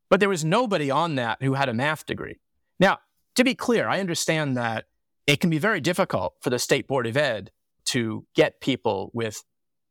But 0.09 0.21
there 0.21 0.31
was 0.31 0.47
nobody 0.47 0.91
on 0.91 1.17
that 1.17 1.43
who 1.43 1.53
had 1.53 1.69
a 1.69 1.75
math 1.75 2.07
degree. 2.07 2.39
Now, 2.81 3.01
to 3.35 3.45
be 3.45 3.55
clear, 3.55 3.89
I 3.89 4.01
understand 4.01 4.57
that 4.57 4.87
it 5.27 5.41
can 5.41 5.51
be 5.51 5.59
very 5.59 5.83
difficult 5.83 6.37
for 6.41 6.49
the 6.49 6.59
State 6.59 6.89
Board 6.89 7.07
of 7.07 7.19
Ed 7.19 7.51
to 7.87 8.25
get 8.35 8.63
people 8.63 9.11
with 9.13 9.45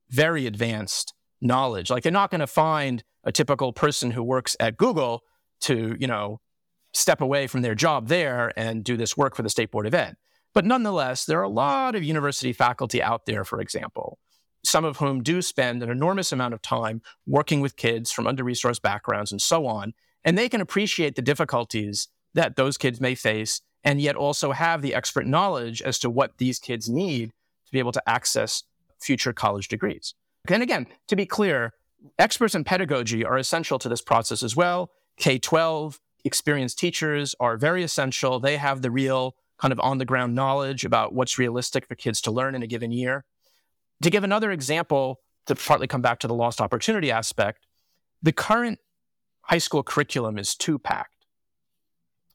very 0.09 0.47
advanced 0.47 1.13
knowledge. 1.41 1.91
Like 1.91 2.01
they're 2.01 2.11
not 2.11 2.31
going 2.31 2.39
to 2.39 2.47
find 2.47 3.03
a 3.25 3.31
typical 3.31 3.73
person 3.73 4.11
who 4.11 4.23
works 4.23 4.55
at 4.59 4.77
Google 4.77 5.23
to, 5.61 5.95
you 5.99 6.07
know, 6.07 6.39
step 6.93 7.21
away 7.21 7.47
from 7.47 7.61
their 7.61 7.75
job 7.75 8.07
there 8.07 8.53
and 8.55 8.83
do 8.83 8.95
this 8.95 9.17
work 9.17 9.35
for 9.35 9.43
the 9.43 9.49
State 9.49 9.71
Board 9.71 9.87
of 9.87 9.93
Ed. 9.93 10.15
But 10.53 10.65
nonetheless, 10.65 11.25
there 11.25 11.39
are 11.39 11.43
a 11.43 11.49
lot 11.49 11.95
of 11.95 12.03
university 12.03 12.53
faculty 12.53 13.01
out 13.01 13.25
there, 13.25 13.43
for 13.43 13.59
example, 13.59 14.17
some 14.63 14.85
of 14.85 14.97
whom 14.97 15.21
do 15.21 15.41
spend 15.41 15.83
an 15.83 15.89
enormous 15.89 16.31
amount 16.31 16.53
of 16.53 16.61
time 16.61 17.01
working 17.27 17.59
with 17.59 17.75
kids 17.75 18.11
from 18.11 18.25
under 18.25 18.43
resourced 18.43 18.81
backgrounds 18.81 19.31
and 19.31 19.41
so 19.41 19.67
on. 19.67 19.93
And 20.23 20.37
they 20.37 20.47
can 20.47 20.61
appreciate 20.61 21.15
the 21.15 21.21
difficulties 21.21 22.07
that 22.33 22.55
those 22.55 22.77
kids 22.77 23.01
may 23.01 23.15
face 23.15 23.61
and 23.83 24.01
yet 24.01 24.15
also 24.15 24.51
have 24.51 24.81
the 24.81 24.95
expert 24.95 25.27
knowledge 25.27 25.81
as 25.81 25.99
to 25.99 26.09
what 26.09 26.37
these 26.37 26.57
kids 26.57 26.89
need 26.89 27.29
to 27.65 27.71
be 27.71 27.79
able 27.79 27.91
to 27.91 28.09
access 28.09 28.63
future 28.99 29.33
college 29.33 29.67
degrees. 29.67 30.15
And 30.47 30.63
again, 30.63 30.87
to 31.07 31.15
be 31.15 31.25
clear, 31.25 31.73
experts 32.19 32.55
in 32.55 32.63
pedagogy 32.63 33.23
are 33.25 33.37
essential 33.37 33.79
to 33.79 33.89
this 33.89 34.01
process 34.01 34.43
as 34.43 34.55
well. 34.55 34.91
K 35.17 35.39
12, 35.39 35.99
experienced 36.23 36.79
teachers 36.79 37.35
are 37.39 37.57
very 37.57 37.83
essential. 37.83 38.39
They 38.39 38.57
have 38.57 38.81
the 38.81 38.91
real 38.91 39.35
kind 39.57 39.71
of 39.71 39.79
on 39.79 39.97
the 39.97 40.05
ground 40.05 40.35
knowledge 40.35 40.83
about 40.83 41.13
what's 41.13 41.37
realistic 41.37 41.85
for 41.85 41.95
kids 41.95 42.19
to 42.21 42.31
learn 42.31 42.55
in 42.55 42.63
a 42.63 42.67
given 42.67 42.91
year. 42.91 43.25
To 44.01 44.09
give 44.09 44.23
another 44.23 44.51
example, 44.51 45.21
to 45.45 45.55
partly 45.55 45.87
come 45.87 46.01
back 46.01 46.19
to 46.19 46.27
the 46.27 46.33
lost 46.33 46.59
opportunity 46.59 47.11
aspect, 47.11 47.65
the 48.21 48.33
current 48.33 48.79
high 49.41 49.59
school 49.59 49.83
curriculum 49.83 50.37
is 50.37 50.55
too 50.55 50.77
packed. 50.77 51.25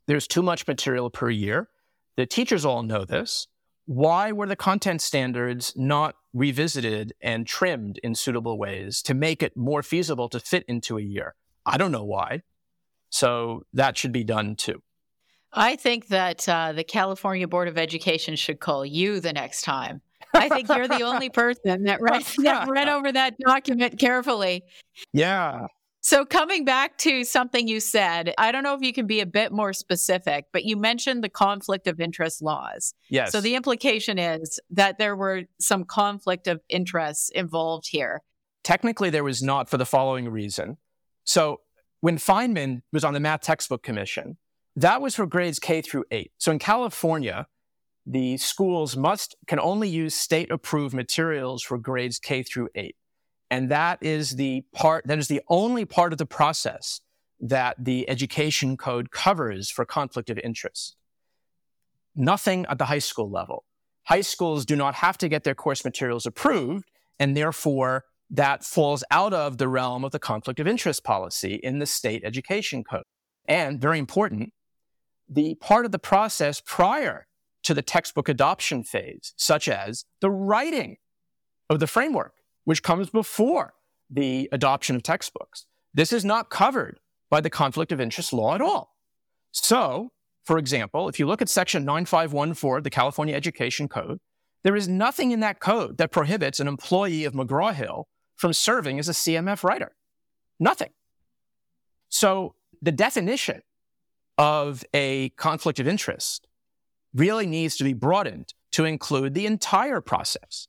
There's 0.07 0.27
too 0.27 0.43
much 0.43 0.67
material 0.67 1.11
per 1.11 1.29
year. 1.29 1.69
The 2.17 2.27
teachers 2.27 2.65
all 2.65 2.83
know 2.83 3.05
this. 3.05 3.49
Why 3.87 4.33
were 4.33 4.47
the 4.47 4.57
content 4.57 5.03
standards 5.03 5.73
not 5.77 6.15
revisited 6.33 7.13
and 7.21 7.47
trimmed 7.47 7.99
in 8.03 8.15
suitable 8.15 8.59
ways 8.59 9.03
to 9.03 9.15
make 9.15 9.43
it 9.43 9.57
more 9.57 9.83
feasible 9.83 10.29
to 10.29 10.41
fit 10.41 10.65
into 10.69 10.99
a 10.99 11.03
year? 11.03 11.35
I 11.67 11.77
don't 11.77 11.93
know 11.93 12.05
why. 12.05 12.43
So 13.11 13.65
that 13.73 13.99
should 13.99 14.13
be 14.13 14.25
done 14.25 14.57
too. 14.57 14.83
I 15.53 15.77
think 15.77 16.09
that 16.09 16.49
uh, 16.49 16.73
the 16.73 16.85
California 16.85 17.49
Board 17.49 17.67
of 17.67 17.77
Education 17.77 18.37
should 18.37 18.61
call 18.61 18.87
you 18.87 19.19
the 19.19 19.33
next 19.33 19.63
time. 19.63 20.01
I 20.33 20.49
think 20.49 20.69
you're 20.69 20.87
the 20.87 21.03
only 21.03 21.29
person 21.31 21.85
that 21.85 22.01
read, 22.01 22.23
that 22.39 22.69
read 22.69 22.89
over 22.89 23.11
that 23.11 23.37
document 23.45 23.99
carefully. 23.99 24.63
Yeah. 25.13 25.67
So, 26.03 26.25
coming 26.25 26.65
back 26.65 26.97
to 26.99 27.25
something 27.25 27.69
you 27.69 27.79
said, 27.79 28.33
I 28.39 28.53
don't 28.53 28.63
know 28.63 28.75
if 28.75 28.81
you 28.81 28.93
can 28.93 29.07
be 29.07 29.21
a 29.21 29.27
bit 29.27 29.53
more 29.53 29.75
specific, 29.75 30.47
but 30.51 30.65
you 30.65 30.77
mentioned 30.77 31.23
the 31.23 31.29
conflict 31.29 31.87
of 31.87 32.01
interest 32.01 32.41
laws. 32.41 32.95
Yes. 33.11 33.33
So, 33.33 33.41
the 33.43 33.55
implication 33.55 34.19
is 34.19 34.59
that 34.71 34.99
there 34.99 35.15
were 35.15 35.43
some 35.61 35.85
conflict 35.85 36.47
of 36.47 36.63
interests 36.71 37.31
involved 37.31 37.89
here. 37.91 38.23
Technically, 38.65 39.11
there 39.11 39.25
was 39.25 39.43
not 39.43 39.69
for 39.69 39.77
the 39.77 39.85
following 39.85 40.29
reason. 40.31 40.79
So, 41.25 41.61
when 42.01 42.17
Feynman 42.17 42.81
was 42.95 43.05
on 43.05 43.13
the 43.13 43.21
Math 43.21 43.43
Textbook 43.43 43.83
Commission, 43.83 44.39
that 44.77 45.03
was 45.03 45.15
for 45.15 45.27
grades 45.27 45.59
K 45.59 45.83
through 45.83 46.05
8. 46.11 46.33
So, 46.39 46.51
in 46.51 46.59
California, 46.59 47.47
the 48.07 48.39
schools 48.39 48.97
must 48.97 49.37
can 49.47 49.61
only 49.61 49.91
use 49.91 50.15
state 50.15 50.51
approved 50.51 50.95
materials 50.95 51.63
for 51.63 51.77
grades 51.77 52.19
K 52.19 52.43
through 52.43 52.71
8. 52.75 52.97
And 53.51 53.69
that 53.71 53.99
is 54.01 54.37
the 54.37 54.65
part, 54.73 55.07
that 55.07 55.19
is 55.19 55.29
the 55.29 55.43
only 55.49 55.85
part 55.85 56.13
of 56.13 56.19
the 56.19 56.27
process 56.27 57.01
that 57.41 57.77
the 57.79 58.09
education 58.09 58.77
code 58.77 59.11
covers 59.11 59.71
for 59.71 59.85
conflict 59.85 60.31
of 60.31 60.39
interest. 60.39 60.97
Nothing 62.15 62.67
at 62.69 62.79
the 62.79 62.85
high 62.85 62.99
school 62.99 63.31
level. 63.31 63.65
High 64.05 64.21
schools 64.21 64.65
do 64.65 64.77
not 64.77 64.97
have 64.97 65.19
to 65.19 65.29
get 65.29 65.45
their 65.45 65.55
course 65.55 65.85
materials 65.85 66.27
approved, 66.27 66.91
and 67.19 67.37
therefore 67.37 68.05
that 68.31 68.65
falls 68.65 69.03
out 69.11 69.33
of 69.33 69.59
the 69.59 69.69
realm 69.69 70.05
of 70.05 70.13
the 70.13 70.19
conflict 70.19 70.61
of 70.61 70.69
interest 70.69 71.03
policy 71.03 71.55
in 71.55 71.79
the 71.79 71.87
state 71.87 72.23
education 72.25 72.85
code. 72.85 73.03
And 73.47 73.81
very 73.81 73.99
important, 73.99 74.53
the 75.29 75.57
part 75.57 75.85
of 75.85 75.93
the 75.93 75.99
process 75.99 76.63
prior 76.65 77.27
to 77.63 77.75
the 77.75 77.83
textbook 77.83 78.29
adoption 78.29 78.85
phase, 78.85 79.35
such 79.37 79.69
as 79.69 80.05
the 80.21 80.31
writing 80.31 80.97
of 81.69 81.81
the 81.81 81.87
framework, 81.87 82.35
which 82.71 82.85
comes 82.85 83.11
before 83.11 83.75
the 84.09 84.49
adoption 84.53 84.95
of 84.95 85.03
textbooks. 85.03 85.67
This 85.93 86.13
is 86.13 86.25
not 86.25 86.51
covered 86.51 87.01
by 87.29 87.41
the 87.41 87.51
conflict 87.51 87.91
of 87.91 88.01
interest 88.01 88.33
law 88.33 88.55
at 88.55 88.61
all. 88.61 88.95
So, 89.51 90.13
for 90.45 90.57
example, 90.57 91.09
if 91.09 91.19
you 91.19 91.27
look 91.27 91.43
at 91.43 91.49
section 91.49 91.85
9514 91.85 92.79
of 92.79 92.85
the 92.85 92.91
California 92.91 93.35
Education 93.35 93.89
Code, 93.89 94.21
there 94.63 94.77
is 94.77 94.87
nothing 94.87 95.33
in 95.33 95.41
that 95.41 95.59
code 95.59 95.99
that 95.99 96.13
prohibits 96.13 96.61
an 96.61 96.69
employee 96.69 97.25
of 97.25 97.33
McGraw 97.33 97.75
Hill 97.75 98.07
from 98.37 98.53
serving 98.53 99.01
as 99.01 99.09
a 99.09 99.15
CMF 99.15 99.65
writer. 99.65 99.97
Nothing. 100.61 100.91
So, 102.09 102.55
the 102.81 102.93
definition 102.93 103.63
of 104.39 104.85
a 104.95 105.31
conflict 105.31 105.81
of 105.81 105.89
interest 105.89 106.47
really 107.13 107.47
needs 107.47 107.77
to 107.79 107.83
be 107.83 107.95
broadened 107.95 108.55
to 108.71 108.85
include 108.85 109.35
the 109.35 109.47
entire 109.47 110.01
process, 110.01 110.69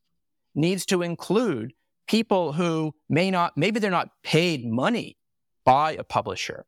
needs 0.56 0.84
to 0.88 1.04
include 1.04 1.74
people 2.08 2.54
who 2.54 2.94
may 3.10 3.32
not, 3.32 3.58
maybe 3.58 3.80
they're 3.80 3.92
not 3.92 4.10
paid 4.24 4.66
money 4.66 5.18
by 5.64 5.94
a 5.94 6.04
publisher, 6.04 6.66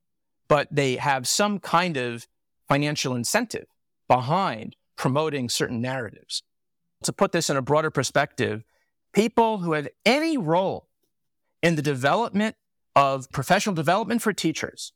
but 0.48 0.68
they 0.72 0.96
have 0.96 1.28
some 1.28 1.60
kind 1.60 1.98
of 1.98 2.28
financial 2.68 3.16
incentive 3.16 3.66
behind 4.08 4.76
promoting 4.96 5.50
certain 5.50 5.82
narratives. 5.82 6.44
To 7.04 7.14
put 7.14 7.32
this 7.32 7.50
in 7.50 7.58
a 7.58 7.62
broader 7.62 7.90
perspective, 7.90 8.64
people 9.14 9.60
who 9.60 9.74
have 9.74 9.88
any 10.06 10.38
role 10.38 10.88
in 11.62 11.76
the 11.76 11.82
development 11.82 12.56
of 12.96 13.30
professional 13.32 13.76
development 13.76 14.22
for 14.22 14.34
teachers 14.34 14.94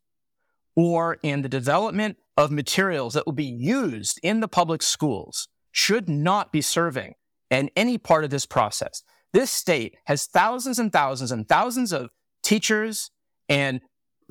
or 0.76 1.18
in 1.24 1.42
the 1.42 1.50
development 1.50 2.18
of 2.38 2.52
materials 2.52 3.16
that 3.16 3.26
will 3.26 3.34
be 3.34 3.44
used 3.44 4.20
in 4.22 4.40
the 4.40 4.48
public 4.48 4.84
schools 4.84 5.48
should 5.72 6.08
not 6.08 6.52
be 6.52 6.62
serving 6.62 7.16
in 7.50 7.70
any 7.76 7.98
part 7.98 8.24
of 8.24 8.30
this 8.30 8.46
process. 8.46 9.02
This 9.34 9.52
state 9.52 9.96
has 10.06 10.26
thousands 10.26 10.80
and 10.80 10.92
thousands 10.92 11.32
and 11.32 11.48
thousands 11.48 11.92
of 11.92 12.10
teachers 12.44 13.12
and 13.50 13.82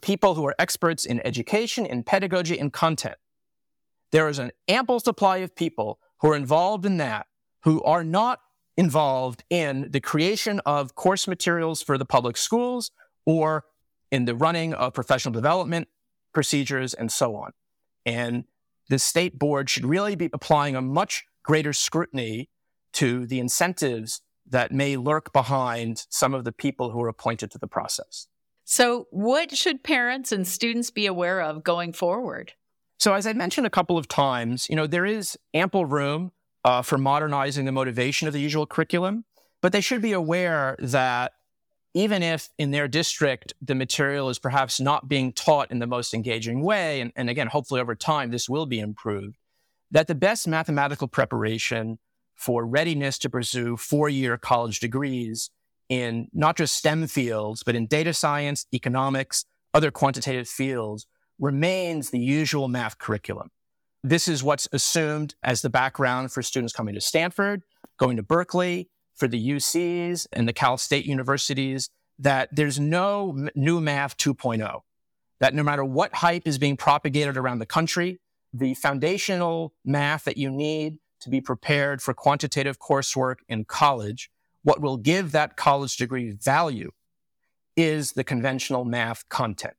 people 0.03 0.35
who 0.35 0.47
are 0.47 0.55
experts 0.59 1.05
in 1.05 1.25
education, 1.27 1.87
in 1.87 2.03
pedagogy, 2.03 2.59
in 2.59 2.71
content. 2.71 3.17
There 4.13 4.29
is 4.29 4.39
an 4.39 4.53
ample 4.69 5.01
supply 5.01 5.39
of 5.39 5.55
people 5.55 5.99
who 6.21 6.31
are 6.31 6.37
involved 6.37 6.87
in 6.87 6.97
that 6.99 7.27
who 7.63 7.83
are 7.83 8.05
not 8.05 8.41
involved 8.77 9.43
in 9.51 9.91
the 9.91 10.01
creation 10.01 10.61
of 10.67 10.95
course 10.95 11.27
materials 11.27 11.83
for 11.83 11.99
the 11.99 12.05
public 12.05 12.37
schools 12.37 12.91
or 13.25 13.65
in 14.11 14.25
the 14.25 14.35
running 14.35 14.73
of 14.75 14.95
professional 14.95 15.33
development 15.33 15.89
procedures 16.33 16.95
and 16.95 17.11
so 17.11 17.35
on. 17.35 17.53
And 18.05 18.45
the 18.89 18.99
state 18.99 19.39
board 19.39 19.69
should 19.69 19.85
really 19.85 20.15
be 20.15 20.31
applying 20.33 20.77
a 20.77 20.83
much 20.83 21.25
greater 21.43 21.73
scrutiny 21.73 22.51
to 22.93 23.27
the 23.27 23.41
incentives 23.41 24.23
that 24.49 24.73
may 24.73 24.97
lurk 24.97 25.33
behind 25.33 26.07
some 26.09 26.35
of 26.35 26.45
the 26.45 26.53
people 26.53 26.91
who 26.91 27.03
are 27.03 27.09
appointed 27.09 27.51
to 27.53 27.59
the 27.59 27.67
process. 27.67 28.29
So, 28.65 29.07
what 29.11 29.57
should 29.57 29.85
parents 29.85 30.33
and 30.33 30.47
students 30.47 30.91
be 30.91 31.07
aware 31.07 31.41
of 31.41 31.63
going 31.63 31.93
forward? 31.93 32.53
So, 32.99 33.15
as 33.15 33.27
I 33.27 33.33
mentioned 33.33 33.67
a 33.67 33.71
couple 33.71 33.97
of 33.97 34.09
times, 34.09 34.69
you 34.69 34.77
know, 34.77 34.87
there 34.87 35.07
is 35.07 35.39
ample 35.55 35.87
room 35.87 36.33
uh, 36.65 36.83
for 36.83 36.99
modernizing 36.99 37.65
the 37.65 37.73
motivation 37.73 38.27
of 38.27 38.35
the 38.35 38.41
usual 38.41 38.67
curriculum, 38.67 39.25
but 39.63 39.73
they 39.73 39.81
should 39.81 40.03
be 40.03 40.13
aware 40.13 40.77
that 40.81 41.33
even 41.95 42.23
if 42.23 42.51
in 42.59 42.73
their 42.73 42.89
district 42.89 43.55
the 43.63 43.75
material 43.75 44.29
is 44.29 44.39
perhaps 44.39 44.81
not 44.81 45.09
being 45.09 45.33
taught 45.33 45.71
in 45.71 45.79
the 45.79 45.87
most 45.87 46.13
engaging 46.13 46.63
way, 46.63 47.01
and, 47.01 47.13
and 47.15 47.31
again, 47.31 47.47
hopefully 47.47 47.81
over 47.81 47.95
time 47.95 48.31
this 48.31 48.49
will 48.49 48.67
be 48.67 48.81
improved, 48.81 49.37
that 49.93 50.09
the 50.09 50.15
best 50.15 50.49
mathematical 50.49 51.09
preparation 51.09 51.99
for 52.37 52.65
readiness 52.65 53.19
to 53.19 53.31
pursue 53.31 53.77
four 53.77 54.09
year 54.09 54.37
college 54.37 54.79
degrees 54.79 55.51
in 55.89 56.29
not 56.33 56.57
just 56.57 56.77
STEM 56.77 57.07
fields, 57.07 57.63
but 57.63 57.75
in 57.75 57.87
data 57.87 58.13
science, 58.13 58.67
economics, 58.73 59.45
other 59.75 59.91
quantitative 59.91 60.49
fields 60.49 61.07
remains 61.39 62.11
the 62.11 62.19
usual 62.19 62.69
math 62.69 62.99
curriculum. 62.99 63.51
This 64.03 64.29
is 64.29 64.43
what's 64.43 64.69
assumed 64.73 65.35
as 65.43 65.63
the 65.63 65.71
background 65.71 66.33
for 66.33 66.43
students 66.43 66.73
coming 66.73 66.95
to 66.95 67.01
Stanford, 67.01 67.63
going 67.99 68.17
to 68.17 68.23
Berkeley, 68.23 68.89
for 69.15 69.27
the 69.27 69.51
UCs 69.51 70.27
and 70.33 70.47
the 70.47 70.53
Cal 70.53 70.77
State 70.77 71.07
universities, 71.07 71.91
that 72.19 72.49
there's 72.53 72.79
no 72.79 73.49
new 73.55 73.81
math 73.81 74.17
2.0. 74.17 74.81
That 75.41 75.55
no 75.55 75.63
matter 75.63 75.85
what 75.85 76.15
hype 76.15 76.43
is 76.47 76.59
being 76.59 76.77
propagated 76.77 77.37
around 77.37 77.59
the 77.59 77.67
country, 77.67 78.21
the 78.53 78.75
foundational 78.75 79.75
math 79.85 80.25
that 80.25 80.37
you 80.37 80.51
need 80.51 80.99
to 81.21 81.31
be 81.31 81.41
prepared 81.41 82.03
for 82.03 82.15
quantitative 82.15 82.79
coursework 82.79 83.37
in 83.49 83.65
college, 83.65 84.31
what 84.63 84.81
will 84.81 84.97
give 84.97 85.33
that 85.33 85.57
college 85.57 85.97
degree 85.97 86.31
value 86.31 86.91
is 87.77 88.13
the 88.13 88.25
conventional 88.25 88.85
math 88.85 89.29
content. 89.29 89.75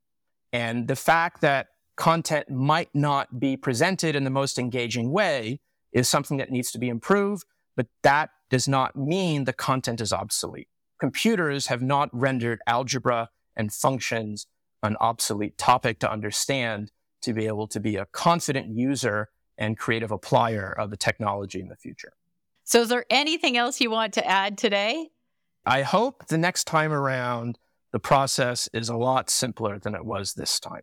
And 0.53 0.88
the 0.88 0.95
fact 0.95 1.41
that 1.41 1.67
content 1.95 2.49
might 2.49 2.93
not 2.93 3.39
be 3.39 3.57
presented 3.57 4.15
in 4.15 4.23
the 4.23 4.29
most 4.29 4.57
engaging 4.59 5.11
way 5.11 5.59
is 5.91 6.07
something 6.07 6.38
that 6.38 6.51
needs 6.51 6.71
to 6.71 6.79
be 6.79 6.89
improved, 6.89 7.43
but 7.75 7.88
that 8.03 8.29
does 8.49 8.67
not 8.67 8.95
mean 8.95 9.43
the 9.43 9.53
content 9.53 9.99
is 9.99 10.13
obsolete. 10.13 10.67
Computers 10.99 11.67
have 11.67 11.81
not 11.81 12.09
rendered 12.13 12.59
algebra 12.67 13.29
and 13.55 13.73
functions 13.73 14.47
an 14.83 14.95
obsolete 14.99 15.57
topic 15.57 15.99
to 15.99 16.11
understand 16.11 16.91
to 17.21 17.33
be 17.33 17.47
able 17.47 17.67
to 17.67 17.79
be 17.79 17.95
a 17.95 18.05
confident 18.05 18.69
user 18.69 19.29
and 19.58 19.78
creative 19.78 20.12
applier 20.12 20.78
of 20.78 20.89
the 20.89 20.97
technology 20.97 21.60
in 21.60 21.68
the 21.68 21.76
future. 21.76 22.14
So, 22.64 22.82
is 22.82 22.89
there 22.89 23.05
anything 23.10 23.58
else 23.58 23.80
you 23.80 23.89
want 23.89 24.14
to 24.14 24.28
add 24.28 24.58
today? 24.58 25.10
I 25.66 25.82
hope 25.82 26.28
the 26.28 26.38
next 26.38 26.66
time 26.66 26.91
around, 26.91 27.58
the 27.91 27.99
process 27.99 28.70
is 28.74 28.89
a 28.89 28.97
lot 28.97 29.30
simpler 29.30 29.80
than 29.80 29.95
it 29.95 30.05
was 30.05 30.34
this 30.34 30.60
time. 30.60 30.82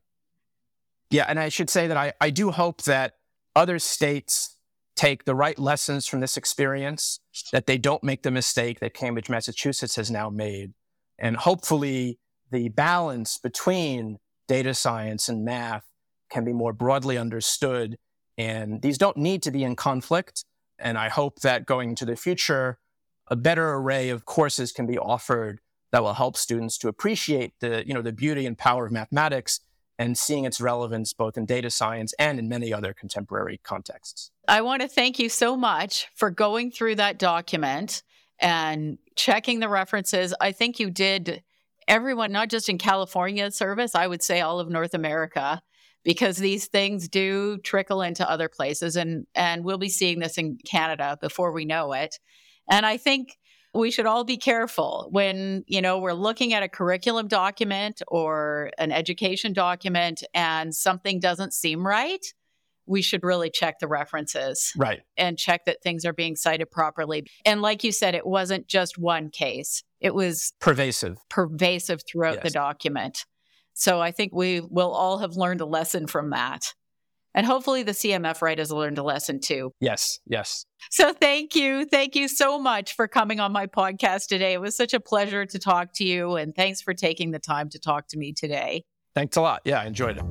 Yeah, 1.10 1.26
and 1.28 1.38
I 1.38 1.48
should 1.48 1.70
say 1.70 1.86
that 1.86 1.96
I, 1.96 2.12
I 2.20 2.30
do 2.30 2.50
hope 2.50 2.82
that 2.82 3.14
other 3.54 3.78
states 3.78 4.56
take 4.96 5.24
the 5.24 5.34
right 5.34 5.58
lessons 5.58 6.06
from 6.06 6.20
this 6.20 6.36
experience, 6.36 7.20
that 7.52 7.66
they 7.66 7.78
don't 7.78 8.02
make 8.02 8.22
the 8.22 8.30
mistake 8.30 8.80
that 8.80 8.94
Cambridge, 8.94 9.28
Massachusetts 9.28 9.96
has 9.96 10.10
now 10.10 10.30
made. 10.30 10.72
And 11.18 11.36
hopefully, 11.36 12.18
the 12.50 12.68
balance 12.68 13.38
between 13.38 14.18
data 14.48 14.74
science 14.74 15.28
and 15.28 15.44
math 15.44 15.84
can 16.30 16.44
be 16.44 16.52
more 16.52 16.72
broadly 16.72 17.16
understood. 17.18 17.96
And 18.36 18.82
these 18.82 18.98
don't 18.98 19.16
need 19.16 19.42
to 19.42 19.50
be 19.50 19.62
in 19.64 19.76
conflict. 19.76 20.44
And 20.78 20.98
I 20.98 21.08
hope 21.08 21.40
that 21.40 21.66
going 21.66 21.90
into 21.90 22.04
the 22.04 22.16
future, 22.16 22.78
a 23.28 23.36
better 23.36 23.74
array 23.74 24.08
of 24.10 24.24
courses 24.24 24.72
can 24.72 24.86
be 24.86 24.98
offered 24.98 25.60
that 25.92 26.02
will 26.02 26.14
help 26.14 26.36
students 26.36 26.76
to 26.78 26.88
appreciate 26.88 27.54
the, 27.60 27.86
you 27.86 27.94
know, 27.94 28.02
the 28.02 28.12
beauty 28.12 28.46
and 28.46 28.58
power 28.58 28.86
of 28.86 28.92
mathematics 28.92 29.60
and 29.98 30.18
seeing 30.18 30.44
its 30.44 30.60
relevance 30.60 31.12
both 31.12 31.36
in 31.36 31.46
data 31.46 31.70
science 31.70 32.12
and 32.18 32.38
in 32.38 32.48
many 32.48 32.72
other 32.72 32.92
contemporary 32.92 33.60
contexts. 33.62 34.32
I 34.48 34.60
want 34.62 34.82
to 34.82 34.88
thank 34.88 35.20
you 35.20 35.28
so 35.28 35.56
much 35.56 36.08
for 36.14 36.30
going 36.30 36.72
through 36.72 36.96
that 36.96 37.18
document 37.18 38.02
and 38.40 38.98
checking 39.14 39.60
the 39.60 39.68
references. 39.68 40.34
I 40.40 40.50
think 40.50 40.80
you 40.80 40.90
did 40.90 41.44
everyone, 41.86 42.32
not 42.32 42.48
just 42.48 42.68
in 42.68 42.78
California 42.78 43.50
service, 43.50 43.94
I 43.94 44.06
would 44.06 44.22
say 44.22 44.40
all 44.40 44.58
of 44.58 44.68
North 44.68 44.94
America, 44.94 45.62
because 46.04 46.36
these 46.36 46.66
things 46.66 47.08
do 47.08 47.58
trickle 47.58 48.02
into 48.02 48.28
other 48.28 48.48
places. 48.48 48.96
And, 48.96 49.26
and 49.34 49.64
we'll 49.64 49.78
be 49.78 49.88
seeing 49.88 50.20
this 50.20 50.38
in 50.38 50.58
Canada 50.64 51.18
before 51.20 51.52
we 51.52 51.64
know 51.64 51.92
it. 51.92 52.18
And 52.70 52.86
I 52.86 52.96
think 52.96 53.36
we 53.74 53.90
should 53.90 54.06
all 54.06 54.24
be 54.24 54.36
careful 54.36 55.08
when 55.10 55.64
you 55.66 55.82
know 55.82 55.98
we're 55.98 56.12
looking 56.12 56.54
at 56.54 56.62
a 56.62 56.68
curriculum 56.68 57.28
document 57.28 58.00
or 58.08 58.70
an 58.78 58.92
education 58.92 59.52
document 59.52 60.22
and 60.32 60.74
something 60.74 61.20
doesn't 61.20 61.52
seem 61.52 61.84
right 61.86 62.24
we 62.86 63.00
should 63.00 63.24
really 63.24 63.50
check 63.50 63.78
the 63.80 63.88
references 63.88 64.72
right 64.76 65.02
and 65.16 65.38
check 65.38 65.64
that 65.64 65.82
things 65.82 66.04
are 66.04 66.12
being 66.12 66.36
cited 66.36 66.70
properly 66.70 67.26
and 67.44 67.60
like 67.62 67.82
you 67.82 67.92
said 67.92 68.14
it 68.14 68.26
wasn't 68.26 68.66
just 68.68 68.96
one 68.96 69.28
case 69.28 69.82
it 70.00 70.14
was 70.14 70.52
pervasive 70.60 71.18
pervasive 71.28 72.02
throughout 72.08 72.34
yes. 72.34 72.44
the 72.44 72.50
document 72.50 73.26
so 73.74 74.00
i 74.00 74.10
think 74.10 74.32
we 74.32 74.60
will 74.60 74.92
all 74.92 75.18
have 75.18 75.36
learned 75.36 75.60
a 75.60 75.66
lesson 75.66 76.06
from 76.06 76.30
that 76.30 76.72
and 77.34 77.44
hopefully 77.44 77.82
the 77.82 77.92
CMF 77.92 78.40
right 78.42 78.58
has 78.58 78.70
learned 78.70 78.98
a 78.98 79.02
lesson 79.02 79.40
too. 79.40 79.72
Yes, 79.80 80.20
yes. 80.24 80.64
So 80.90 81.12
thank 81.12 81.56
you. 81.56 81.84
Thank 81.84 82.14
you 82.14 82.28
so 82.28 82.60
much 82.60 82.94
for 82.94 83.08
coming 83.08 83.40
on 83.40 83.52
my 83.52 83.66
podcast 83.66 84.28
today. 84.28 84.52
It 84.52 84.60
was 84.60 84.76
such 84.76 84.94
a 84.94 85.00
pleasure 85.00 85.44
to 85.44 85.58
talk 85.58 85.92
to 85.96 86.04
you. 86.04 86.36
And 86.36 86.54
thanks 86.54 86.80
for 86.80 86.94
taking 86.94 87.32
the 87.32 87.40
time 87.40 87.68
to 87.70 87.78
talk 87.80 88.06
to 88.08 88.18
me 88.18 88.32
today. 88.32 88.84
Thanks 89.14 89.36
a 89.36 89.40
lot. 89.40 89.62
Yeah, 89.64 89.80
I 89.80 89.86
enjoyed 89.86 90.18
it. 90.18 90.24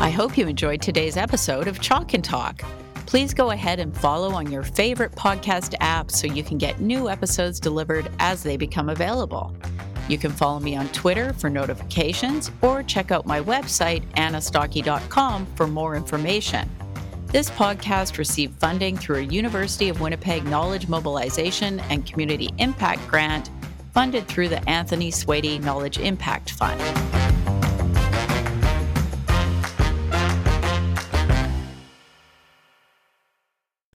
I 0.00 0.10
hope 0.10 0.36
you 0.36 0.46
enjoyed 0.46 0.82
today's 0.82 1.16
episode 1.16 1.68
of 1.68 1.80
Chalk 1.80 2.14
and 2.14 2.24
Talk. 2.24 2.62
Please 3.08 3.32
go 3.32 3.52
ahead 3.52 3.80
and 3.80 3.96
follow 3.96 4.32
on 4.32 4.52
your 4.52 4.62
favorite 4.62 5.12
podcast 5.12 5.74
app 5.80 6.10
so 6.10 6.26
you 6.26 6.44
can 6.44 6.58
get 6.58 6.78
new 6.78 7.08
episodes 7.08 7.58
delivered 7.58 8.10
as 8.18 8.42
they 8.42 8.58
become 8.58 8.90
available. 8.90 9.56
You 10.10 10.18
can 10.18 10.30
follow 10.30 10.60
me 10.60 10.76
on 10.76 10.88
Twitter 10.88 11.32
for 11.32 11.48
notifications 11.48 12.50
or 12.60 12.82
check 12.82 13.10
out 13.10 13.24
my 13.24 13.40
website, 13.40 14.02
annastokke.com, 14.16 15.46
for 15.56 15.66
more 15.66 15.96
information. 15.96 16.68
This 17.28 17.48
podcast 17.48 18.18
received 18.18 18.60
funding 18.60 18.98
through 18.98 19.16
a 19.16 19.22
University 19.22 19.88
of 19.88 20.02
Winnipeg 20.02 20.44
Knowledge 20.44 20.86
Mobilization 20.88 21.80
and 21.88 22.04
Community 22.04 22.50
Impact 22.58 23.08
Grant 23.08 23.48
funded 23.94 24.28
through 24.28 24.48
the 24.48 24.68
Anthony 24.68 25.10
Swaity 25.10 25.58
Knowledge 25.62 25.98
Impact 25.98 26.50
Fund. 26.50 26.78